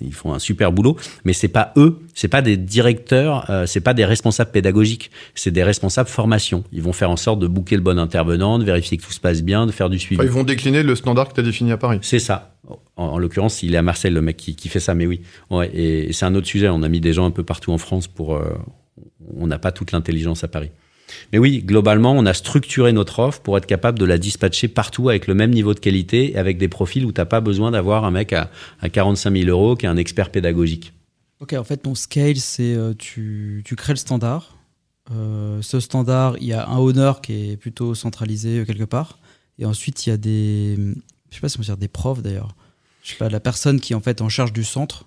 ils 0.02 0.14
font 0.14 0.34
un 0.34 0.40
super 0.40 0.72
boulot, 0.72 0.98
mais 1.26 1.34
c'est 1.34 1.48
pas 1.48 1.74
eux, 1.76 2.00
c'est 2.14 2.28
pas 2.28 2.42
des 2.42 2.58
directeurs, 2.58 3.50
euh, 3.50 3.66
c'est 3.66 3.82
pas 3.82 3.94
des 3.94 4.06
responsables 4.06 4.52
pédagogiques, 4.52 5.12
c'est 5.36 5.52
des 5.52 5.64
responsables 5.64 6.10
formation. 6.10 6.64
Ils 6.72 6.82
vont 6.82 6.94
faire 6.94 7.10
en 7.10 7.18
sorte 7.18 7.40
de 7.40 7.48
booker 7.48 7.76
le 7.76 7.82
bon 7.82 8.00
intervenant, 8.00 8.60
de 8.60 8.64
vérifier 8.64 8.98
que 8.98 9.04
tout 9.04 9.12
se 9.12 9.20
passe 9.20 9.42
bien, 9.42 9.66
de 9.66 9.72
faire 9.72 9.90
du 9.90 10.00
suivi. 10.00 10.20
Enfin, 10.20 10.30
ils 10.30 10.34
vont 10.34 10.44
décliner 10.44 10.84
le 10.84 10.96
standard 10.96 11.30
que 11.30 11.34
tu 11.34 11.40
as 11.40 11.44
défini 11.44 11.72
à 11.72 11.78
Paris. 11.78 12.00
C'est 12.02 12.20
ça. 12.20 12.56
En, 12.68 12.80
en 13.04 13.18
l'occurrence, 13.18 13.64
il 13.64 13.74
est 13.74 13.78
à 13.78 13.82
Marseille, 13.82 14.12
le 14.12 14.22
mec 14.22 14.38
qui, 14.38 14.56
qui 14.56 14.70
fait 14.70 14.80
ça, 14.80 14.94
mais 14.94 15.06
oui. 15.06 15.22
Ouais, 15.50 15.70
et, 15.74 16.14
c'est 16.14 16.26
un 16.26 16.36
autre 16.36 16.48
sujet. 16.48 16.70
On 16.70 16.84
a 16.84 16.90
mis 16.90 17.00
des 17.00 17.14
gens 17.14 17.26
un 17.26 17.32
peu 17.32 17.44
partout 17.44 17.72
en 17.72 17.78
France 17.78 18.08
pour. 18.08 18.36
Euh, 18.36 18.58
on 19.38 19.48
n'a 19.48 19.60
pas 19.60 19.72
toute 19.72 19.92
l'intelligence 19.92 20.44
à 20.44 20.48
Paris. 20.48 20.72
Mais 21.32 21.40
oui, 21.40 21.64
globalement, 21.64 22.14
on 22.14 22.26
a 22.26 22.34
structuré 22.34 22.92
notre 22.92 23.20
offre 23.20 23.42
pour 23.42 23.58
être 23.58 23.66
capable 23.66 23.98
de 23.98 24.06
la 24.06 24.18
dispatcher 24.18 24.68
partout 24.68 25.10
avec 25.10 25.28
le 25.28 25.34
même 25.34 25.52
niveau 25.52 25.74
de 25.74 25.80
qualité 25.80 26.34
et 26.34 26.38
avec 26.38 26.58
des 26.58 26.68
profils 26.68 27.06
où 27.06 27.12
tu 27.12 27.22
n'as 27.22 27.26
pas 27.26 27.42
besoin 27.42 27.72
d'avoir 27.72 28.06
un 28.06 28.12
mec 28.12 28.34
à, 28.34 28.50
à 28.82 28.90
45 28.90 29.32
000 29.36 29.50
euros 29.50 29.76
qui 29.76 29.86
est 29.86 29.90
un 29.90 29.98
expert 29.98 30.32
pédagogique. 30.32 30.94
Ok, 31.40 31.54
en 31.54 31.64
fait, 31.64 31.78
ton 31.78 31.94
scale, 31.94 32.38
c'est 32.38 32.74
euh, 32.74 32.94
tu, 32.98 33.64
crées 33.78 33.94
le 33.94 33.98
standard. 33.98 34.58
Euh, 35.12 35.62
ce 35.62 35.80
standard, 35.80 36.36
il 36.40 36.48
y 36.48 36.54
a 36.54 36.68
un 36.68 36.80
honneur 36.80 37.22
qui 37.22 37.52
est 37.52 37.58
plutôt 37.58 37.94
centralisé 37.94 38.60
euh, 38.60 38.66
quelque 38.66 38.84
part. 38.84 39.20
Et 39.60 39.66
ensuite, 39.66 40.06
il 40.06 40.10
y 40.10 40.14
a 40.14 40.18
des. 40.18 40.76
Je 41.30 41.36
sais 41.36 41.42
pas 41.42 41.50
si 41.50 41.60
dire 41.60 41.78
des 41.78 41.88
profs 41.88 42.24
d'ailleurs. 42.24 42.56
Je 43.04 43.12
sais 43.12 43.18
pas, 43.18 43.30
la 43.30 43.40
personne 43.40 43.80
qui 43.80 43.94
est 43.94 43.96
en 43.96 44.02
fait 44.02 44.22
en 44.22 44.30
charge 44.30 44.52
du 44.52 44.64
centre. 44.64 45.07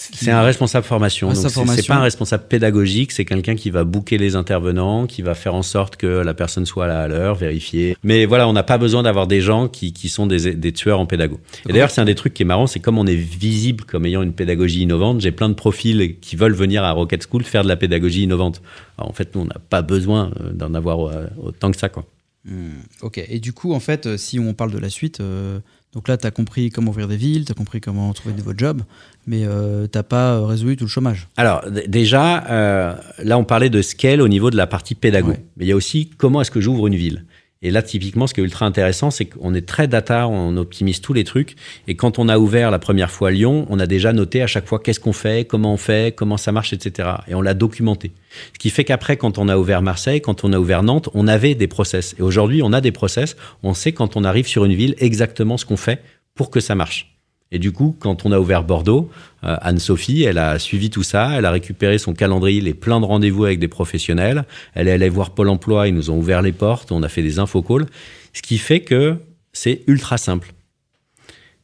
C'est 0.00 0.30
un 0.30 0.42
responsable 0.42 0.86
formation. 0.86 1.26
Donc 1.32 1.36
c'est- 1.50 1.86
pas 1.88 1.96
un 1.96 2.02
responsable 2.02 2.44
pédagogique, 2.48 3.10
c'est 3.10 3.24
quelqu'un 3.24 3.56
qui 3.56 3.70
va 3.70 3.82
booker 3.82 4.16
les 4.16 4.36
intervenants, 4.36 5.08
qui 5.08 5.22
va 5.22 5.34
faire 5.34 5.56
en 5.56 5.64
sorte 5.64 5.96
que 5.96 6.06
la 6.06 6.34
personne 6.34 6.66
soit 6.66 6.86
là 6.86 7.02
à 7.02 7.08
l'heure, 7.08 7.34
vérifier. 7.34 7.96
Mais 8.04 8.24
voilà, 8.24 8.46
on 8.48 8.52
n'a 8.52 8.62
pas 8.62 8.78
besoin 8.78 9.02
d'avoir 9.02 9.26
des 9.26 9.40
gens 9.40 9.66
qui, 9.66 9.92
qui 9.92 10.08
sont 10.08 10.26
des, 10.28 10.54
des 10.54 10.72
tueurs 10.72 11.00
en 11.00 11.06
pédago. 11.06 11.40
Et 11.68 11.72
d'ailleurs, 11.72 11.90
c'est 11.90 12.00
un 12.00 12.04
des 12.04 12.14
trucs 12.14 12.32
qui 12.32 12.42
est 12.44 12.46
marrant, 12.46 12.68
c'est 12.68 12.78
comme 12.78 12.96
on 12.96 13.06
est 13.08 13.16
visible 13.16 13.82
comme 13.84 14.06
ayant 14.06 14.22
une 14.22 14.32
pédagogie 14.34 14.82
innovante, 14.82 15.20
j'ai 15.20 15.32
plein 15.32 15.48
de 15.48 15.54
profils 15.54 16.16
qui 16.20 16.36
veulent 16.36 16.54
venir 16.54 16.84
à 16.84 16.92
Rocket 16.92 17.26
School 17.28 17.42
faire 17.42 17.64
de 17.64 17.68
la 17.68 17.76
pédagogie 17.76 18.22
innovante. 18.22 18.62
Alors, 18.98 19.10
en 19.10 19.12
fait, 19.14 19.34
nous, 19.34 19.40
on 19.40 19.46
n'a 19.46 19.58
pas 19.68 19.82
besoin 19.82 20.30
euh, 20.40 20.52
d'en 20.52 20.74
avoir 20.74 21.08
euh, 21.08 21.26
autant 21.42 21.72
que 21.72 21.76
ça, 21.76 21.88
quoi. 21.88 22.04
Hmm, 22.44 22.68
Ok, 23.02 23.18
et 23.28 23.40
du 23.40 23.52
coup, 23.52 23.74
en 23.74 23.80
fait, 23.80 24.06
euh, 24.06 24.16
si 24.16 24.38
on 24.38 24.54
parle 24.54 24.70
de 24.70 24.78
la 24.78 24.88
suite, 24.90 25.20
euh, 25.20 25.58
donc 25.94 26.06
là, 26.08 26.16
tu 26.18 26.26
as 26.26 26.30
compris 26.30 26.70
comment 26.70 26.90
ouvrir 26.90 27.08
des 27.08 27.16
villes, 27.16 27.44
tu 27.46 27.52
as 27.52 27.54
compris 27.54 27.80
comment 27.80 28.12
trouver 28.12 28.34
de 28.34 28.38
nouveaux 28.38 28.56
jobs, 28.56 28.82
mais 29.26 29.44
euh, 29.44 29.86
t'as 29.86 30.02
pas 30.02 30.34
euh, 30.34 30.44
résolu 30.44 30.76
tout 30.76 30.84
le 30.84 30.90
chômage. 30.90 31.28
Alors 31.36 31.64
déjà, 31.86 32.44
euh, 32.50 32.94
là 33.24 33.38
on 33.38 33.44
parlait 33.44 33.70
de 33.70 33.80
scale 33.80 34.20
au 34.20 34.28
niveau 34.28 34.50
de 34.50 34.56
la 34.56 34.66
partie 34.66 34.94
pédago, 34.94 35.30
Ouais. 35.30 35.42
mais 35.56 35.64
il 35.64 35.68
y 35.68 35.72
a 35.72 35.76
aussi 35.76 36.10
comment 36.18 36.40
est-ce 36.42 36.50
que 36.50 36.60
j'ouvre 36.60 36.86
une 36.88 36.94
ville. 36.96 37.24
Et 37.60 37.70
là 37.70 37.82
typiquement, 37.82 38.26
ce 38.26 38.34
qui 38.34 38.40
est 38.40 38.44
ultra 38.44 38.66
intéressant, 38.66 39.10
c'est 39.10 39.24
qu'on 39.24 39.52
est 39.52 39.66
très 39.66 39.88
data, 39.88 40.28
on 40.28 40.56
optimise 40.56 41.00
tous 41.00 41.12
les 41.12 41.24
trucs. 41.24 41.56
Et 41.88 41.96
quand 41.96 42.18
on 42.18 42.28
a 42.28 42.38
ouvert 42.38 42.70
la 42.70 42.78
première 42.78 43.10
fois 43.10 43.30
Lyon, 43.30 43.66
on 43.68 43.80
a 43.80 43.86
déjà 43.86 44.12
noté 44.12 44.42
à 44.42 44.46
chaque 44.46 44.66
fois 44.66 44.78
qu'est-ce 44.78 45.00
qu'on 45.00 45.12
fait, 45.12 45.46
comment 45.46 45.72
on 45.72 45.76
fait, 45.76 46.14
comment 46.14 46.36
ça 46.36 46.52
marche, 46.52 46.72
etc. 46.72 47.08
Et 47.26 47.34
on 47.34 47.42
l'a 47.42 47.54
documenté. 47.54 48.12
Ce 48.52 48.58
qui 48.58 48.70
fait 48.70 48.84
qu'après, 48.84 49.16
quand 49.16 49.38
on 49.38 49.48
a 49.48 49.56
ouvert 49.56 49.82
Marseille, 49.82 50.20
quand 50.20 50.44
on 50.44 50.52
a 50.52 50.58
ouvert 50.58 50.84
Nantes, 50.84 51.08
on 51.14 51.26
avait 51.26 51.54
des 51.56 51.66
process. 51.66 52.14
Et 52.18 52.22
aujourd'hui, 52.22 52.62
on 52.62 52.72
a 52.72 52.80
des 52.80 52.92
process. 52.92 53.36
On 53.64 53.74
sait 53.74 53.92
quand 53.92 54.16
on 54.16 54.22
arrive 54.22 54.46
sur 54.46 54.64
une 54.64 54.74
ville 54.74 54.94
exactement 54.98 55.56
ce 55.56 55.66
qu'on 55.66 55.76
fait 55.76 56.02
pour 56.34 56.50
que 56.50 56.60
ça 56.60 56.76
marche. 56.76 57.17
Et 57.50 57.58
du 57.58 57.72
coup, 57.72 57.96
quand 57.98 58.26
on 58.26 58.32
a 58.32 58.38
ouvert 58.38 58.62
Bordeaux, 58.62 59.10
euh, 59.42 59.56
Anne-Sophie, 59.62 60.22
elle 60.24 60.36
a 60.38 60.58
suivi 60.58 60.90
tout 60.90 61.02
ça, 61.02 61.30
elle 61.38 61.46
a 61.46 61.50
récupéré 61.50 61.96
son 61.98 62.12
calendrier, 62.12 62.60
les 62.60 62.74
plein 62.74 63.00
de 63.00 63.06
rendez-vous 63.06 63.44
avec 63.46 63.58
des 63.58 63.68
professionnels, 63.68 64.44
elle 64.74 64.88
est 64.88 64.92
allée 64.92 65.08
voir 65.08 65.30
Pôle 65.30 65.48
emploi, 65.48 65.88
ils 65.88 65.94
nous 65.94 66.10
ont 66.10 66.18
ouvert 66.18 66.42
les 66.42 66.52
portes, 66.52 66.92
on 66.92 67.02
a 67.02 67.08
fait 67.08 67.22
des 67.22 67.38
infocalls, 67.38 67.86
ce 68.34 68.42
qui 68.42 68.58
fait 68.58 68.80
que 68.80 69.16
c'est 69.52 69.82
ultra 69.86 70.18
simple. 70.18 70.52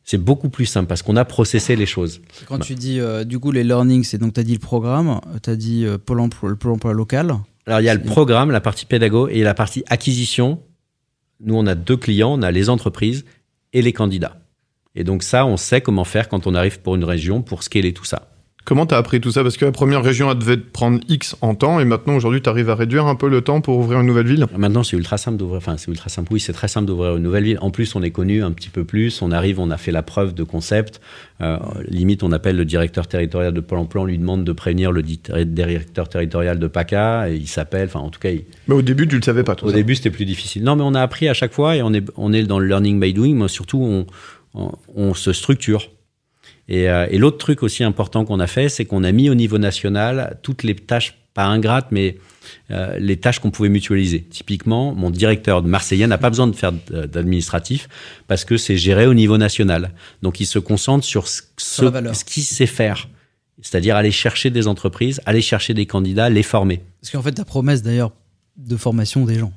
C'est 0.06 0.18
beaucoup 0.18 0.48
plus 0.50 0.66
simple 0.66 0.86
parce 0.86 1.02
qu'on 1.02 1.16
a 1.16 1.24
processé 1.24 1.76
les 1.76 1.86
choses. 1.86 2.20
Quand 2.46 2.58
Bah. 2.58 2.64
tu 2.64 2.74
dis, 2.74 3.00
euh, 3.00 3.24
du 3.24 3.38
coup, 3.38 3.52
les 3.52 3.64
learnings, 3.64 4.04
c'est 4.04 4.18
donc 4.18 4.34
tu 4.34 4.40
as 4.40 4.42
dit 4.42 4.52
le 4.52 4.58
programme, 4.58 5.20
tu 5.42 5.48
as 5.50 5.56
dit 5.56 5.84
euh, 5.86 5.96
Pôle, 5.98 6.20
emploi, 6.20 6.50
le 6.50 6.56
Pôle 6.56 6.72
emploi 6.72 6.92
local. 6.92 7.34
Alors, 7.66 7.80
il 7.80 7.84
y 7.84 7.88
a 7.88 7.94
le 7.94 8.02
programme, 8.02 8.50
la 8.50 8.60
partie 8.60 8.84
pédago 8.84 9.28
et 9.28 9.42
la 9.42 9.54
partie 9.54 9.82
acquisition. 9.88 10.60
Nous, 11.40 11.54
on 11.54 11.66
a 11.66 11.74
deux 11.74 11.96
clients, 11.96 12.38
on 12.38 12.42
a 12.42 12.50
les 12.50 12.68
entreprises 12.68 13.24
et 13.72 13.80
les 13.80 13.94
candidats. 13.94 14.38
Et 14.96 15.04
donc 15.04 15.22
ça, 15.22 15.44
on 15.46 15.56
sait 15.56 15.80
comment 15.80 16.04
faire 16.04 16.28
quand 16.28 16.46
on 16.46 16.54
arrive 16.54 16.80
pour 16.80 16.94
une 16.94 17.04
région 17.04 17.42
pour 17.42 17.62
scaler 17.62 17.92
tout 17.92 18.04
ça. 18.04 18.28
Comment 18.66 18.86
t'as 18.86 18.96
appris 18.96 19.20
tout 19.20 19.30
ça? 19.30 19.42
Parce 19.42 19.58
que 19.58 19.66
la 19.66 19.72
première 19.72 20.02
région, 20.02 20.30
elle 20.30 20.38
devait 20.38 20.56
te 20.56 20.62
prendre 20.70 20.98
X 21.06 21.36
en 21.42 21.54
temps, 21.54 21.80
et 21.80 21.84
maintenant, 21.84 22.16
aujourd'hui, 22.16 22.40
tu 22.40 22.48
arrives 22.48 22.70
à 22.70 22.74
réduire 22.74 23.04
un 23.04 23.14
peu 23.14 23.28
le 23.28 23.42
temps 23.42 23.60
pour 23.60 23.76
ouvrir 23.76 24.00
une 24.00 24.06
nouvelle 24.06 24.26
ville? 24.26 24.46
Maintenant, 24.56 24.82
c'est 24.82 24.96
ultra 24.96 25.18
simple 25.18 25.36
d'ouvrir. 25.36 25.58
Enfin, 25.58 25.76
c'est 25.76 25.90
ultra 25.90 26.08
simple. 26.08 26.32
Oui, 26.32 26.40
c'est 26.40 26.54
très 26.54 26.68
simple 26.68 26.86
d'ouvrir 26.86 27.16
une 27.16 27.22
nouvelle 27.24 27.44
ville. 27.44 27.58
En 27.60 27.70
plus, 27.70 27.94
on 27.94 28.02
est 28.02 28.10
connu 28.10 28.42
un 28.42 28.52
petit 28.52 28.70
peu 28.70 28.84
plus. 28.84 29.20
On 29.20 29.32
arrive, 29.32 29.60
on 29.60 29.70
a 29.70 29.76
fait 29.76 29.92
la 29.92 30.02
preuve 30.02 30.32
de 30.32 30.44
concept. 30.44 31.02
Euh, 31.42 31.58
limite, 31.88 32.22
on 32.22 32.32
appelle 32.32 32.56
le 32.56 32.64
directeur 32.64 33.06
territorial 33.06 33.52
de 33.52 33.60
Pôle 33.60 33.80
Emploi. 33.80 34.00
On 34.00 34.06
lui 34.06 34.16
demande 34.16 34.44
de 34.44 34.52
prévenir 34.52 34.92
le 34.92 35.02
directeur 35.02 36.08
territorial 36.08 36.58
de 36.58 36.66
PACA. 36.66 37.28
Et 37.28 37.36
il 37.36 37.48
s'appelle. 37.48 37.88
Enfin, 37.88 38.00
en 38.00 38.08
tout 38.08 38.20
cas, 38.20 38.30
il- 38.30 38.44
Mais 38.68 38.74
au 38.74 38.80
début, 38.80 39.06
tu 39.06 39.16
le 39.16 39.22
savais 39.22 39.44
pas, 39.44 39.56
tout 39.56 39.66
au 39.66 39.70
ça. 39.70 39.74
début, 39.74 39.94
c'était 39.94 40.08
plus 40.08 40.24
difficile. 40.24 40.64
Non, 40.64 40.74
mais 40.74 40.84
on 40.86 40.94
a 40.94 41.02
appris 41.02 41.28
à 41.28 41.34
chaque 41.34 41.52
fois 41.52 41.76
et 41.76 41.82
on 41.82 41.92
est, 41.92 42.04
on 42.16 42.32
est 42.32 42.44
dans 42.44 42.60
le 42.60 42.66
learning 42.66 42.98
by 42.98 43.12
doing. 43.12 43.34
Moi, 43.34 43.48
surtout, 43.50 43.82
on, 43.82 44.06
on, 44.54 45.14
se 45.14 45.32
structure. 45.32 45.90
Et, 46.68 46.88
euh, 46.88 47.06
et 47.10 47.18
l'autre 47.18 47.38
truc 47.38 47.62
aussi 47.62 47.84
important 47.84 48.24
qu'on 48.24 48.40
a 48.40 48.46
fait, 48.46 48.68
c'est 48.68 48.84
qu'on 48.84 49.04
a 49.04 49.12
mis 49.12 49.28
au 49.28 49.34
niveau 49.34 49.58
national 49.58 50.38
toutes 50.42 50.62
les 50.62 50.74
tâches, 50.74 51.14
pas 51.34 51.44
ingrates, 51.44 51.88
mais 51.90 52.16
euh, 52.70 52.98
les 52.98 53.16
tâches 53.16 53.40
qu'on 53.40 53.50
pouvait 53.50 53.68
mutualiser. 53.68 54.22
Typiquement, 54.22 54.94
mon 54.94 55.10
directeur 55.10 55.62
de 55.62 55.68
Marseillais 55.68 56.06
n'a 56.06 56.18
pas 56.18 56.30
besoin 56.30 56.46
de 56.46 56.54
faire 56.54 56.72
d'administratif 56.72 57.88
parce 58.28 58.44
que 58.44 58.56
c'est 58.56 58.76
géré 58.76 59.06
au 59.06 59.14
niveau 59.14 59.36
national. 59.38 59.92
Donc, 60.22 60.40
il 60.40 60.46
se 60.46 60.58
concentre 60.58 61.04
sur 61.04 61.28
ce, 61.28 61.42
Sur 61.56 61.92
ce 62.14 62.24
qu'il 62.24 62.44
sait 62.44 62.66
faire. 62.66 63.08
C'est-à-dire 63.60 63.96
aller 63.96 64.10
chercher 64.10 64.50
des 64.50 64.66
entreprises, 64.66 65.20
aller 65.26 65.40
chercher 65.40 65.74
des 65.74 65.86
candidats, 65.86 66.28
les 66.28 66.42
former. 66.42 66.82
Parce 67.00 67.12
qu'en 67.12 67.22
fait, 67.22 67.32
ta 67.32 67.44
promesse 67.44 67.82
d'ailleurs 67.82 68.12
de 68.56 68.76
formation 68.76 69.24
des 69.24 69.38
gens. 69.38 69.52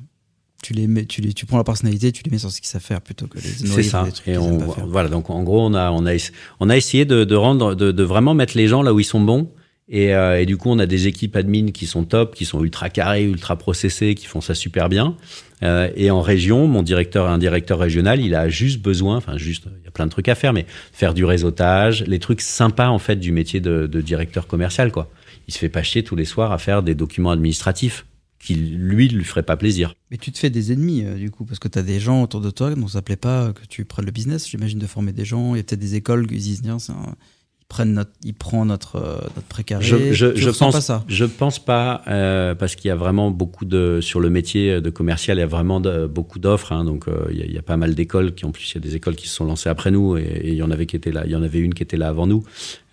Tu, 0.63 0.73
les 0.73 0.87
mets, 0.87 1.05
tu, 1.05 1.21
les, 1.21 1.33
tu 1.33 1.45
prends 1.45 1.57
la 1.57 1.63
personnalité, 1.63 2.11
tu 2.11 2.23
les 2.23 2.31
mets 2.31 2.39
sur 2.39 2.51
ce 2.51 2.59
qu'ils 2.59 2.67
savent 2.69 2.81
faire 2.81 3.01
plutôt 3.01 3.27
que 3.27 3.37
les 3.37 3.41
C'est 3.47 3.83
ça. 3.83 4.03
des 4.03 4.11
trucs 4.11 4.27
Et 4.27 4.37
on, 4.37 4.57
pas 4.57 4.73
faire. 4.73 4.87
voilà, 4.87 5.07
donc 5.09 5.29
en 5.29 5.43
gros, 5.43 5.61
on 5.65 5.73
a, 5.75 5.91
on 5.91 6.05
a, 6.07 6.13
on 6.59 6.69
a 6.69 6.75
essayé 6.75 7.05
de, 7.05 7.23
de 7.23 7.35
rendre, 7.35 7.75
de, 7.75 7.91
de 7.91 8.03
vraiment 8.03 8.33
mettre 8.33 8.57
les 8.57 8.67
gens 8.67 8.81
là 8.81 8.93
où 8.93 8.99
ils 8.99 9.03
sont 9.05 9.21
bons. 9.21 9.51
Et, 9.89 10.13
euh, 10.13 10.41
et 10.41 10.45
du 10.45 10.57
coup, 10.57 10.69
on 10.69 10.79
a 10.79 10.85
des 10.85 11.07
équipes 11.07 11.35
admin 11.37 11.71
qui 11.71 11.85
sont 11.85 12.03
top, 12.03 12.35
qui 12.35 12.43
sont 12.43 12.61
ultra 12.63 12.89
carrées, 12.89 13.23
ultra 13.23 13.55
processées, 13.55 14.15
qui 14.15 14.25
font 14.25 14.41
ça 14.41 14.53
super 14.55 14.89
bien. 14.89 15.15
Euh, 15.63 15.89
et 15.95 16.11
en 16.11 16.21
région, 16.21 16.67
mon 16.67 16.83
directeur, 16.83 17.27
un 17.27 17.37
directeur 17.37 17.79
régional, 17.79 18.19
il 18.19 18.35
a 18.35 18.49
juste 18.49 18.81
besoin, 18.81 19.15
enfin 19.15 19.37
juste, 19.37 19.63
il 19.79 19.85
y 19.85 19.87
a 19.87 19.91
plein 19.91 20.05
de 20.05 20.11
trucs 20.11 20.27
à 20.27 20.35
faire, 20.35 20.51
mais 20.53 20.65
faire 20.91 21.13
du 21.13 21.23
réseautage, 21.23 22.03
les 22.05 22.19
trucs 22.19 22.41
sympas 22.41 22.89
en 22.89 22.99
fait 22.99 23.15
du 23.15 23.31
métier 23.31 23.61
de, 23.61 23.87
de 23.87 24.01
directeur 24.01 24.45
commercial, 24.47 24.91
quoi. 24.91 25.09
Il 25.47 25.53
se 25.53 25.59
fait 25.59 25.69
pas 25.69 25.83
chier 25.83 26.03
tous 26.03 26.17
les 26.17 26.25
soirs 26.25 26.51
à 26.51 26.57
faire 26.57 26.83
des 26.83 26.93
documents 26.93 27.31
administratifs 27.31 28.05
qui 28.47 28.55
lui 28.55 29.09
lui 29.09 29.23
ferait 29.23 29.43
pas 29.43 29.57
plaisir. 29.57 29.95
Mais 30.11 30.17
tu 30.17 30.31
te 30.31 30.37
fais 30.37 30.49
des 30.49 30.71
ennemis 30.71 31.03
euh, 31.03 31.15
du 31.15 31.31
coup, 31.31 31.43
parce 31.45 31.59
que 31.59 31.67
tu 31.67 31.77
as 31.79 31.83
des 31.83 31.99
gens 31.99 32.23
autour 32.23 32.41
de 32.41 32.49
toi 32.49 32.73
dont 32.75 32.87
ça 32.87 33.01
plaît 33.01 33.15
pas 33.15 33.51
que 33.53 33.65
tu 33.67 33.83
prennes 33.85 34.05
le 34.05 34.11
business. 34.11 34.49
J'imagine 34.49 34.79
de 34.79 34.87
former 34.87 35.11
des 35.11 35.25
gens. 35.25 35.53
Il 35.55 35.57
y 35.57 35.59
a 35.59 35.63
peut-être 35.63 35.79
des 35.79 35.95
écoles 35.95 36.27
qui 36.27 36.39
se 36.39 36.45
disent 36.45 36.61
tiens, 36.61 36.77
un- 36.89 37.15
ils 37.59 37.65
prennent 37.67 37.93
notre, 37.93 38.11
ils 38.23 38.33
prennent 38.33 38.67
notre, 38.67 38.95
euh, 38.95 39.15
notre 39.35 39.47
précaré. 39.49 39.83
Je, 39.83 40.13
je, 40.13 40.27
tu 40.27 40.41
je 40.41 40.47
ressens 40.47 40.65
pense 40.67 40.73
pas 40.75 40.81
ça. 40.81 41.03
Je 41.09 41.25
pense 41.25 41.59
pas 41.59 42.01
euh, 42.07 42.55
parce 42.55 42.75
qu'il 42.77 42.87
y 42.87 42.91
a 42.91 42.95
vraiment 42.95 43.29
beaucoup 43.31 43.65
de 43.65 43.99
sur 44.01 44.21
le 44.21 44.29
métier 44.29 44.79
de 44.79 44.89
commercial, 44.89 45.35
il 45.37 45.41
y 45.41 45.43
a 45.43 45.47
vraiment 45.47 45.81
de- 45.81 46.07
beaucoup 46.07 46.39
d'offres. 46.39 46.71
hein, 46.71 46.85
donc 46.85 47.09
euh, 47.09 47.25
il 47.31 47.37
y, 47.37 47.41
a- 47.41 47.45
il 47.45 47.51
y 47.53 47.57
a 47.57 47.61
pas 47.61 47.75
mal 47.75 47.93
d'écoles 47.95 48.33
qui 48.35 48.45
en 48.45 48.51
plus 48.51 48.71
il 48.71 48.75
y 48.75 48.77
a 48.77 48.81
des 48.81 48.95
écoles 48.95 49.17
qui 49.17 49.27
se 49.27 49.35
sont 49.35 49.43
lancées 49.45 49.67
après 49.69 49.91
nous 49.91 50.15
et, 50.17 50.41
il 50.45 50.53
y 50.55 50.63
en 50.63 50.71
avait 50.71 50.85
qui 50.85 50.95
étaient 50.95 51.11
là, 51.11 51.23
il 51.25 51.31
y 51.31 51.35
en 51.35 51.43
avait 51.43 51.59
une 51.59 51.73
qui 51.73 51.83
était 51.83 51.97
là 51.97 52.07
avant 52.07 52.25
nous. 52.27 52.45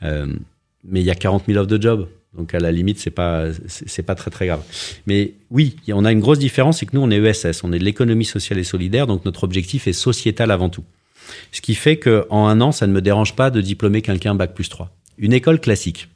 Euh, 0.02 0.26
mais 0.82 1.00
il 1.00 1.06
y 1.06 1.10
a 1.10 1.14
40 1.14 1.44
000 1.46 1.56
offres 1.58 1.68
de 1.70 1.80
jobs. 1.80 2.08
Donc 2.36 2.52
à 2.54 2.58
la 2.58 2.72
limite, 2.72 2.98
c'est 2.98 3.10
pas 3.10 3.46
c'est 3.66 4.02
pas 4.02 4.14
très 4.14 4.30
très 4.30 4.46
grave. 4.46 4.62
Mais 5.06 5.34
oui, 5.50 5.76
on 5.88 6.04
a 6.04 6.10
une 6.12 6.20
grosse 6.20 6.38
différence, 6.40 6.78
c'est 6.78 6.86
que 6.86 6.96
nous 6.96 7.02
on 7.02 7.10
est 7.10 7.18
ESS, 7.22 7.62
on 7.64 7.72
est 7.72 7.78
de 7.78 7.84
l'économie 7.84 8.24
sociale 8.24 8.58
et 8.58 8.64
solidaire, 8.64 9.06
donc 9.06 9.24
notre 9.24 9.44
objectif 9.44 9.86
est 9.86 9.92
sociétal 9.92 10.50
avant 10.50 10.68
tout. 10.68 10.84
Ce 11.52 11.60
qui 11.60 11.74
fait 11.74 11.96
que 11.96 12.26
en 12.30 12.46
un 12.48 12.60
an, 12.60 12.72
ça 12.72 12.86
ne 12.86 12.92
me 12.92 13.00
dérange 13.00 13.34
pas 13.36 13.50
de 13.50 13.60
diplômer 13.60 14.02
quelqu'un 14.02 14.34
bac 14.34 14.54
plus 14.54 14.68
3. 14.68 14.90
Une 15.18 15.32
école 15.32 15.60
classique. 15.60 16.08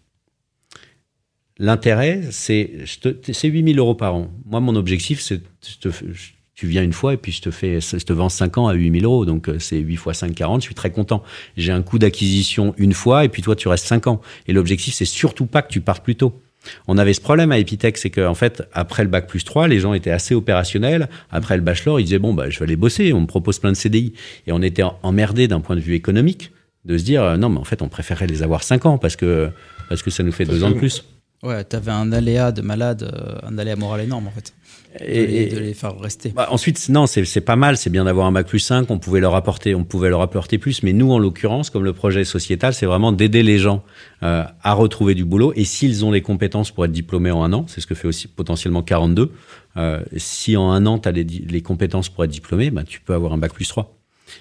L'intérêt, 1.59 2.23
c'est 2.31 2.85
je 2.85 2.99
te- 3.01 3.33
c'est 3.33 3.49
8000 3.49 3.79
euros 3.79 3.95
par 3.95 4.15
an. 4.15 4.31
Moi, 4.45 4.61
mon 4.61 4.77
objectif, 4.77 5.21
c'est 5.21 5.41
je- 5.83 6.33
tu 6.59 6.67
viens 6.67 6.83
une 6.83 6.93
fois 6.93 7.15
et 7.15 7.17
puis 7.17 7.31
je 7.31 7.41
te 7.41 7.53
fais, 7.53 7.81
je 7.81 8.05
te 8.05 8.13
vends 8.13 8.29
5 8.29 8.59
ans 8.59 8.67
à 8.67 8.73
8000 8.73 9.05
euros. 9.05 9.25
Donc, 9.25 9.49
euh, 9.49 9.61
c'est 9.61 9.79
8 9.79 9.95
fois 9.95 10.13
5, 10.13 10.35
40. 10.35 10.61
Je 10.61 10.67
suis 10.67 10.75
très 10.75 10.91
content. 10.91 11.23
J'ai 11.57 11.71
un 11.71 11.83
coût 11.83 12.01
d'acquisition 12.01 12.75
une 12.79 12.95
fois 12.95 13.25
et 13.25 13.29
puis 13.29 13.43
toi, 13.43 13.55
tu 13.55 13.69
restes 13.69 13.87
5 13.87 14.09
ans. 14.09 14.21
Et 14.49 14.53
l'objectif, 14.53 14.93
c'est 14.93 15.05
surtout 15.05 15.47
pas 15.47 15.63
que 15.63 15.71
tu 15.71 15.81
partes 15.81 16.03
plus 16.03 16.17
tôt. 16.17 16.43
On 16.89 16.99
avait 16.99 17.13
ce 17.13 17.21
problème 17.21 17.53
à 17.53 17.61
Epitech, 17.61 17.97
c'est 17.97 18.11
qu'en 18.11 18.35
fait, 18.35 18.65
après 18.73 19.05
le 19.05 19.09
bac 19.09 19.29
plus 19.29 19.45
3, 19.45 19.69
les 19.69 19.79
gens 19.79 19.95
étaient 19.95 20.11
assez 20.11 20.35
opérationnels. 20.35 21.09
Après 21.31 21.57
le 21.57 21.63
bachelor, 21.63 22.01
ils 22.01 22.05
disaient, 22.05 22.19
bon, 22.19 22.35
bah, 22.35 22.51
je 22.51 22.59
vais 22.59 22.65
aller 22.65 22.75
bosser, 22.75 23.13
on 23.13 23.21
me 23.21 23.27
propose 23.29 23.61
plein 23.61 23.71
de 23.71 23.77
CDI. 23.77 24.15
Et 24.49 24.53
on 24.53 24.61
était 24.61 24.83
emmerdés 25.05 25.47
d'un 25.47 25.61
point 25.61 25.77
de 25.77 25.81
vue 25.81 25.95
économique 25.95 26.51
de 26.87 26.99
se 26.99 27.05
dire, 27.05 27.23
euh, 27.23 27.37
non, 27.37 27.51
mais 27.51 27.59
en 27.61 27.65
fait, 27.65 27.83
on 27.83 27.89
préférait 27.89 28.27
les 28.27 28.43
avoir 28.43 28.65
5 28.65 28.85
ans 28.85 28.99
parce 28.99 29.15
que, 29.15 29.51
parce 29.89 30.03
que 30.03 30.11
ça 30.11 30.25
nous 30.25 30.33
fait 30.33 30.45
Parce 30.45 30.59
deux 30.59 30.65
ans 30.65 30.71
de 30.71 30.75
plus. 30.75 31.05
Ouais, 31.43 31.63
t'avais 31.63 31.93
un 31.93 32.11
aléa 32.13 32.51
de 32.51 32.63
malade, 32.63 33.03
euh, 33.03 33.39
un 33.49 33.59
aléa 33.59 33.77
moral 33.77 34.01
énorme 34.01 34.27
en 34.27 34.31
fait. 34.31 34.53
Et, 35.01 35.47
de, 35.47 35.59
les 35.59 35.75
faire 35.75 35.97
rester. 35.99 36.31
Bah, 36.31 36.49
ensuite, 36.51 36.89
non, 36.89 37.07
c'est 37.07 37.41
pas 37.43 37.57
mal, 37.57 37.77
c'est 37.77 37.91
bien 37.91 38.05
d'avoir 38.05 38.27
un 38.27 38.33
bac 38.33 38.47
plus 38.49 38.59
5, 38.59 38.91
on 38.91 38.99
pouvait 38.99 39.21
leur 39.21 39.35
apporter, 39.35 39.75
on 39.75 39.85
pouvait 39.85 40.09
leur 40.09 40.23
apporter 40.23 40.59
plus, 40.59 40.83
mais 40.83 40.93
nous, 40.93 41.13
en 41.13 41.19
l'occurrence, 41.19 41.71
comme 41.71 41.85
le 41.85 41.93
projet 41.93 42.25
sociétal, 42.25 42.73
c'est 42.75 42.87
vraiment 42.87 43.13
d'aider 43.13 43.43
les 43.43 43.59
gens 43.59 43.85
euh, 44.23 44.45
à 44.63 44.73
retrouver 44.73 45.15
du 45.15 45.25
boulot, 45.25 45.53
et 45.55 45.65
s'ils 45.65 46.05
ont 46.05 46.11
les 46.11 46.23
compétences 46.23 46.71
pour 46.71 46.85
être 46.87 46.91
diplômés 46.91 47.31
en 47.31 47.45
un 47.45 47.53
an, 47.53 47.67
c'est 47.69 47.81
ce 47.81 47.87
que 47.87 47.95
fait 47.95 48.09
aussi 48.09 48.29
potentiellement 48.29 48.83
42, 48.83 49.31
euh, 49.77 50.01
si 50.17 50.57
en 50.57 50.71
un 50.73 50.87
an, 50.87 50.99
tu 50.99 51.09
as 51.09 51.13
les, 51.13 51.25
les, 51.25 51.61
compétences 51.61 52.09
pour 52.09 52.25
être 52.25 52.31
diplômé, 52.31 52.71
bah, 52.71 52.83
tu 52.85 53.01
peux 53.01 53.13
avoir 53.13 53.35
un 53.35 53.39
bac 53.39 53.53
plus 53.53 53.69
3. 53.69 53.98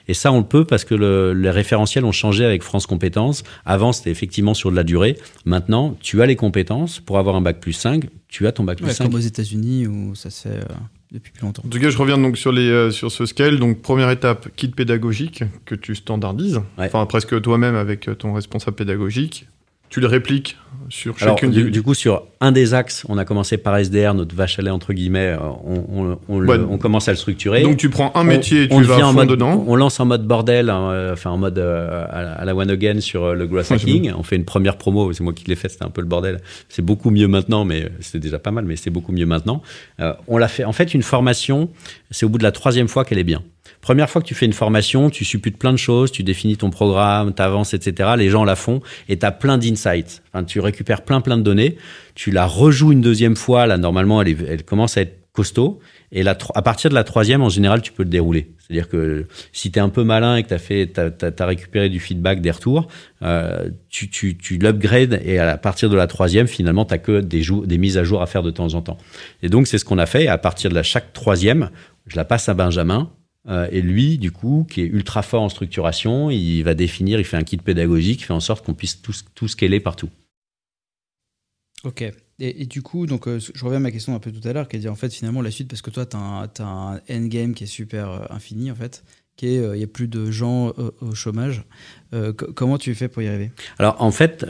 Et 0.08 0.14
ça, 0.14 0.32
on 0.32 0.40
le 0.40 0.46
peut 0.46 0.66
parce 0.66 0.86
que 0.86 0.96
le, 0.96 1.34
les 1.34 1.50
référentiels 1.50 2.06
ont 2.06 2.12
changé 2.12 2.46
avec 2.46 2.64
France 2.64 2.88
Compétences. 2.88 3.44
Avant, 3.66 3.92
c'était 3.92 4.12
effectivement 4.12 4.54
sur 4.54 4.72
de 4.72 4.76
la 4.76 4.84
durée. 4.84 5.18
Maintenant, 5.46 5.98
tu 6.02 6.22
as 6.22 6.26
les 6.26 6.36
compétences 6.36 7.00
pour 7.00 7.18
avoir 7.18 7.36
un 7.36 7.42
bac 7.42 7.60
plus 7.60 7.74
5. 7.74 8.06
Tu 8.28 8.48
as 8.48 8.52
ton 8.52 8.64
bac 8.64 8.78
plus 8.78 8.92
5. 8.92 9.06
Comme 9.06 9.16
aux 9.16 9.20
États-Unis 9.20 9.88
où 9.88 10.16
ça 10.16 10.30
se 10.30 10.48
fait 10.48 10.56
euh, 10.56 10.64
depuis 11.12 11.32
plus 11.32 11.44
longtemps. 11.44 11.64
En 11.66 11.70
tout 11.70 11.80
cas, 11.80 11.90
je 11.90 11.98
reviens 11.98 12.18
donc 12.18 12.38
sur, 12.38 12.52
les, 12.52 12.70
euh, 12.70 12.92
sur 12.92 13.12
ce 13.12 13.26
scale. 13.26 13.60
Donc, 13.60 13.82
première 13.82 14.10
étape, 14.10 14.50
kit 14.56 14.70
pédagogique 14.70 15.44
que 15.66 15.76
tu 15.76 15.96
standardises. 15.96 16.62
Enfin, 16.78 17.06
presque 17.06 17.42
toi-même 17.42 17.76
avec 17.76 18.10
ton 18.18 18.34
responsable 18.34 18.76
pédagogique. 18.76 19.48
Tu 19.90 20.02
le 20.02 20.08
répliques 20.08 20.58
sur 20.90 21.18
chacune 21.18 21.50
du, 21.50 21.72
du, 21.72 21.82
coup, 21.82 21.94
sur 21.94 22.24
un 22.40 22.52
des 22.52 22.74
axes, 22.74 23.04
on 23.10 23.18
a 23.18 23.26
commencé 23.26 23.58
par 23.58 23.78
SDR, 23.78 24.14
notre 24.14 24.36
vache 24.36 24.60
à 24.60 24.62
lait, 24.62 24.70
entre 24.70 24.94
guillemets, 24.94 25.36
euh, 25.36 25.38
on, 25.66 26.18
on, 26.30 26.40
on, 26.70 26.78
commence 26.78 27.08
à 27.08 27.12
le 27.12 27.18
structurer. 27.18 27.64
Donc 27.64 27.78
tu 27.78 27.90
prends 27.90 28.12
un 28.16 28.24
métier 28.24 28.64
et 28.64 28.68
tu 28.68 28.82
vas 28.84 29.08
en 29.08 29.14
mode, 29.14 29.30
dedans. 29.30 29.64
On 29.68 29.76
lance 29.76 30.00
en 30.00 30.06
mode 30.06 30.26
bordel, 30.26 30.70
hein, 30.70 30.90
euh, 30.92 31.14
enfin 31.14 31.32
en 31.32 31.38
mode 31.38 31.58
euh, 31.58 32.06
à, 32.10 32.46
la 32.46 32.56
one 32.56 32.70
again 32.70 33.00
sur 33.02 33.34
le 33.34 33.48
gross 33.48 33.72
hacking. 33.72 34.12
on 34.16 34.24
fait 34.24 34.36
une 34.36 34.46
première 34.46 34.78
promo, 34.78 35.12
c'est 35.14 35.24
moi 35.24 35.34
qui 35.34 35.46
l'ai 35.46 35.56
fait, 35.56 35.70
c'était 35.70 35.86
un 35.86 35.90
peu 35.90 36.02
le 36.02 36.08
bordel. 36.08 36.40
C'est 36.70 36.84
beaucoup 36.84 37.10
mieux 37.10 37.28
maintenant, 37.28 37.66
mais 37.66 37.90
c'est 38.02 38.20
déjà 38.20 38.40
pas 38.40 38.52
mal, 38.52 38.66
mais 38.66 38.76
c'est 38.76 38.92
beaucoup 38.92 39.12
mieux 39.12 39.26
maintenant. 39.26 39.62
on 40.28 40.38
l'a 40.38 40.48
fait. 40.48 40.64
En 40.64 40.74
fait, 40.74 40.94
une 40.94 41.04
formation, 41.04 41.70
c'est 42.12 42.26
au 42.26 42.30
bout 42.30 42.38
de 42.38 42.44
la 42.44 42.52
troisième 42.52 42.88
fois 42.88 43.04
qu'elle 43.04 43.20
est 43.20 43.24
bien. 43.24 43.42
Première 43.82 44.10
fois 44.10 44.22
que 44.22 44.28
tu 44.28 44.36
fais 44.36 44.46
une 44.46 44.54
formation, 44.54 45.10
tu 45.10 45.24
supputes 45.24 45.58
plein 45.58 45.72
de 45.72 45.78
choses, 45.78 46.12
tu 46.12 46.24
définis 46.24 46.58
ton 46.58 46.70
programme, 46.70 47.34
tu 47.34 47.42
avances, 47.42 47.74
etc. 47.74 48.12
Les 48.18 48.30
gens 48.30 48.44
la 48.44 48.56
font 48.56 48.82
et 49.08 49.18
tu 49.18 49.26
as 49.26 49.32
plein 49.32 49.58
d'insights. 49.58 50.22
Tu 50.44 50.60
récupères 50.60 51.04
plein, 51.04 51.22
plein 51.22 51.38
de 51.38 51.44
données. 51.44 51.78
Tu 52.16 52.32
la 52.32 52.46
rejoues 52.46 52.92
une 52.92 53.02
deuxième 53.02 53.36
fois. 53.36 53.66
Là, 53.68 53.78
normalement, 53.78 54.22
elle, 54.22 54.64
commence 54.64 54.98
à 54.98 55.02
être 55.02 55.28
costaud. 55.32 55.80
Et 56.12 56.26
à 56.28 56.62
partir 56.62 56.90
de 56.90 56.96
la 56.96 57.04
troisième, 57.04 57.42
en 57.42 57.50
général, 57.50 57.82
tu 57.82 57.92
peux 57.92 58.04
le 58.04 58.10
dérouler. 58.10 58.48
C'est-à-dire 58.68 58.90
que 58.90 59.28
si 59.54 59.72
tu 59.72 59.80
es 59.80 59.82
un 59.82 59.90
peu 59.90 60.04
malin 60.04 60.36
et 60.36 60.44
que 60.44 60.54
tu 60.56 61.00
as, 61.00 61.34
as, 61.40 61.46
récupéré 61.46 61.90
du 61.90 62.00
feedback, 62.00 62.42
des 62.42 62.52
retours, 62.52 62.88
euh, 63.22 63.70
tu, 63.90 64.38
l'upgrades 64.52 65.22
et 65.24 65.40
à 65.40 65.58
partir 65.58 65.90
de 65.90 65.96
la 65.96 66.08
troisième, 66.08 66.48
finalement, 66.48 66.86
tu 66.86 66.98
que 67.00 67.22
des, 67.22 67.78
mises 67.78 67.98
à 67.98 68.04
jour 68.04 68.22
à 68.22 68.26
faire 68.26 68.44
de 68.44 68.52
temps 68.52 68.74
en 68.74 68.82
temps. 68.82 68.98
Et 69.44 69.50
donc, 69.50 69.68
c'est 69.68 69.78
ce 69.78 69.86
qu'on 69.86 70.00
a 70.00 70.06
fait. 70.06 70.28
À 70.28 70.38
partir 70.38 70.70
de 70.70 70.76
la 70.76 70.84
chaque 70.84 71.14
troisième, 71.14 71.70
je 72.08 72.16
la 72.16 72.26
passe 72.26 72.50
à 72.50 72.54
Benjamin 72.54 73.10
euh, 73.48 73.68
et 73.72 73.82
lui, 73.82 74.18
du 74.18 74.32
coup, 74.32 74.68
qui 74.70 74.82
est 74.82 74.88
ultra 74.88 75.22
fort 75.22 75.44
en 75.44 75.50
structuration, 75.50 76.30
il 76.30 76.64
va 76.64 76.74
définir, 76.74 77.20
il 77.20 77.26
fait 77.26 77.38
un 77.38 77.44
kit 77.44 77.58
pédagogique, 77.58 78.22
il 78.22 78.26
fait 78.26 78.34
en 78.34 78.42
sorte 78.42 78.66
qu'on 78.66 78.74
puisse 78.74 79.02
tout 79.02 79.48
scaler 79.48 79.80
partout. 79.80 80.10
Ok. 81.88 82.04
Et, 82.40 82.68
du 82.68 82.84
coup, 82.84 83.08
donc, 83.08 83.28
euh, 83.28 83.40
je 83.40 83.64
reviens 83.64 83.78
à 83.78 83.80
ma 83.80 83.90
question 83.90 84.14
un 84.14 84.20
peu 84.20 84.32
tout 84.32 84.48
à 84.48 84.54
l'heure, 84.54 84.68
qui 84.68 84.76
est 84.76 84.80
dit 84.80 84.88
en 84.88 84.96
fait 84.96 85.12
finalement 85.12 85.42
la 85.42 85.50
suite, 85.50 85.68
parce 85.68 85.82
que 85.82 85.90
toi, 85.90 86.06
tu 86.06 86.16
as, 86.18 86.64
un 86.64 87.00
endgame 87.10 87.56
qui 87.56 87.64
est 87.64 87.68
super 87.68 88.12
euh, 88.12 88.20
infini 88.30 88.70
en 88.70 88.76
fait, 88.76 89.04
qui 89.38 89.48
est 89.48 89.56
il 89.56 89.80
y 89.80 89.84
a 89.84 89.88
plus 89.88 90.08
de 90.08 90.30
gens 90.30 90.72
au 91.02 91.16
chômage. 91.16 91.64
comment 92.54 92.78
tu 92.78 92.94
fais 92.94 93.08
pour 93.08 93.24
y 93.24 93.28
arriver? 93.28 93.52
Alors 93.80 93.96
en 94.00 94.12
fait, 94.12 94.46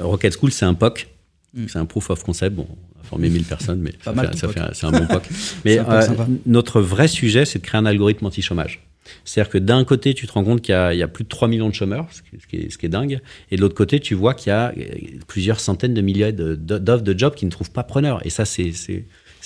Rocket 0.00 0.36
School, 0.38 0.52
c'est 0.52 0.66
un 0.66 0.74
POC, 0.74 1.08
mm. 1.54 1.68
c'est 1.68 1.78
un 1.78 1.86
proof 1.86 2.10
of 2.10 2.22
concept. 2.22 2.54
Bon, 2.54 2.66
former 3.12 3.28
1000 3.28 3.44
personnes, 3.44 3.80
mais 3.80 3.92
ça, 4.02 4.12
fait, 4.48 4.60
c'est 4.72 4.86
un 4.86 4.90
bon 4.90 5.06
POC. 5.06 5.22
Mais 5.64 5.78
euh, 5.78 6.02
notre 6.46 6.80
vrai 6.80 7.08
sujet, 7.08 7.44
c'est 7.44 7.58
de 7.58 7.64
créer 7.64 7.78
un 7.78 7.86
algorithme 7.86 8.26
anti-chômage. 8.26 8.80
C'est-à-dire 9.24 9.50
que 9.50 9.58
d'un 9.58 9.84
côté, 9.84 10.14
tu 10.14 10.26
te 10.26 10.32
rends 10.32 10.44
compte 10.44 10.62
qu'il 10.62 10.74
y, 10.74 11.02
a 11.02 11.08
plus 11.08 11.24
de 11.24 11.28
3 11.28 11.48
millions 11.48 11.68
de 11.68 11.74
chômeurs, 11.74 12.06
ce 12.10 12.22
qui 12.22 12.56
est, 12.56 12.70
ce 12.70 12.78
qui 12.78 12.86
est 12.86 12.88
dingue, 12.88 13.20
et 13.50 13.56
de 13.56 13.60
l'autre 13.60 13.74
côté, 13.74 14.00
tu 14.00 14.14
vois 14.14 14.34
qu'il 14.34 14.50
y 14.50 14.52
a 14.52 14.72
euh, 14.76 14.82
plusieurs 15.26 15.60
centaines 15.60 15.94
de 15.94 16.00
milliers 16.00 16.32
d'offres 16.32 17.02
de, 17.02 17.18
jobs 17.18 17.34
qui 17.34 17.44
ne 17.44 17.50
trouvent 17.50 17.70
pas 17.70 17.82
preneur. 17.82 18.24
Et 18.24 18.30
ça, 18.30 18.44
c'est 18.44 18.72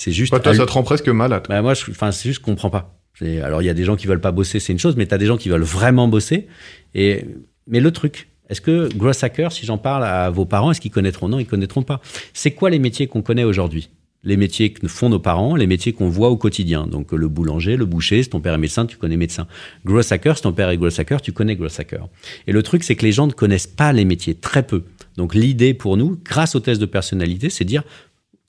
juste. 0.07 0.41
toi, 0.41 0.53
ça 0.53 0.65
te 0.65 0.71
rend 0.71 0.83
presque 0.83 1.09
malade. 1.09 1.45
Bah, 1.49 1.61
moi, 1.61 1.75
c'est 1.75 1.89
juste 2.23 2.23
que 2.23 2.29
je 2.29 2.39
comprends 2.39 2.69
pas. 2.69 2.93
Alors, 3.21 3.63
il 3.63 3.65
y 3.65 3.69
a 3.69 3.73
des 3.73 3.83
gens 3.83 3.95
qui 3.95 4.05
veulent 4.05 4.21
pas 4.21 4.31
bosser, 4.31 4.59
c'est 4.59 4.73
une 4.73 4.79
chose, 4.79 4.95
mais 4.95 5.07
tu 5.07 5.13
as 5.13 5.17
des 5.17 5.25
gens 5.25 5.37
qui 5.37 5.49
veulent 5.49 5.63
vraiment 5.63 6.07
bosser. 6.07 6.47
Et, 6.93 7.25
mais 7.65 7.79
le 7.79 7.91
truc, 7.91 8.29
est-ce 8.49 8.61
que 8.61 8.89
Gross 8.95 9.23
Hacker, 9.23 9.51
si 9.51 9.65
j'en 9.65 9.77
parle 9.77 10.03
à 10.03 10.29
vos 10.29 10.45
parents, 10.45 10.71
est-ce 10.71 10.81
qu'ils 10.81 10.91
connaîtront? 10.91 11.27
Non, 11.27 11.39
ils 11.39 11.47
connaîtront 11.47 11.81
pas. 11.81 11.99
C'est 12.33 12.51
quoi 12.51 12.69
les 12.69 12.79
métiers 12.79 13.07
qu'on 13.07 13.21
connaît 13.21 13.43
aujourd'hui? 13.43 13.89
Les 14.23 14.37
métiers 14.37 14.73
que 14.73 14.87
font 14.87 15.09
nos 15.09 15.19
parents, 15.19 15.55
les 15.55 15.67
métiers 15.67 15.93
qu'on 15.93 16.09
voit 16.09 16.29
au 16.29 16.37
quotidien. 16.37 16.87
Donc 16.87 17.11
le 17.11 17.27
boulanger, 17.27 17.77
le 17.77 17.85
boucher, 17.85 18.23
si 18.23 18.29
ton 18.29 18.41
père 18.41 18.53
est 18.53 18.57
médecin, 18.57 18.85
tu 18.85 18.97
connais 18.97 19.17
médecin. 19.17 19.47
Gross 19.85 20.11
hacker, 20.11 20.35
si 20.37 20.43
ton 20.43 20.53
père 20.53 20.69
est 20.69 20.77
gross 20.77 20.99
hacker, 20.99 21.21
tu 21.21 21.31
connais 21.31 21.55
gross 21.55 21.79
hacker. 21.79 22.07
Et 22.47 22.51
le 22.51 22.63
truc, 22.63 22.83
c'est 22.83 22.95
que 22.95 23.05
les 23.05 23.11
gens 23.11 23.27
ne 23.27 23.31
connaissent 23.31 23.67
pas 23.67 23.93
les 23.93 24.05
métiers, 24.05 24.35
très 24.35 24.63
peu. 24.63 24.83
Donc 25.15 25.33
l'idée 25.33 25.73
pour 25.73 25.97
nous, 25.97 26.19
grâce 26.23 26.55
au 26.55 26.59
test 26.59 26.81
de 26.81 26.85
personnalité, 26.85 27.49
c'est 27.49 27.65
dire, 27.65 27.83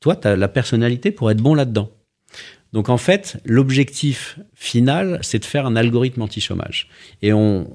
toi, 0.01 0.17
tu 0.17 0.29
as 0.29 0.37
la 0.37 0.49
personnalité 0.49 1.11
pour 1.11 1.31
être 1.31 1.43
bon 1.43 1.55
là-dedans. 1.55 1.91
Donc 2.73 2.89
en 2.89 2.99
fait, 2.99 3.39
l'objectif 3.45 4.39
final, 4.55 5.19
c'est 5.23 5.39
de 5.39 5.45
faire 5.45 5.67
un 5.67 5.77
algorithme 5.77 6.23
anti-chômage. 6.23 6.89
Et 7.23 7.33
on, 7.33 7.67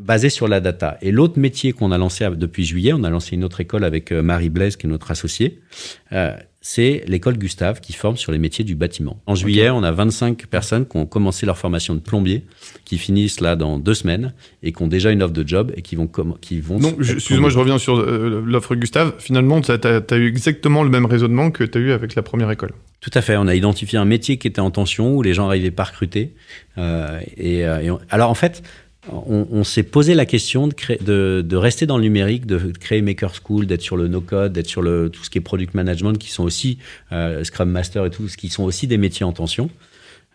basé 0.00 0.30
sur 0.30 0.48
la 0.48 0.60
data. 0.60 0.98
Et 1.02 1.12
l'autre 1.12 1.38
métier 1.38 1.72
qu'on 1.72 1.92
a 1.92 1.98
lancé 1.98 2.28
depuis 2.36 2.64
juillet, 2.64 2.92
on 2.92 3.04
a 3.04 3.10
lancé 3.10 3.36
une 3.36 3.44
autre 3.44 3.60
école 3.60 3.84
avec 3.84 4.12
euh, 4.12 4.22
Marie 4.22 4.48
Blaise, 4.48 4.76
qui 4.76 4.86
est 4.86 4.90
notre 4.90 5.10
associée, 5.10 5.60
euh, 6.12 6.34
c'est 6.62 7.04
l'école 7.06 7.38
Gustave 7.38 7.80
qui 7.80 7.94
forme 7.94 8.18
sur 8.18 8.32
les 8.32 8.38
métiers 8.38 8.64
du 8.64 8.74
bâtiment. 8.74 9.20
En 9.26 9.34
juillet, 9.34 9.70
on 9.70 9.82
a 9.82 9.90
25 9.90 10.46
personnes 10.46 10.86
qui 10.86 10.98
ont 10.98 11.06
commencé 11.06 11.46
leur 11.46 11.56
formation 11.56 11.94
de 11.94 12.00
plombier, 12.00 12.44
qui 12.84 12.98
finissent 12.98 13.40
là 13.40 13.56
dans 13.56 13.78
deux 13.78 13.94
semaines 13.94 14.34
et 14.62 14.72
qui 14.72 14.82
ont 14.82 14.86
déjà 14.86 15.10
une 15.10 15.22
offre 15.22 15.32
de 15.32 15.46
job 15.46 15.72
et 15.74 15.82
qui 15.82 15.96
vont... 15.96 16.06
Qui 16.40 16.60
vont 16.60 16.78
non, 16.78 16.94
excuse-moi, 17.00 17.48
je 17.48 17.58
reviens 17.58 17.78
sur 17.78 17.98
euh, 17.98 18.42
l'offre 18.44 18.74
Gustave. 18.74 19.14
Finalement, 19.18 19.62
tu 19.62 19.72
as, 19.72 20.16
eu 20.16 20.28
exactement 20.28 20.82
le 20.82 20.90
même 20.90 21.06
raisonnement 21.06 21.50
que 21.50 21.64
tu 21.64 21.78
as 21.78 21.80
eu 21.80 21.92
avec 21.92 22.14
la 22.14 22.22
première 22.22 22.50
école. 22.50 22.72
Tout 23.00 23.10
à 23.14 23.22
fait. 23.22 23.38
On 23.38 23.46
a 23.46 23.54
identifié 23.54 23.98
un 23.98 24.04
métier 24.04 24.36
qui 24.36 24.46
était 24.46 24.60
en 24.60 24.70
tension, 24.70 25.16
où 25.16 25.22
les 25.22 25.32
gens 25.32 25.48
arrivaient 25.48 25.70
pas 25.70 25.84
recruter. 25.84 26.34
Euh, 26.76 27.20
et, 27.38 27.60
et 27.60 27.90
alors, 28.10 28.28
en 28.28 28.34
fait, 28.34 28.62
on, 29.12 29.64
s'est 29.64 29.82
posé 29.82 30.14
la 30.14 30.26
question 30.26 30.68
de, 30.68 31.42
de, 31.42 31.56
rester 31.56 31.86
dans 31.86 31.96
le 31.96 32.02
numérique, 32.02 32.46
de 32.46 32.72
créer 32.78 33.02
Maker 33.02 33.32
School, 33.34 33.66
d'être 33.66 33.82
sur 33.82 33.96
le 33.96 34.08
no-code, 34.08 34.52
d'être 34.52 34.68
sur 34.68 34.82
le, 34.82 35.08
tout 35.10 35.24
ce 35.24 35.30
qui 35.30 35.38
est 35.38 35.40
product 35.40 35.74
management, 35.74 36.18
qui 36.18 36.30
sont 36.30 36.44
aussi 36.44 36.78
euh, 37.12 37.44
Scrum 37.44 37.70
Master 37.70 38.06
et 38.06 38.10
tout, 38.10 38.28
ce 38.28 38.36
qui 38.36 38.48
sont 38.48 38.64
aussi 38.64 38.86
des 38.86 38.98
métiers 38.98 39.24
en 39.24 39.32
tension. 39.32 39.70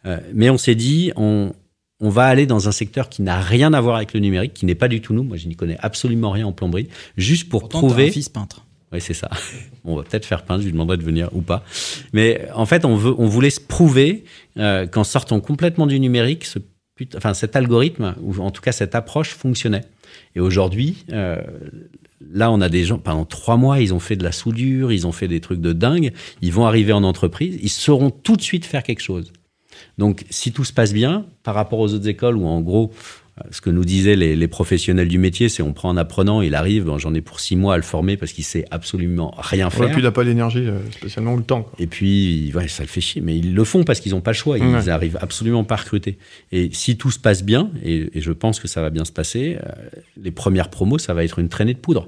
Euh, 0.05 0.19
mais 0.33 0.49
on 0.49 0.57
s'est 0.57 0.75
dit, 0.75 1.11
on, 1.15 1.53
on 1.99 2.09
va 2.09 2.25
aller 2.25 2.45
dans 2.45 2.67
un 2.67 2.71
secteur 2.71 3.09
qui 3.09 3.21
n'a 3.21 3.39
rien 3.39 3.73
à 3.73 3.81
voir 3.81 3.95
avec 3.95 4.13
le 4.13 4.19
numérique, 4.19 4.53
qui 4.53 4.65
n'est 4.65 4.75
pas 4.75 4.87
du 4.87 5.01
tout 5.01 5.13
nous. 5.13 5.23
Moi, 5.23 5.37
je 5.37 5.47
n'y 5.47 5.55
connais 5.55 5.77
absolument 5.79 6.31
rien 6.31 6.47
en 6.47 6.51
plomberie, 6.51 6.87
juste 7.17 7.49
pour 7.49 7.61
Pourtant, 7.61 7.79
prouver. 7.79 8.09
Un 8.09 8.11
fils 8.11 8.29
peintre. 8.29 8.65
Oui, 8.91 9.01
c'est 9.01 9.13
ça. 9.13 9.29
on 9.83 9.95
va 9.95 10.03
peut-être 10.03 10.25
faire 10.25 10.43
peindre, 10.43 10.61
je 10.61 10.65
lui 10.65 10.73
demanderai 10.73 10.97
de 10.97 11.03
venir 11.03 11.29
ou 11.33 11.41
pas. 11.41 11.63
Mais 12.13 12.47
en 12.53 12.65
fait, 12.65 12.85
on, 12.85 12.95
veut, 12.95 13.15
on 13.17 13.25
voulait 13.25 13.49
se 13.49 13.59
prouver 13.59 14.25
euh, 14.57 14.85
qu'en 14.85 15.03
sortant 15.03 15.39
complètement 15.39 15.87
du 15.87 15.99
numérique, 15.99 16.45
ce 16.45 16.59
enfin, 17.15 17.33
cet 17.33 17.55
algorithme, 17.55 18.15
ou 18.21 18.37
en 18.39 18.51
tout 18.51 18.61
cas 18.61 18.71
cette 18.71 18.95
approche 18.95 19.29
fonctionnait. 19.29 19.83
Et 20.35 20.39
aujourd'hui, 20.39 21.05
euh, 21.11 21.41
là, 22.31 22.51
on 22.51 22.61
a 22.61 22.69
des 22.69 22.85
gens, 22.85 22.97
pendant 22.97 23.25
trois 23.25 23.57
mois, 23.57 23.79
ils 23.81 23.93
ont 23.93 23.99
fait 23.99 24.15
de 24.15 24.23
la 24.23 24.31
soudure, 24.31 24.91
ils 24.91 25.05
ont 25.05 25.11
fait 25.11 25.27
des 25.27 25.41
trucs 25.41 25.61
de 25.61 25.73
dingue, 25.73 26.13
ils 26.41 26.53
vont 26.53 26.65
arriver 26.65 26.93
en 26.93 27.03
entreprise, 27.03 27.57
ils 27.61 27.69
sauront 27.69 28.11
tout 28.11 28.35
de 28.35 28.41
suite 28.41 28.65
faire 28.65 28.83
quelque 28.83 29.01
chose. 29.01 29.31
Donc, 29.97 30.25
si 30.29 30.51
tout 30.51 30.63
se 30.63 30.73
passe 30.73 30.93
bien, 30.93 31.25
par 31.43 31.55
rapport 31.55 31.79
aux 31.79 31.93
autres 31.93 32.07
écoles 32.07 32.37
où, 32.37 32.45
en 32.45 32.61
gros, 32.61 32.91
ce 33.51 33.59
que 33.59 33.69
nous 33.69 33.83
disaient 33.83 34.15
les, 34.15 34.47
professionnels 34.47 35.09
du 35.09 35.17
métier, 35.17 35.49
c'est 35.49 35.61
on 35.61 35.73
prend 35.73 35.89
un 35.89 35.97
apprenant, 35.97 36.41
il 36.41 36.55
arrive, 36.55 36.89
j'en 36.97 37.13
ai 37.13 37.19
pour 37.19 37.41
six 37.41 37.57
mois 37.57 37.73
à 37.73 37.77
le 37.77 37.83
former 37.83 38.15
parce 38.15 38.31
qu'il 38.31 38.45
sait 38.45 38.63
absolument 38.71 39.33
rien 39.37 39.69
faire. 39.69 39.89
et 39.89 39.91
puis 39.91 39.99
il 39.99 40.03
n'a 40.03 40.11
pas 40.11 40.23
l'énergie, 40.23 40.65
euh, 40.67 40.79
spécialement 40.91 41.33
ou 41.33 41.37
le 41.37 41.43
temps. 41.43 41.69
Et 41.77 41.87
puis, 41.87 42.53
ça 42.67 42.83
le 42.83 42.87
fait 42.87 43.01
chier, 43.01 43.21
mais 43.21 43.37
ils 43.37 43.53
le 43.53 43.63
font 43.65 43.83
parce 43.83 43.99
qu'ils 43.99 44.13
n'ont 44.13 44.21
pas 44.21 44.31
le 44.31 44.37
choix, 44.37 44.57
ils 44.57 44.63
n'arrivent 44.63 44.89
arrivent 44.89 45.19
absolument 45.21 45.65
pas 45.65 45.75
à 45.75 45.79
recruter. 45.79 46.17
Et 46.53 46.69
si 46.71 46.95
tout 46.95 47.11
se 47.11 47.19
passe 47.19 47.43
bien, 47.43 47.69
et, 47.83 48.17
et 48.17 48.21
je 48.21 48.31
pense 48.31 48.61
que 48.61 48.69
ça 48.69 48.81
va 48.81 48.89
bien 48.89 49.03
se 49.03 49.11
passer, 49.11 49.57
euh, 49.61 49.69
les 50.15 50.31
premières 50.31 50.69
promos, 50.69 50.97
ça 50.97 51.13
va 51.13 51.25
être 51.25 51.39
une 51.39 51.49
traînée 51.49 51.73
de 51.73 51.79
poudre. 51.79 52.07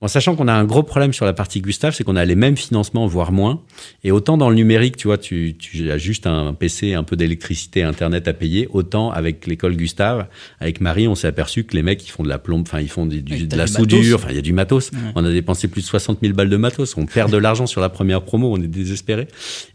En 0.00 0.08
sachant 0.08 0.36
qu'on 0.36 0.48
a 0.48 0.52
un 0.52 0.64
gros 0.64 0.82
problème 0.82 1.14
sur 1.14 1.24
la 1.24 1.32
partie 1.32 1.62
Gustave, 1.62 1.94
c'est 1.94 2.04
qu'on 2.04 2.16
a 2.16 2.24
les 2.26 2.34
mêmes 2.34 2.58
financements, 2.58 3.06
voire 3.06 3.32
moins. 3.32 3.62
Et 4.02 4.10
autant 4.10 4.36
dans 4.36 4.50
le 4.50 4.54
numérique, 4.54 4.96
tu 4.96 5.06
vois, 5.06 5.16
tu, 5.16 5.54
tu 5.58 5.90
as 5.90 5.96
juste 5.96 6.26
un 6.26 6.52
PC, 6.52 6.92
un 6.92 7.04
peu 7.04 7.16
d'électricité, 7.16 7.82
Internet 7.82 8.28
à 8.28 8.34
payer. 8.34 8.68
Autant 8.70 9.10
avec 9.10 9.46
l'école 9.46 9.76
Gustave, 9.76 10.26
avec 10.60 10.82
Marie, 10.82 11.08
on 11.08 11.14
s'est 11.14 11.28
aperçu 11.28 11.64
que 11.64 11.74
les 11.74 11.82
mecs, 11.82 12.06
ils 12.06 12.10
font 12.10 12.22
de 12.22 12.28
la 12.28 12.38
plombe, 12.38 12.64
enfin, 12.66 12.80
ils 12.80 12.90
font 12.90 13.06
du, 13.06 13.22
de 13.22 13.56
la 13.56 13.66
soudure, 13.66 14.18
enfin, 14.18 14.28
il 14.30 14.36
y 14.36 14.38
a 14.38 14.42
du 14.42 14.52
matos. 14.52 14.90
On 15.14 15.24
a 15.24 15.30
dépensé 15.30 15.68
plus 15.68 15.80
de 15.80 15.86
60 15.86 16.18
000 16.20 16.34
balles 16.34 16.50
de 16.50 16.56
matos. 16.56 16.96
On 16.98 17.06
perd 17.06 17.30
de 17.30 17.38
l'argent 17.38 17.66
sur 17.66 17.80
la 17.80 17.88
première 17.88 18.22
promo, 18.22 18.52
on 18.52 18.60
est 18.60 18.68
désespéré. 18.68 19.28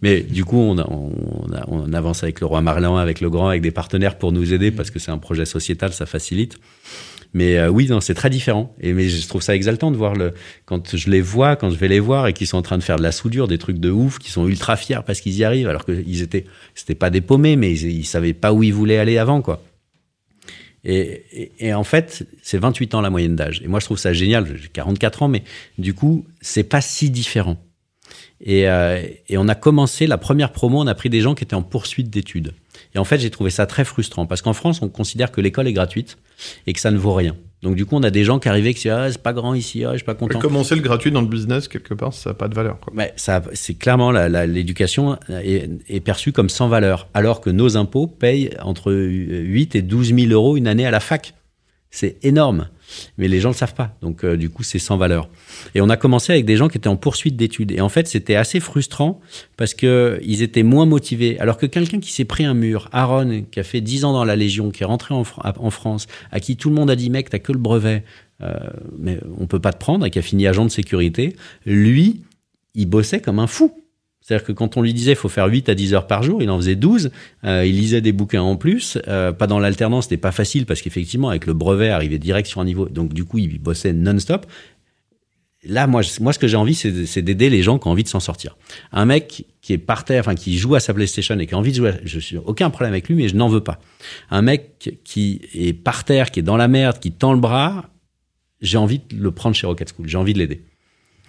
Mais 0.04 0.22
du 0.22 0.46
coup, 0.46 0.58
on, 0.58 0.78
on, 0.78 1.12
on 1.68 1.94
avance 1.94 2.22
avec 2.22 2.40
le 2.40 2.46
roi 2.46 2.62
Marlin, 2.62 2.98
avec 2.98 3.22
le 3.22 3.32
grand, 3.32 3.48
avec 3.48 3.62
des 3.62 3.72
partenaires 3.72 4.18
pour 4.18 4.32
nous 4.32 4.54
aider 4.54 4.70
parce 4.70 4.92
que 4.92 5.00
c'est 5.00 5.12
un 5.12 5.18
projet 5.18 5.46
sociétal, 5.46 5.92
ça 5.92 6.06
facilite. 6.06 6.60
Mais 7.34 7.68
oui, 7.68 7.88
non, 7.88 8.02
c'est 8.02 8.16
très 8.16 8.32
différent. 8.32 8.76
Et 8.82 8.92
mais 8.94 9.08
je 9.08 9.28
trouve 9.28 9.44
ça 9.44 9.56
exaltant 9.56 9.92
de 9.92 9.98
voir 9.98 10.16
le 10.16 10.34
quand 10.66 10.96
je 10.96 11.10
les 11.12 11.22
vois, 11.22 11.56
quand 11.56 11.70
je 11.70 11.76
vais 11.76 11.88
les 11.88 12.00
voir 12.00 12.26
et 12.26 12.34
qu'ils 12.34 12.48
sont 12.48 12.58
en 12.58 12.64
train 12.64 12.78
de 12.78 12.84
faire 12.84 12.98
de 12.98 13.04
la 13.04 13.12
soudure, 13.12 13.48
des 13.48 13.60
trucs 13.60 13.78
de 13.78 13.92
ouf, 13.92 14.18
qui 14.18 14.32
sont 14.32 14.48
ultra 14.48 14.76
fiers 14.76 15.02
parce 15.06 15.22
qu'ils 15.22 15.38
y 15.38 15.44
arrivent, 15.44 15.68
alors 15.68 15.86
qu'ils 15.86 16.24
étaient, 16.24 16.46
c'était 16.74 16.96
pas 16.96 17.12
des 17.12 17.22
paumés, 17.22 17.56
mais 17.56 17.72
ils, 17.72 18.00
ils 18.00 18.06
savaient 18.06 18.34
pas 18.34 18.52
où 18.52 18.64
ils 18.64 18.74
voulaient 18.74 18.98
aller 18.98 19.20
avant, 19.20 19.42
quoi. 19.42 19.62
Et, 20.86 21.74
en 21.74 21.84
fait, 21.84 22.26
c'est 22.42 22.58
28 22.58 22.96
ans 22.96 23.02
la 23.02 23.10
moyenne 23.10 23.36
d'âge. 23.36 23.62
Et 23.64 23.68
moi, 23.68 23.80
je 23.80 23.86
trouve 23.86 23.98
ça 23.98 24.14
génial. 24.14 24.58
J'ai 24.58 24.70
44 24.70 25.24
ans, 25.24 25.28
mais 25.28 25.44
du 25.78 25.94
coup, 25.94 26.26
c'est 26.42 26.64
pas 26.64 26.82
si 26.82 27.10
différent. 27.10 27.58
Et, 28.42 28.70
euh, 28.70 29.02
et, 29.28 29.38
on 29.38 29.48
a 29.50 29.56
commencé 29.56 30.08
la 30.08 30.18
première 30.18 30.52
promo, 30.52 30.80
on 30.80 30.88
a 30.88 30.96
pris 30.96 31.10
des 31.10 31.22
gens 31.22 31.36
qui 31.36 31.44
étaient 31.44 31.56
en 31.56 31.64
poursuite 31.64 32.10
d'études. 32.10 32.54
Et 32.96 33.00
en 33.00 33.04
fait, 33.04 33.20
j'ai 33.20 33.30
trouvé 33.30 33.50
ça 33.50 33.66
très 33.66 33.86
frustrant 33.86 34.26
parce 34.26 34.42
qu'en 34.42 34.54
France, 34.54 34.82
on 34.82 34.90
considère 34.90 35.32
que 35.32 35.42
l'école 35.42 35.68
est 35.68 35.74
gratuite 35.74 36.18
et 36.66 36.74
que 36.74 36.80
ça 36.80 36.92
ne 36.92 36.98
vaut 36.98 37.14
rien. 37.14 37.36
Donc 37.62 37.76
du 37.76 37.86
coup, 37.86 37.96
on 37.98 38.04
a 38.04 38.10
des 38.10 38.24
gens 38.24 38.40
qui 38.40 38.48
arrivaient 38.48 38.74
qui 38.74 38.84
disaient 38.84 38.92
ah, 38.92 39.12
c'est 39.12 39.22
pas 39.22 39.34
grand 39.34 39.54
ici, 39.54 39.84
ah, 39.84 39.92
je 39.92 39.98
suis 39.98 40.06
pas 40.06 40.16
content. 40.16 40.40
Commencer 40.40 40.76
le 40.76 40.82
gratuit 40.82 41.12
dans 41.12 41.22
le 41.22 41.28
business 41.28 41.68
quelque 41.68 41.94
part, 41.94 42.14
ça 42.14 42.30
n'a 42.30 42.34
pas 42.34 42.48
de 42.48 42.56
valeur. 42.56 42.80
Quoi. 42.80 42.94
Mais 42.96 43.14
ça, 43.18 43.42
c'est 43.54 43.74
clairement 43.74 44.12
l'éducation 44.12 45.18
est, 45.30 45.70
est, 45.90 46.00
perçue 46.00 46.32
comme 46.32 46.48
sans 46.48 46.70
valeur, 46.70 47.10
alors 47.14 47.42
que 47.42 47.50
nos 47.50 47.76
impôts 47.76 48.08
payent 48.08 48.52
entre 48.62 48.94
8 48.94 49.76
et 49.76 49.82
12 49.82 50.16
000 50.16 50.32
euros 50.32 50.56
une 50.56 50.68
année 50.68 50.86
à 50.86 50.92
la 50.92 51.02
fac. 51.02 51.34
C'est 51.92 52.18
énorme 52.24 52.70
mais 53.18 53.28
les 53.28 53.40
gens 53.40 53.50
ne 53.50 53.54
le 53.54 53.58
savent 53.58 53.74
pas. 53.74 53.96
Donc, 54.02 54.24
euh, 54.24 54.38
du 54.38 54.50
coup, 54.50 54.64
c'est 54.64 54.80
sans 54.80 54.98
valeur. 54.98 55.30
Et 55.76 55.82
on 55.82 55.90
a 55.90 55.98
commencé 55.98 56.32
avec 56.34 56.46
des 56.46 56.58
gens 56.58 56.68
qui 56.68 56.78
étaient 56.78 56.88
en 56.88 56.96
poursuite 56.96 57.36
d'études. 57.36 57.72
Et 57.72 57.82
en 57.82 57.90
fait, 57.90 58.08
c'était 58.08 58.36
assez 58.36 58.60
frustrant 58.60 59.20
parce 59.58 59.74
qu'ils 59.74 60.42
étaient 60.42 60.64
moins 60.64 60.86
motivés. 60.86 61.40
Alors 61.40 61.58
que 61.58 61.66
quelqu'un 61.66 62.00
qui 62.00 62.12
s'est 62.12 62.26
pris 62.26 62.46
un 62.46 62.54
mur, 62.54 62.90
Aaron, 62.92 63.44
qui 63.52 63.60
a 63.60 63.64
fait 63.64 63.82
10 63.82 64.06
ans 64.06 64.14
dans 64.14 64.26
la 64.26 64.36
Légion, 64.36 64.72
qui 64.72 64.84
est 64.84 64.86
rentré 64.86 65.14
en, 65.14 65.24
France, 65.24 66.08
à 66.32 66.40
qui 66.40 66.58
tout 66.58 66.70
le 66.70 66.76
monde 66.76 66.90
a 66.90 66.96
dit, 66.96 67.10
mec, 67.10 67.30
t'as 67.30 67.40
que 67.40 67.52
le 67.52 67.60
brevet, 67.60 68.04
euh, 68.42 68.54
mais 68.98 69.20
on 69.40 69.48
peut 69.48 69.60
pas 69.60 69.74
te 69.74 69.80
prendre, 69.80 70.06
et 70.06 70.12
qui 70.12 70.20
a 70.20 70.24
fini 70.24 70.48
agent 70.48 70.66
de 70.66 70.70
sécurité, 70.70 71.36
lui, 71.66 72.22
il 72.76 72.88
bossait 72.88 73.22
comme 73.22 73.40
un 73.40 73.48
fou. 73.48 73.74
C'est-à-dire 74.30 74.46
que 74.46 74.52
quand 74.52 74.78
on 74.78 74.84
lui 74.84 74.94
disait 74.94 75.14
il 75.14 75.18
faut 75.18 75.28
faire 75.28 75.48
8 75.48 75.70
à 75.70 75.74
10 75.74 75.96
heures 75.96 76.06
par 76.06 76.22
jour, 76.22 76.44
il 76.44 76.52
en 76.52 76.58
faisait 76.58 76.76
12. 76.76 77.10
Euh, 77.46 77.66
il 77.66 77.78
lisait 77.78 78.00
des 78.00 78.12
bouquins 78.12 78.44
en 78.44 78.58
plus. 78.58 79.00
Euh, 79.08 79.32
pas 79.32 79.48
dans 79.48 79.58
l'alternance, 79.58 80.04
c'était 80.04 80.18
pas 80.18 80.32
facile 80.32 80.68
parce 80.68 80.84
qu'effectivement, 80.84 81.30
avec 81.30 81.48
le 81.48 81.54
brevet, 81.54 81.90
arrivait 81.90 82.20
direct 82.20 82.48
sur 82.48 82.62
un 82.62 82.66
niveau. 82.66 82.88
Donc, 82.88 83.12
du 83.12 83.26
coup, 83.26 83.40
il 83.40 83.58
bossait 83.58 83.92
non-stop. 83.92 84.46
Là, 85.64 85.88
moi, 85.88 86.04
moi, 86.22 86.32
ce 86.32 86.38
que 86.38 86.48
j'ai 86.48 86.58
envie, 86.58 86.76
c'est 86.76 87.24
d'aider 87.24 87.50
les 87.50 87.64
gens 87.64 87.80
qui 87.80 87.88
ont 87.88 87.92
envie 87.92 88.04
de 88.04 88.08
s'en 88.08 88.20
sortir. 88.20 88.56
Un 88.92 89.06
mec 89.06 89.48
qui 89.62 89.74
est 89.74 89.80
par 89.80 90.06
terre, 90.06 90.20
enfin, 90.20 90.36
qui 90.36 90.60
joue 90.60 90.76
à 90.76 90.80
sa 90.80 90.94
PlayStation 90.94 91.40
et 91.40 91.48
qui 91.48 91.56
a 91.56 91.58
envie 91.58 91.72
de 91.72 91.78
jouer, 91.78 91.94
je 92.04 92.20
suis 92.20 92.38
aucun 92.38 92.70
problème 92.70 92.94
avec 92.94 93.10
lui, 93.10 93.16
mais 93.16 93.30
je 93.30 93.36
n'en 93.36 93.50
veux 93.50 93.64
pas. 93.64 93.80
Un 94.30 94.44
mec 94.44 95.00
qui 95.04 95.42
est 95.56 95.74
par 95.74 96.04
terre, 96.04 96.30
qui 96.30 96.40
est 96.40 96.44
dans 96.44 96.56
la 96.56 96.68
merde, 96.68 97.00
qui 97.00 97.12
tend 97.12 97.34
le 97.34 97.40
bras, 97.40 97.90
j'ai 98.62 98.78
envie 98.78 99.00
de 99.00 99.16
le 99.16 99.32
prendre 99.32 99.56
chez 99.56 99.66
Rocket 99.66 99.92
School. 99.92 100.08
J'ai 100.08 100.18
envie 100.18 100.34
de 100.34 100.38
l'aider. 100.38 100.62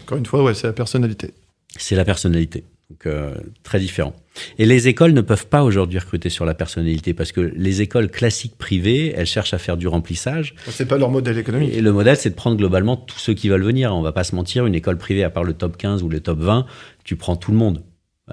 Encore 0.03 0.19
une 0.19 0.27
fois, 0.27 0.43
ouais, 0.43 0.53
c'est 0.53 0.67
la 0.67 0.75
personnalité. 0.75 1.33
C'est 1.79 1.97
la 1.97 2.05
personnalité. 2.05 2.65
Donc, 2.91 3.07
euh, 3.07 3.35
très 3.63 3.79
différent. 3.79 4.15
Et 4.59 4.67
les 4.67 4.89
écoles 4.89 5.13
ne 5.13 5.21
peuvent 5.21 5.47
pas 5.47 5.63
aujourd'hui 5.63 6.01
recruter 6.01 6.29
sur 6.29 6.45
la 6.45 6.55
personnalité 6.55 7.15
parce 7.15 7.31
que 7.31 7.41
les 7.41 7.83
écoles 7.83 8.11
classiques 8.11 8.59
privées, 8.59 9.15
elles 9.17 9.27
cherchent 9.27 9.55
à 9.55 9.59
faire 9.59 9.77
du 9.77 9.87
remplissage. 9.87 10.57
C'est 10.69 10.87
pas 10.87 10.99
leur 10.99 11.11
modèle 11.11 11.39
économique. 11.39 11.73
Et 11.73 11.83
le 11.83 11.93
modèle, 11.93 12.17
c'est 12.17 12.31
de 12.31 12.35
prendre 12.35 12.57
globalement 12.57 12.97
tous 12.97 13.19
ceux 13.19 13.35
qui 13.35 13.49
veulent 13.49 13.63
venir. 13.63 13.95
On 13.95 14.03
va 14.03 14.11
pas 14.11 14.25
se 14.25 14.35
mentir, 14.35 14.67
une 14.67 14.75
école 14.75 14.99
privée, 14.99 15.23
à 15.23 15.31
part 15.31 15.45
le 15.45 15.55
top 15.55 15.77
15 15.77 16.03
ou 16.03 16.09
le 16.09 16.19
top 16.19 16.41
20, 16.41 16.67
tu 17.05 17.15
prends 17.15 17.37
tout 17.37 17.53
le 17.53 17.59
monde. 17.59 17.85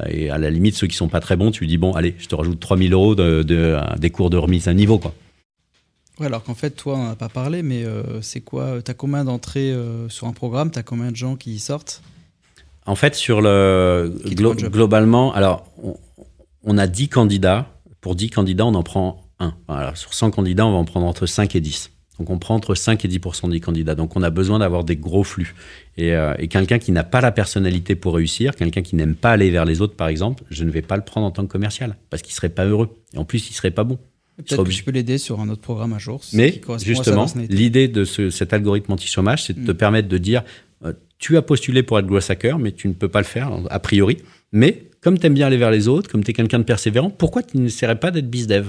Et 0.09 0.29
à 0.29 0.37
la 0.37 0.49
limite, 0.49 0.75
ceux 0.75 0.87
qui 0.87 0.95
sont 0.95 1.07
pas 1.07 1.19
très 1.19 1.35
bons, 1.35 1.51
tu 1.51 1.67
dis 1.67 1.77
bon, 1.77 1.93
allez, 1.93 2.15
je 2.17 2.27
te 2.27 2.35
rajoute 2.35 2.59
3000 2.59 2.93
euros 2.93 3.15
de, 3.15 3.43
de, 3.43 3.77
des 3.97 4.09
cours 4.09 4.29
de 4.29 4.37
remise 4.37 4.67
à 4.67 4.73
niveau, 4.73 4.97
quoi. 4.97 5.13
Ouais, 6.19 6.25
alors 6.25 6.43
qu'en 6.43 6.55
fait, 6.55 6.71
toi, 6.71 6.97
on 6.97 7.07
n'a 7.07 7.15
pas 7.15 7.29
parlé, 7.29 7.61
mais 7.61 7.83
euh, 7.83 8.21
c'est 8.21 8.41
quoi? 8.41 8.81
Tu 8.81 8.89
as 8.89 8.95
combien 8.95 9.23
d'entrées 9.23 9.71
euh, 9.71 10.09
sur 10.09 10.27
un 10.27 10.33
programme? 10.33 10.71
Tu 10.71 10.79
as 10.79 10.83
combien 10.83 11.11
de 11.11 11.15
gens 11.15 11.35
qui 11.35 11.53
y 11.53 11.59
sortent? 11.59 12.01
En 12.87 12.95
fait, 12.95 13.15
sur 13.15 13.41
le 13.41 14.13
globalement, 14.25 15.33
alors 15.33 15.65
on, 16.63 16.77
a 16.77 16.87
10 16.87 17.09
candidats. 17.09 17.67
Pour 18.01 18.15
10 18.15 18.29
candidats, 18.29 18.65
on 18.65 18.73
en 18.75 18.83
prend 18.83 19.29
un. 19.39 19.53
sur 19.93 20.13
100 20.13 20.31
candidats, 20.31 20.65
on 20.65 20.71
va 20.71 20.77
en 20.77 20.85
prendre 20.85 21.05
entre 21.05 21.25
5 21.25 21.55
et 21.55 21.61
10. 21.61 21.91
Donc 22.19 22.29
on 22.29 22.39
prend 22.39 22.55
entre 22.55 22.73
5 22.73 23.03
et 23.03 23.07
10 23.07 23.19
des 23.49 23.59
candidats. 23.59 23.93
Donc 23.93 24.15
on 24.15 24.23
a 24.23 24.29
besoin 24.29 24.59
d'avoir 24.59 24.85
des 24.85 24.95
gros 24.95 25.23
flux. 25.23 25.53
Euh, 25.99 26.33
et, 26.39 26.47
quelqu'un 26.47 26.79
qui 26.79 26.91
n'a 26.91 27.03
pas 27.03 27.21
la 27.21 27.31
personnalité 27.31 27.95
pour 27.95 28.15
réussir, 28.15 28.55
quelqu'un 28.55 28.81
qui 28.81 28.95
n'aime 28.95 29.15
pas 29.15 29.31
aller 29.31 29.51
vers 29.51 29.65
les 29.65 29.81
autres, 29.81 29.95
par 29.95 30.07
exemple, 30.07 30.43
je 30.49 30.63
ne 30.63 30.71
vais 30.71 30.81
pas 30.81 30.95
le 30.95 31.03
prendre 31.03 31.27
en 31.27 31.31
tant 31.31 31.43
que 31.45 31.51
commercial 31.51 31.97
parce 32.09 32.21
qu'il 32.21 32.33
serait 32.33 32.49
pas 32.49 32.65
heureux. 32.65 32.89
Et 33.13 33.17
en 33.17 33.25
plus, 33.25 33.49
il 33.49 33.53
serait 33.53 33.71
pas 33.71 33.83
bon. 33.83 33.99
Peut-être 34.37 34.63
que 34.63 34.71
je 34.71 34.83
peux 34.83 34.91
l'aider 34.91 35.17
sur 35.17 35.39
un 35.39 35.49
autre 35.49 35.61
programme 35.61 35.93
un 35.93 35.99
jour. 35.99 36.21
Mais 36.33 36.61
justement, 36.83 37.25
l'idée 37.49 37.87
de 37.87 38.05
cet 38.05 38.53
algorithme 38.53 38.93
anti-chômage, 38.93 39.43
c'est 39.45 39.59
de 39.59 39.65
te 39.65 39.71
mm. 39.71 39.77
permettre 39.77 40.07
de 40.07 40.17
dire 40.17 40.43
tu 41.19 41.37
as 41.37 41.41
postulé 41.41 41.83
pour 41.83 41.99
être 41.99 42.05
growth 42.05 42.29
hacker, 42.29 42.59
mais 42.59 42.71
tu 42.71 42.87
ne 42.87 42.93
peux 42.93 43.09
pas 43.09 43.19
le 43.19 43.25
faire 43.25 43.51
a 43.69 43.79
priori. 43.79 44.17
Mais 44.51 44.83
comme 45.01 45.17
tu 45.17 45.25
aimes 45.27 45.33
bien 45.33 45.47
aller 45.47 45.57
vers 45.57 45.71
les 45.71 45.87
autres, 45.87 46.09
comme 46.09 46.23
tu 46.23 46.31
es 46.31 46.33
quelqu'un 46.33 46.59
de 46.59 46.63
persévérant, 46.63 47.09
pourquoi 47.09 47.43
tu 47.43 47.57
n'essaierais 47.57 47.99
pas 47.99 48.11
d'être 48.11 48.29
bizdev 48.29 48.67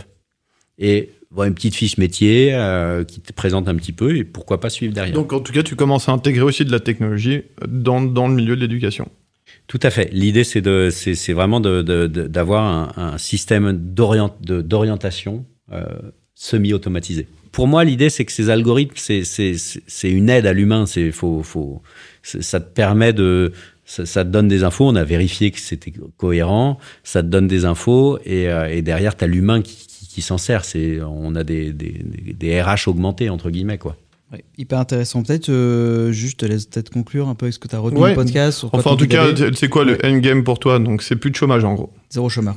Et 0.78 1.10
voilà 1.30 1.48
une 1.48 1.54
petite 1.54 1.74
fiche 1.74 1.98
métier 1.98 2.54
euh, 2.54 3.04
qui 3.04 3.20
te 3.20 3.32
présente 3.32 3.68
un 3.68 3.74
petit 3.74 3.92
peu 3.92 4.16
et 4.16 4.24
pourquoi 4.24 4.60
pas 4.60 4.70
suivre 4.70 4.94
derrière? 4.94 5.14
Donc 5.14 5.32
en 5.32 5.40
tout 5.40 5.52
cas, 5.52 5.62
tu 5.62 5.76
commences 5.76 6.08
à 6.08 6.12
intégrer 6.12 6.42
aussi 6.42 6.64
de 6.64 6.72
la 6.72 6.80
technologie 6.80 7.42
dans, 7.66 8.00
dans 8.00 8.28
le 8.28 8.34
milieu 8.34 8.56
de 8.56 8.60
l'éducation. 8.60 9.08
Tout 9.66 9.80
à 9.82 9.90
fait. 9.90 10.10
L'idée, 10.12 10.44
c'est 10.44 10.60
de, 10.62 10.88
c'est, 10.90 11.32
vraiment 11.32 11.60
d'avoir 11.60 12.98
un, 12.98 13.18
système 13.18 13.72
d'orientation 13.72 15.44
euh, 15.72 15.84
semi-automatisé. 16.34 17.26
Pour 17.52 17.66
moi, 17.66 17.84
l'idée, 17.84 18.10
c'est 18.10 18.24
que 18.24 18.32
ces 18.32 18.50
algorithmes, 18.50 18.94
c'est 18.96 20.10
une 20.10 20.30
aide 20.30 20.46
à 20.46 20.52
l'humain. 20.52 20.86
C'est 20.86 21.10
faut, 21.12 21.42
faut, 21.42 21.82
ça 22.22 22.60
te 22.60 22.72
permet 22.72 23.12
de, 23.12 23.52
ça, 23.88 24.24
te 24.24 24.28
donne 24.28 24.48
des 24.48 24.64
infos. 24.64 24.86
On 24.86 24.96
a 24.96 25.04
vérifié 25.04 25.50
que 25.50 25.60
c'était 25.60 25.92
cohérent. 26.16 26.78
Ça 27.04 27.22
te 27.22 27.28
donne 27.28 27.48
des 27.48 27.64
infos 27.64 28.18
et, 28.24 28.48
euh, 28.48 28.68
et 28.68 28.82
derrière, 28.82 29.16
tu 29.16 29.24
as 29.24 29.26
l'humain 29.26 29.62
qui, 29.62 29.86
qui, 29.86 30.22
s'en 30.22 30.38
sert. 30.38 30.64
C'est, 30.64 31.00
on 31.00 31.34
a 31.34 31.42
des, 31.42 31.72
des, 31.72 32.04
des, 32.38 32.62
RH 32.62 32.88
augmentés 32.88 33.30
entre 33.30 33.50
guillemets, 33.50 33.78
quoi. 33.78 33.96
hyper 34.58 34.78
intéressant. 34.78 35.22
Peut-être 35.22 35.48
euh, 35.48 36.12
juste, 36.12 36.40
te 36.40 36.46
laisse 36.46 36.66
peut-être 36.66 36.90
conclure 36.90 37.28
un 37.28 37.34
peu 37.34 37.50
ce 37.50 37.58
que 37.58 37.66
tu 37.66 37.74
as 37.74 37.78
retenu 37.78 38.06
du 38.08 38.14
podcast. 38.14 38.64
enfin, 38.72 38.90
en 38.90 38.96
tout 38.96 39.08
cas, 39.08 39.26
c'est 39.54 39.68
quoi 39.68 39.84
le 39.84 39.98
endgame 40.04 40.44
pour 40.44 40.58
toi? 40.58 40.78
Donc, 40.78 41.02
c'est 41.02 41.16
plus 41.16 41.30
de 41.30 41.36
chômage 41.36 41.64
en 41.64 41.74
gros. 41.74 41.92
Zéro 42.10 42.28
chômeur. 42.28 42.56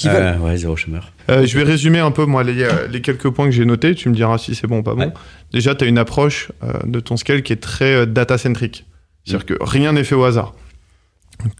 Qui 0.00 0.08
euh, 0.08 0.38
ouais, 0.38 0.56
zéro 0.56 0.76
chômeur. 0.76 1.12
Euh, 1.28 1.44
je 1.44 1.58
vais 1.58 1.62
résumer 1.62 1.98
un 1.98 2.10
peu 2.10 2.24
moi 2.24 2.42
les, 2.42 2.66
les 2.90 3.02
quelques 3.02 3.28
points 3.28 3.44
que 3.44 3.50
j'ai 3.50 3.66
notés. 3.66 3.94
Tu 3.94 4.08
me 4.08 4.14
diras 4.14 4.38
si 4.38 4.54
c'est 4.54 4.66
bon 4.66 4.78
ou 4.78 4.82
pas 4.82 4.94
bon. 4.94 5.12
Déjà, 5.52 5.74
tu 5.74 5.84
as 5.84 5.88
une 5.88 5.98
approche 5.98 6.50
euh, 6.62 6.72
de 6.86 7.00
ton 7.00 7.18
scale 7.18 7.42
qui 7.42 7.52
est 7.52 7.60
très 7.60 8.06
data-centrique. 8.06 8.86
C'est-à-dire 9.24 9.44
que 9.44 9.54
rien 9.60 9.92
n'est 9.92 10.04
fait 10.04 10.14
au 10.14 10.24
hasard. 10.24 10.54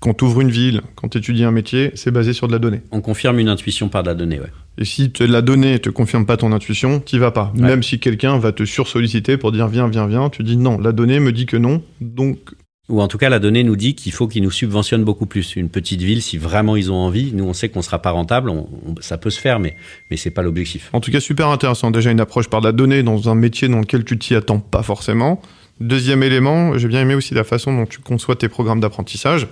Quand 0.00 0.14
tu 0.14 0.24
ouvres 0.24 0.40
une 0.40 0.50
ville, 0.50 0.80
quand 0.94 1.08
tu 1.08 1.18
étudies 1.18 1.44
un 1.44 1.50
métier, 1.50 1.90
c'est 1.96 2.10
basé 2.10 2.32
sur 2.32 2.46
de 2.46 2.52
la 2.52 2.58
donnée. 2.58 2.80
On 2.92 3.02
confirme 3.02 3.38
une 3.38 3.48
intuition 3.48 3.90
par 3.90 4.02
de 4.02 4.08
la 4.08 4.14
donnée, 4.14 4.40
ouais. 4.40 4.50
Et 4.78 4.86
si 4.86 5.12
la 5.20 5.42
donnée 5.42 5.72
ne 5.72 5.78
te 5.78 5.90
confirme 5.90 6.24
pas 6.24 6.38
ton 6.38 6.52
intuition, 6.52 7.00
tu 7.00 7.18
vas 7.18 7.30
pas. 7.30 7.52
Même 7.54 7.82
si 7.82 7.98
quelqu'un 7.98 8.38
va 8.38 8.52
te 8.52 8.64
sursolliciter 8.64 9.36
pour 9.36 9.52
dire 9.52 9.68
viens, 9.68 9.88
viens, 9.88 10.06
viens, 10.06 10.30
tu 10.30 10.42
dis 10.42 10.56
non, 10.56 10.78
la 10.78 10.92
donnée 10.92 11.20
me 11.20 11.32
dit 11.32 11.44
que 11.44 11.58
non, 11.58 11.82
donc 12.00 12.38
ou 12.90 13.00
en 13.00 13.08
tout 13.08 13.18
cas 13.18 13.28
la 13.28 13.38
donnée 13.38 13.62
nous 13.62 13.76
dit 13.76 13.94
qu'il 13.94 14.12
faut 14.12 14.28
qu'ils 14.28 14.42
nous 14.42 14.50
subventionnent 14.50 15.04
beaucoup 15.04 15.26
plus. 15.26 15.56
Une 15.56 15.70
petite 15.70 16.02
ville, 16.02 16.20
si 16.20 16.36
vraiment 16.36 16.76
ils 16.76 16.90
ont 16.92 16.96
envie, 16.96 17.32
nous 17.32 17.44
on 17.44 17.52
sait 17.52 17.68
qu'on 17.68 17.82
sera 17.82 18.00
pas 18.00 18.10
rentable, 18.10 18.52
ça 19.00 19.16
peut 19.16 19.30
se 19.30 19.40
faire, 19.40 19.60
mais 19.60 19.76
mais 20.10 20.16
c'est 20.16 20.30
pas 20.30 20.42
l'objectif. 20.42 20.90
En 20.92 21.00
tout 21.00 21.10
cas, 21.10 21.20
super 21.20 21.48
intéressant. 21.48 21.90
Déjà 21.90 22.10
une 22.10 22.20
approche 22.20 22.48
par 22.48 22.60
la 22.60 22.72
donnée 22.72 23.02
dans 23.02 23.28
un 23.30 23.34
métier 23.34 23.68
dans 23.68 23.78
lequel 23.78 24.04
tu 24.04 24.18
t'y 24.18 24.34
attends 24.34 24.58
pas 24.58 24.82
forcément. 24.82 25.40
Deuxième 25.80 26.22
élément, 26.22 26.76
j'ai 26.76 26.88
bien 26.88 27.00
aimé 27.00 27.14
aussi 27.14 27.32
la 27.32 27.44
façon 27.44 27.74
dont 27.74 27.86
tu 27.86 28.00
conçois 28.00 28.36
tes 28.36 28.48
programmes 28.48 28.80
d'apprentissage. 28.80 29.48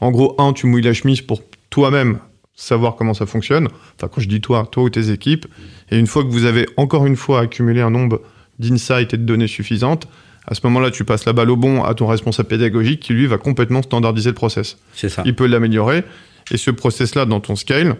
En 0.00 0.10
gros, 0.10 0.34
un, 0.38 0.52
tu 0.52 0.66
mouilles 0.66 0.82
la 0.82 0.94
chemise 0.94 1.20
pour 1.20 1.42
toi-même 1.68 2.18
savoir 2.54 2.96
comment 2.96 3.12
ça 3.12 3.26
fonctionne. 3.26 3.68
Enfin, 3.96 4.08
quand 4.08 4.20
je 4.20 4.28
dis 4.28 4.40
toi, 4.40 4.66
toi 4.70 4.84
ou 4.84 4.90
tes 4.90 5.10
équipes. 5.10 5.46
Et 5.90 5.98
une 5.98 6.06
fois 6.06 6.24
que 6.24 6.30
vous 6.30 6.46
avez 6.46 6.66
encore 6.78 7.04
une 7.06 7.16
fois 7.16 7.40
accumulé 7.40 7.82
un 7.82 7.90
nombre 7.90 8.22
d'insights 8.58 9.12
et 9.12 9.18
de 9.18 9.24
données 9.24 9.46
suffisantes, 9.46 10.08
à 10.46 10.54
ce 10.54 10.60
moment-là, 10.64 10.90
tu 10.90 11.04
passes 11.04 11.24
la 11.24 11.32
balle 11.32 11.50
au 11.50 11.56
bon 11.56 11.82
à 11.82 11.94
ton 11.94 12.06
responsable 12.06 12.48
pédagogique 12.48 13.00
qui, 13.00 13.12
lui, 13.12 13.26
va 13.26 13.36
complètement 13.36 13.82
standardiser 13.82 14.30
le 14.30 14.34
process. 14.34 14.78
C'est 14.94 15.08
ça. 15.08 15.22
Il 15.26 15.34
peut 15.34 15.46
l'améliorer. 15.46 16.04
Et 16.52 16.56
ce 16.56 16.70
process-là, 16.70 17.24
dans 17.24 17.40
ton 17.40 17.56
scale, 17.56 17.96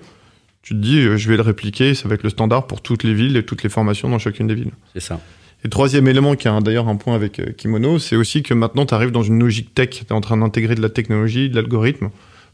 tu 0.62 0.74
te 0.74 0.78
dis, 0.78 0.99
euh, 0.99 1.16
je 1.16 1.28
vais 1.28 1.36
le 1.36 1.42
répliquer, 1.42 1.94
ça 1.94 2.09
va 2.09 2.14
être 2.14 2.22
le 2.22 2.30
standard 2.30 2.68
pour 2.68 2.80
toutes 2.82 3.03
les 3.03 3.14
villes 3.14 3.36
et 3.36 3.44
toutes 3.44 3.64
les 3.64 3.68
formations 3.68 4.09
dans 4.09 4.20
chacune 4.20 4.47
des 4.47 4.55
villes. 4.55 4.70
C'est 4.94 5.01
ça. 5.01 5.20
Et 5.64 5.68
troisième 5.68 6.07
élément, 6.07 6.36
qui 6.36 6.47
a 6.47 6.61
d'ailleurs 6.61 6.86
un 6.86 6.94
point 6.94 7.16
avec 7.16 7.40
euh, 7.40 7.51
Kimono, 7.51 7.99
c'est 7.99 8.14
aussi 8.14 8.44
que 8.44 8.55
maintenant, 8.55 8.86
tu 8.86 8.94
arrives 8.94 9.11
dans 9.11 9.24
une 9.24 9.40
logique 9.40 9.74
tech. 9.74 9.90
Tu 9.90 10.05
es 10.05 10.12
en 10.12 10.20
train 10.20 10.36
d'intégrer 10.36 10.76
de 10.76 10.82
la 10.82 10.88
technologie, 10.88 11.51
de 11.51 11.57
l'algorithme 11.57 12.11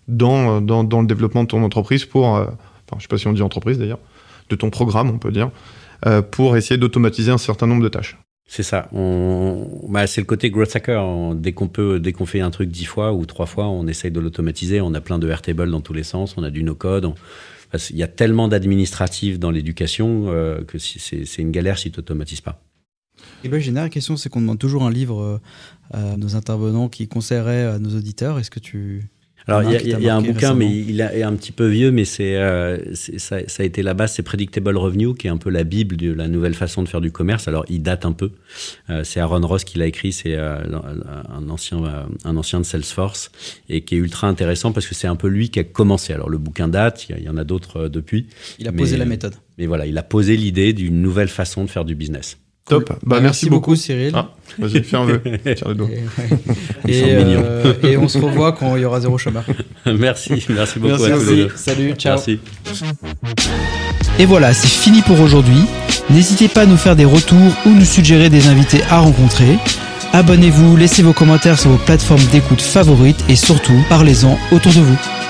dans, 0.09 0.57
euh, 0.57 0.61
dans, 0.61 0.85
dans, 0.85 1.03
le 1.03 1.07
développement 1.07 1.43
de 1.43 1.49
ton 1.49 1.63
entreprise 1.63 2.07
pour, 2.07 2.29
enfin, 2.29 2.49
je 2.97 3.03
sais 3.03 3.09
pas 3.09 3.19
si 3.19 3.27
on 3.27 3.35
dit 3.35 3.43
entreprise 3.43 3.77
d'ailleurs, 3.77 4.01
de 4.49 4.57
ton 4.57 4.71
programme, 4.71 5.11
on 5.11 5.19
peut 5.19 5.33
dire, 5.33 5.51
pour 6.31 6.57
essayer 6.57 6.79
d'automatiser 6.79 7.31
un 7.31 7.39
certain 7.39 7.67
nombre 7.67 7.83
de 7.83 7.89
tâches. 7.89 8.17
C'est 8.55 8.63
ça. 8.63 8.91
Bah, 8.93 10.07
c'est 10.07 10.21
le 10.21 10.27
côté 10.27 10.51
growth 10.51 10.77
hacker. 10.77 11.35
dès 11.37 11.53
qu'on 11.53 11.69
peut, 11.69 11.99
dès 11.99 12.13
qu'on 12.13 12.27
fait 12.27 12.43
un 12.43 12.51
truc 12.51 12.69
dix 12.69 12.85
fois 12.85 13.15
ou 13.15 13.25
trois 13.25 13.47
fois, 13.47 13.67
on 13.69 13.87
essaye 13.87 14.11
de 14.11 14.21
l'automatiser. 14.21 14.83
On 14.83 14.93
a 14.93 15.01
plein 15.01 15.19
de 15.19 15.27
Airtable 15.27 15.71
dans 15.71 15.81
tous 15.81 15.95
les 15.95 16.03
sens. 16.03 16.37
On 16.37 16.43
a 16.43 16.51
du 16.51 16.63
no-code. 16.63 17.15
il 17.89 17.97
y 17.97 18.03
a 18.03 18.09
tellement 18.09 18.49
d'administratifs 18.49 19.39
dans 19.39 19.51
l'éducation 19.51 20.27
euh, 20.27 20.63
que 20.65 20.77
c'est, 20.77 21.39
une 21.39 21.51
galère 21.51 21.79
si 21.79 21.91
tu 21.91 21.99
n'automatises 21.99 22.43
pas. 22.43 22.63
Et 23.43 23.49
ben, 23.49 23.59
j'ai 23.59 23.69
une 23.69 23.75
dernière 23.77 23.91
question, 23.91 24.19
c'est 24.19 24.29
qu'on 24.29 24.43
demande 24.43 24.59
toujours 24.59 24.83
un 24.83 24.91
livre 24.91 25.41
à 25.91 26.19
nos 26.19 26.37
intervenants 26.37 26.91
qui 26.91 27.09
conseillerait 27.09 27.65
à 27.65 27.79
nos 27.79 27.97
auditeurs. 27.97 28.39
Est-ce 28.39 28.51
que 28.51 28.61
tu 28.61 29.09
alors, 29.47 29.63
il 29.65 30.01
y, 30.01 30.09
a 30.09 30.17
un 30.17 30.23
bouquin, 30.23 30.55
mais 30.55 30.71
il 30.71 31.01
est 31.01 31.23
un 31.23 31.35
petit 31.35 31.53
peu 31.53 31.67
vieux, 31.67 31.91
mais 31.91 32.05
c'est, 32.05 32.37
euh, 32.37 32.79
ça, 32.95 33.39
ça, 33.47 33.63
a 33.63 33.67
été 33.67 33.83
la 33.83 33.95
base, 33.95 34.15
c'est 34.15 34.23
Predictable 34.23 34.77
Revenue, 34.77 35.15
qui 35.15 35.27
est 35.27 35.31
un 35.31 35.37
peu 35.37 35.51
la 35.51 35.65
bible 35.65 35.97
de 35.97 36.13
la 36.13 36.29
nouvelle 36.29 36.55
façon 36.55 36.83
de 36.83 36.89
faire 36.89 37.01
du 37.01 37.11
commerce. 37.11 37.49
Alors, 37.49 37.65
il 37.69 37.83
date 37.83 38.07
un 38.07 38.13
peu. 38.13 38.31
Euh, 38.91 39.03
c'est 39.05 39.21
Aaron 39.21 39.45
Ross 39.47 39.65
qui 39.65 39.79
l'a 39.79 39.87
écrit, 39.87 40.13
c'est 40.13 40.37
euh, 40.37 40.59
un, 41.29 41.49
ancien, 41.49 41.83
un 42.25 42.37
ancien 42.37 42.61
de 42.61 42.65
Salesforce, 42.65 43.33
et 43.69 43.83
qui 43.83 43.97
est 43.97 43.99
ultra 43.99 44.29
intéressant 44.29 44.73
parce 44.73 44.87
que 44.87 44.95
c'est 44.95 45.09
un 45.09 45.17
peu 45.17 45.29
lui 45.29 45.51
qui 45.51 45.59
a 45.59 45.65
commencé. 45.65 46.13
Alors, 46.13 46.31
le 46.31 46.39
bouquin 46.39 46.69
date, 46.69 47.09
il 47.09 47.25
y, 47.25 47.29
en 47.29 47.37
a 47.37 47.45
d'autres 47.45 47.89
depuis. 47.89 48.29
Il 48.59 48.69
a 48.69 48.73
posé 48.73 48.97
la 48.97 49.07
méthode. 49.07 49.35
Mais 49.59 49.67
voilà, 49.67 49.87
il 49.87 49.99
a 49.99 50.03
posé 50.03 50.37
l'idée 50.37 50.73
d'une 50.73 51.03
nouvelle 51.03 51.29
façon 51.29 51.65
de 51.65 51.71
faire 51.71 51.85
du 51.85 51.95
business. 51.95 52.39
Top. 52.69 52.89
Bah, 52.89 52.99
bah, 53.03 53.21
merci, 53.21 53.51
beaucoup, 53.51 53.75
Cyril. 53.75 54.13
Ah, 54.15 54.31
vas-y, 54.59 54.83
fais 54.85 54.97
un 54.97 55.05
vœu. 55.05 55.21
Tiens 55.45 55.69
le 55.69 55.75
dos. 55.75 55.89
Et, 56.89 57.03
euh, 57.07 57.75
et, 57.83 57.97
on 57.97 58.09
se 58.09 58.19
revoit 58.19 58.53
quand 58.53 58.77
il 58.77 58.83
y 58.83 58.85
aura 58.85 59.01
zéro 59.01 59.19
chômeur. 59.19 59.45
merci, 59.87 60.45
merci 60.49 60.79
beaucoup 60.79 61.03
merci 61.03 61.13
à 61.13 61.17
tous 61.17 61.31
les 61.31 61.37
deux. 61.37 61.51
Salut, 61.57 61.93
ciao. 61.95 62.17
Merci. 62.17 62.41
Et 64.19 64.27
voilà, 64.27 64.53
c'est 64.53 64.69
fini 64.69 65.01
pour 65.03 65.21
aujourd'hui. 65.21 65.65
N'hésitez 66.11 66.49
pas 66.49 66.63
à 66.63 66.67
nous 66.67 66.77
faire 66.77 66.97
des 66.97 67.05
retours 67.05 67.39
ou 67.67 67.71
nous 67.71 67.85
suggérer 67.85 68.31
des 68.31 68.49
invités 68.49 68.83
à 68.91 68.99
rencontrer. 68.99 69.59
Abonnez-vous, 70.13 70.77
laissez 70.77 71.03
vos 71.03 71.15
commentaires 71.15 71.59
sur 71.59 71.71
vos 71.71 71.79
plateformes 71.79 72.25
d'écoute 72.33 72.61
favorites 72.61 73.25
et 73.29 73.37
surtout, 73.37 73.83
parlez-en 73.89 74.39
autour 74.53 74.73
de 74.73 74.81
vous. 74.81 75.22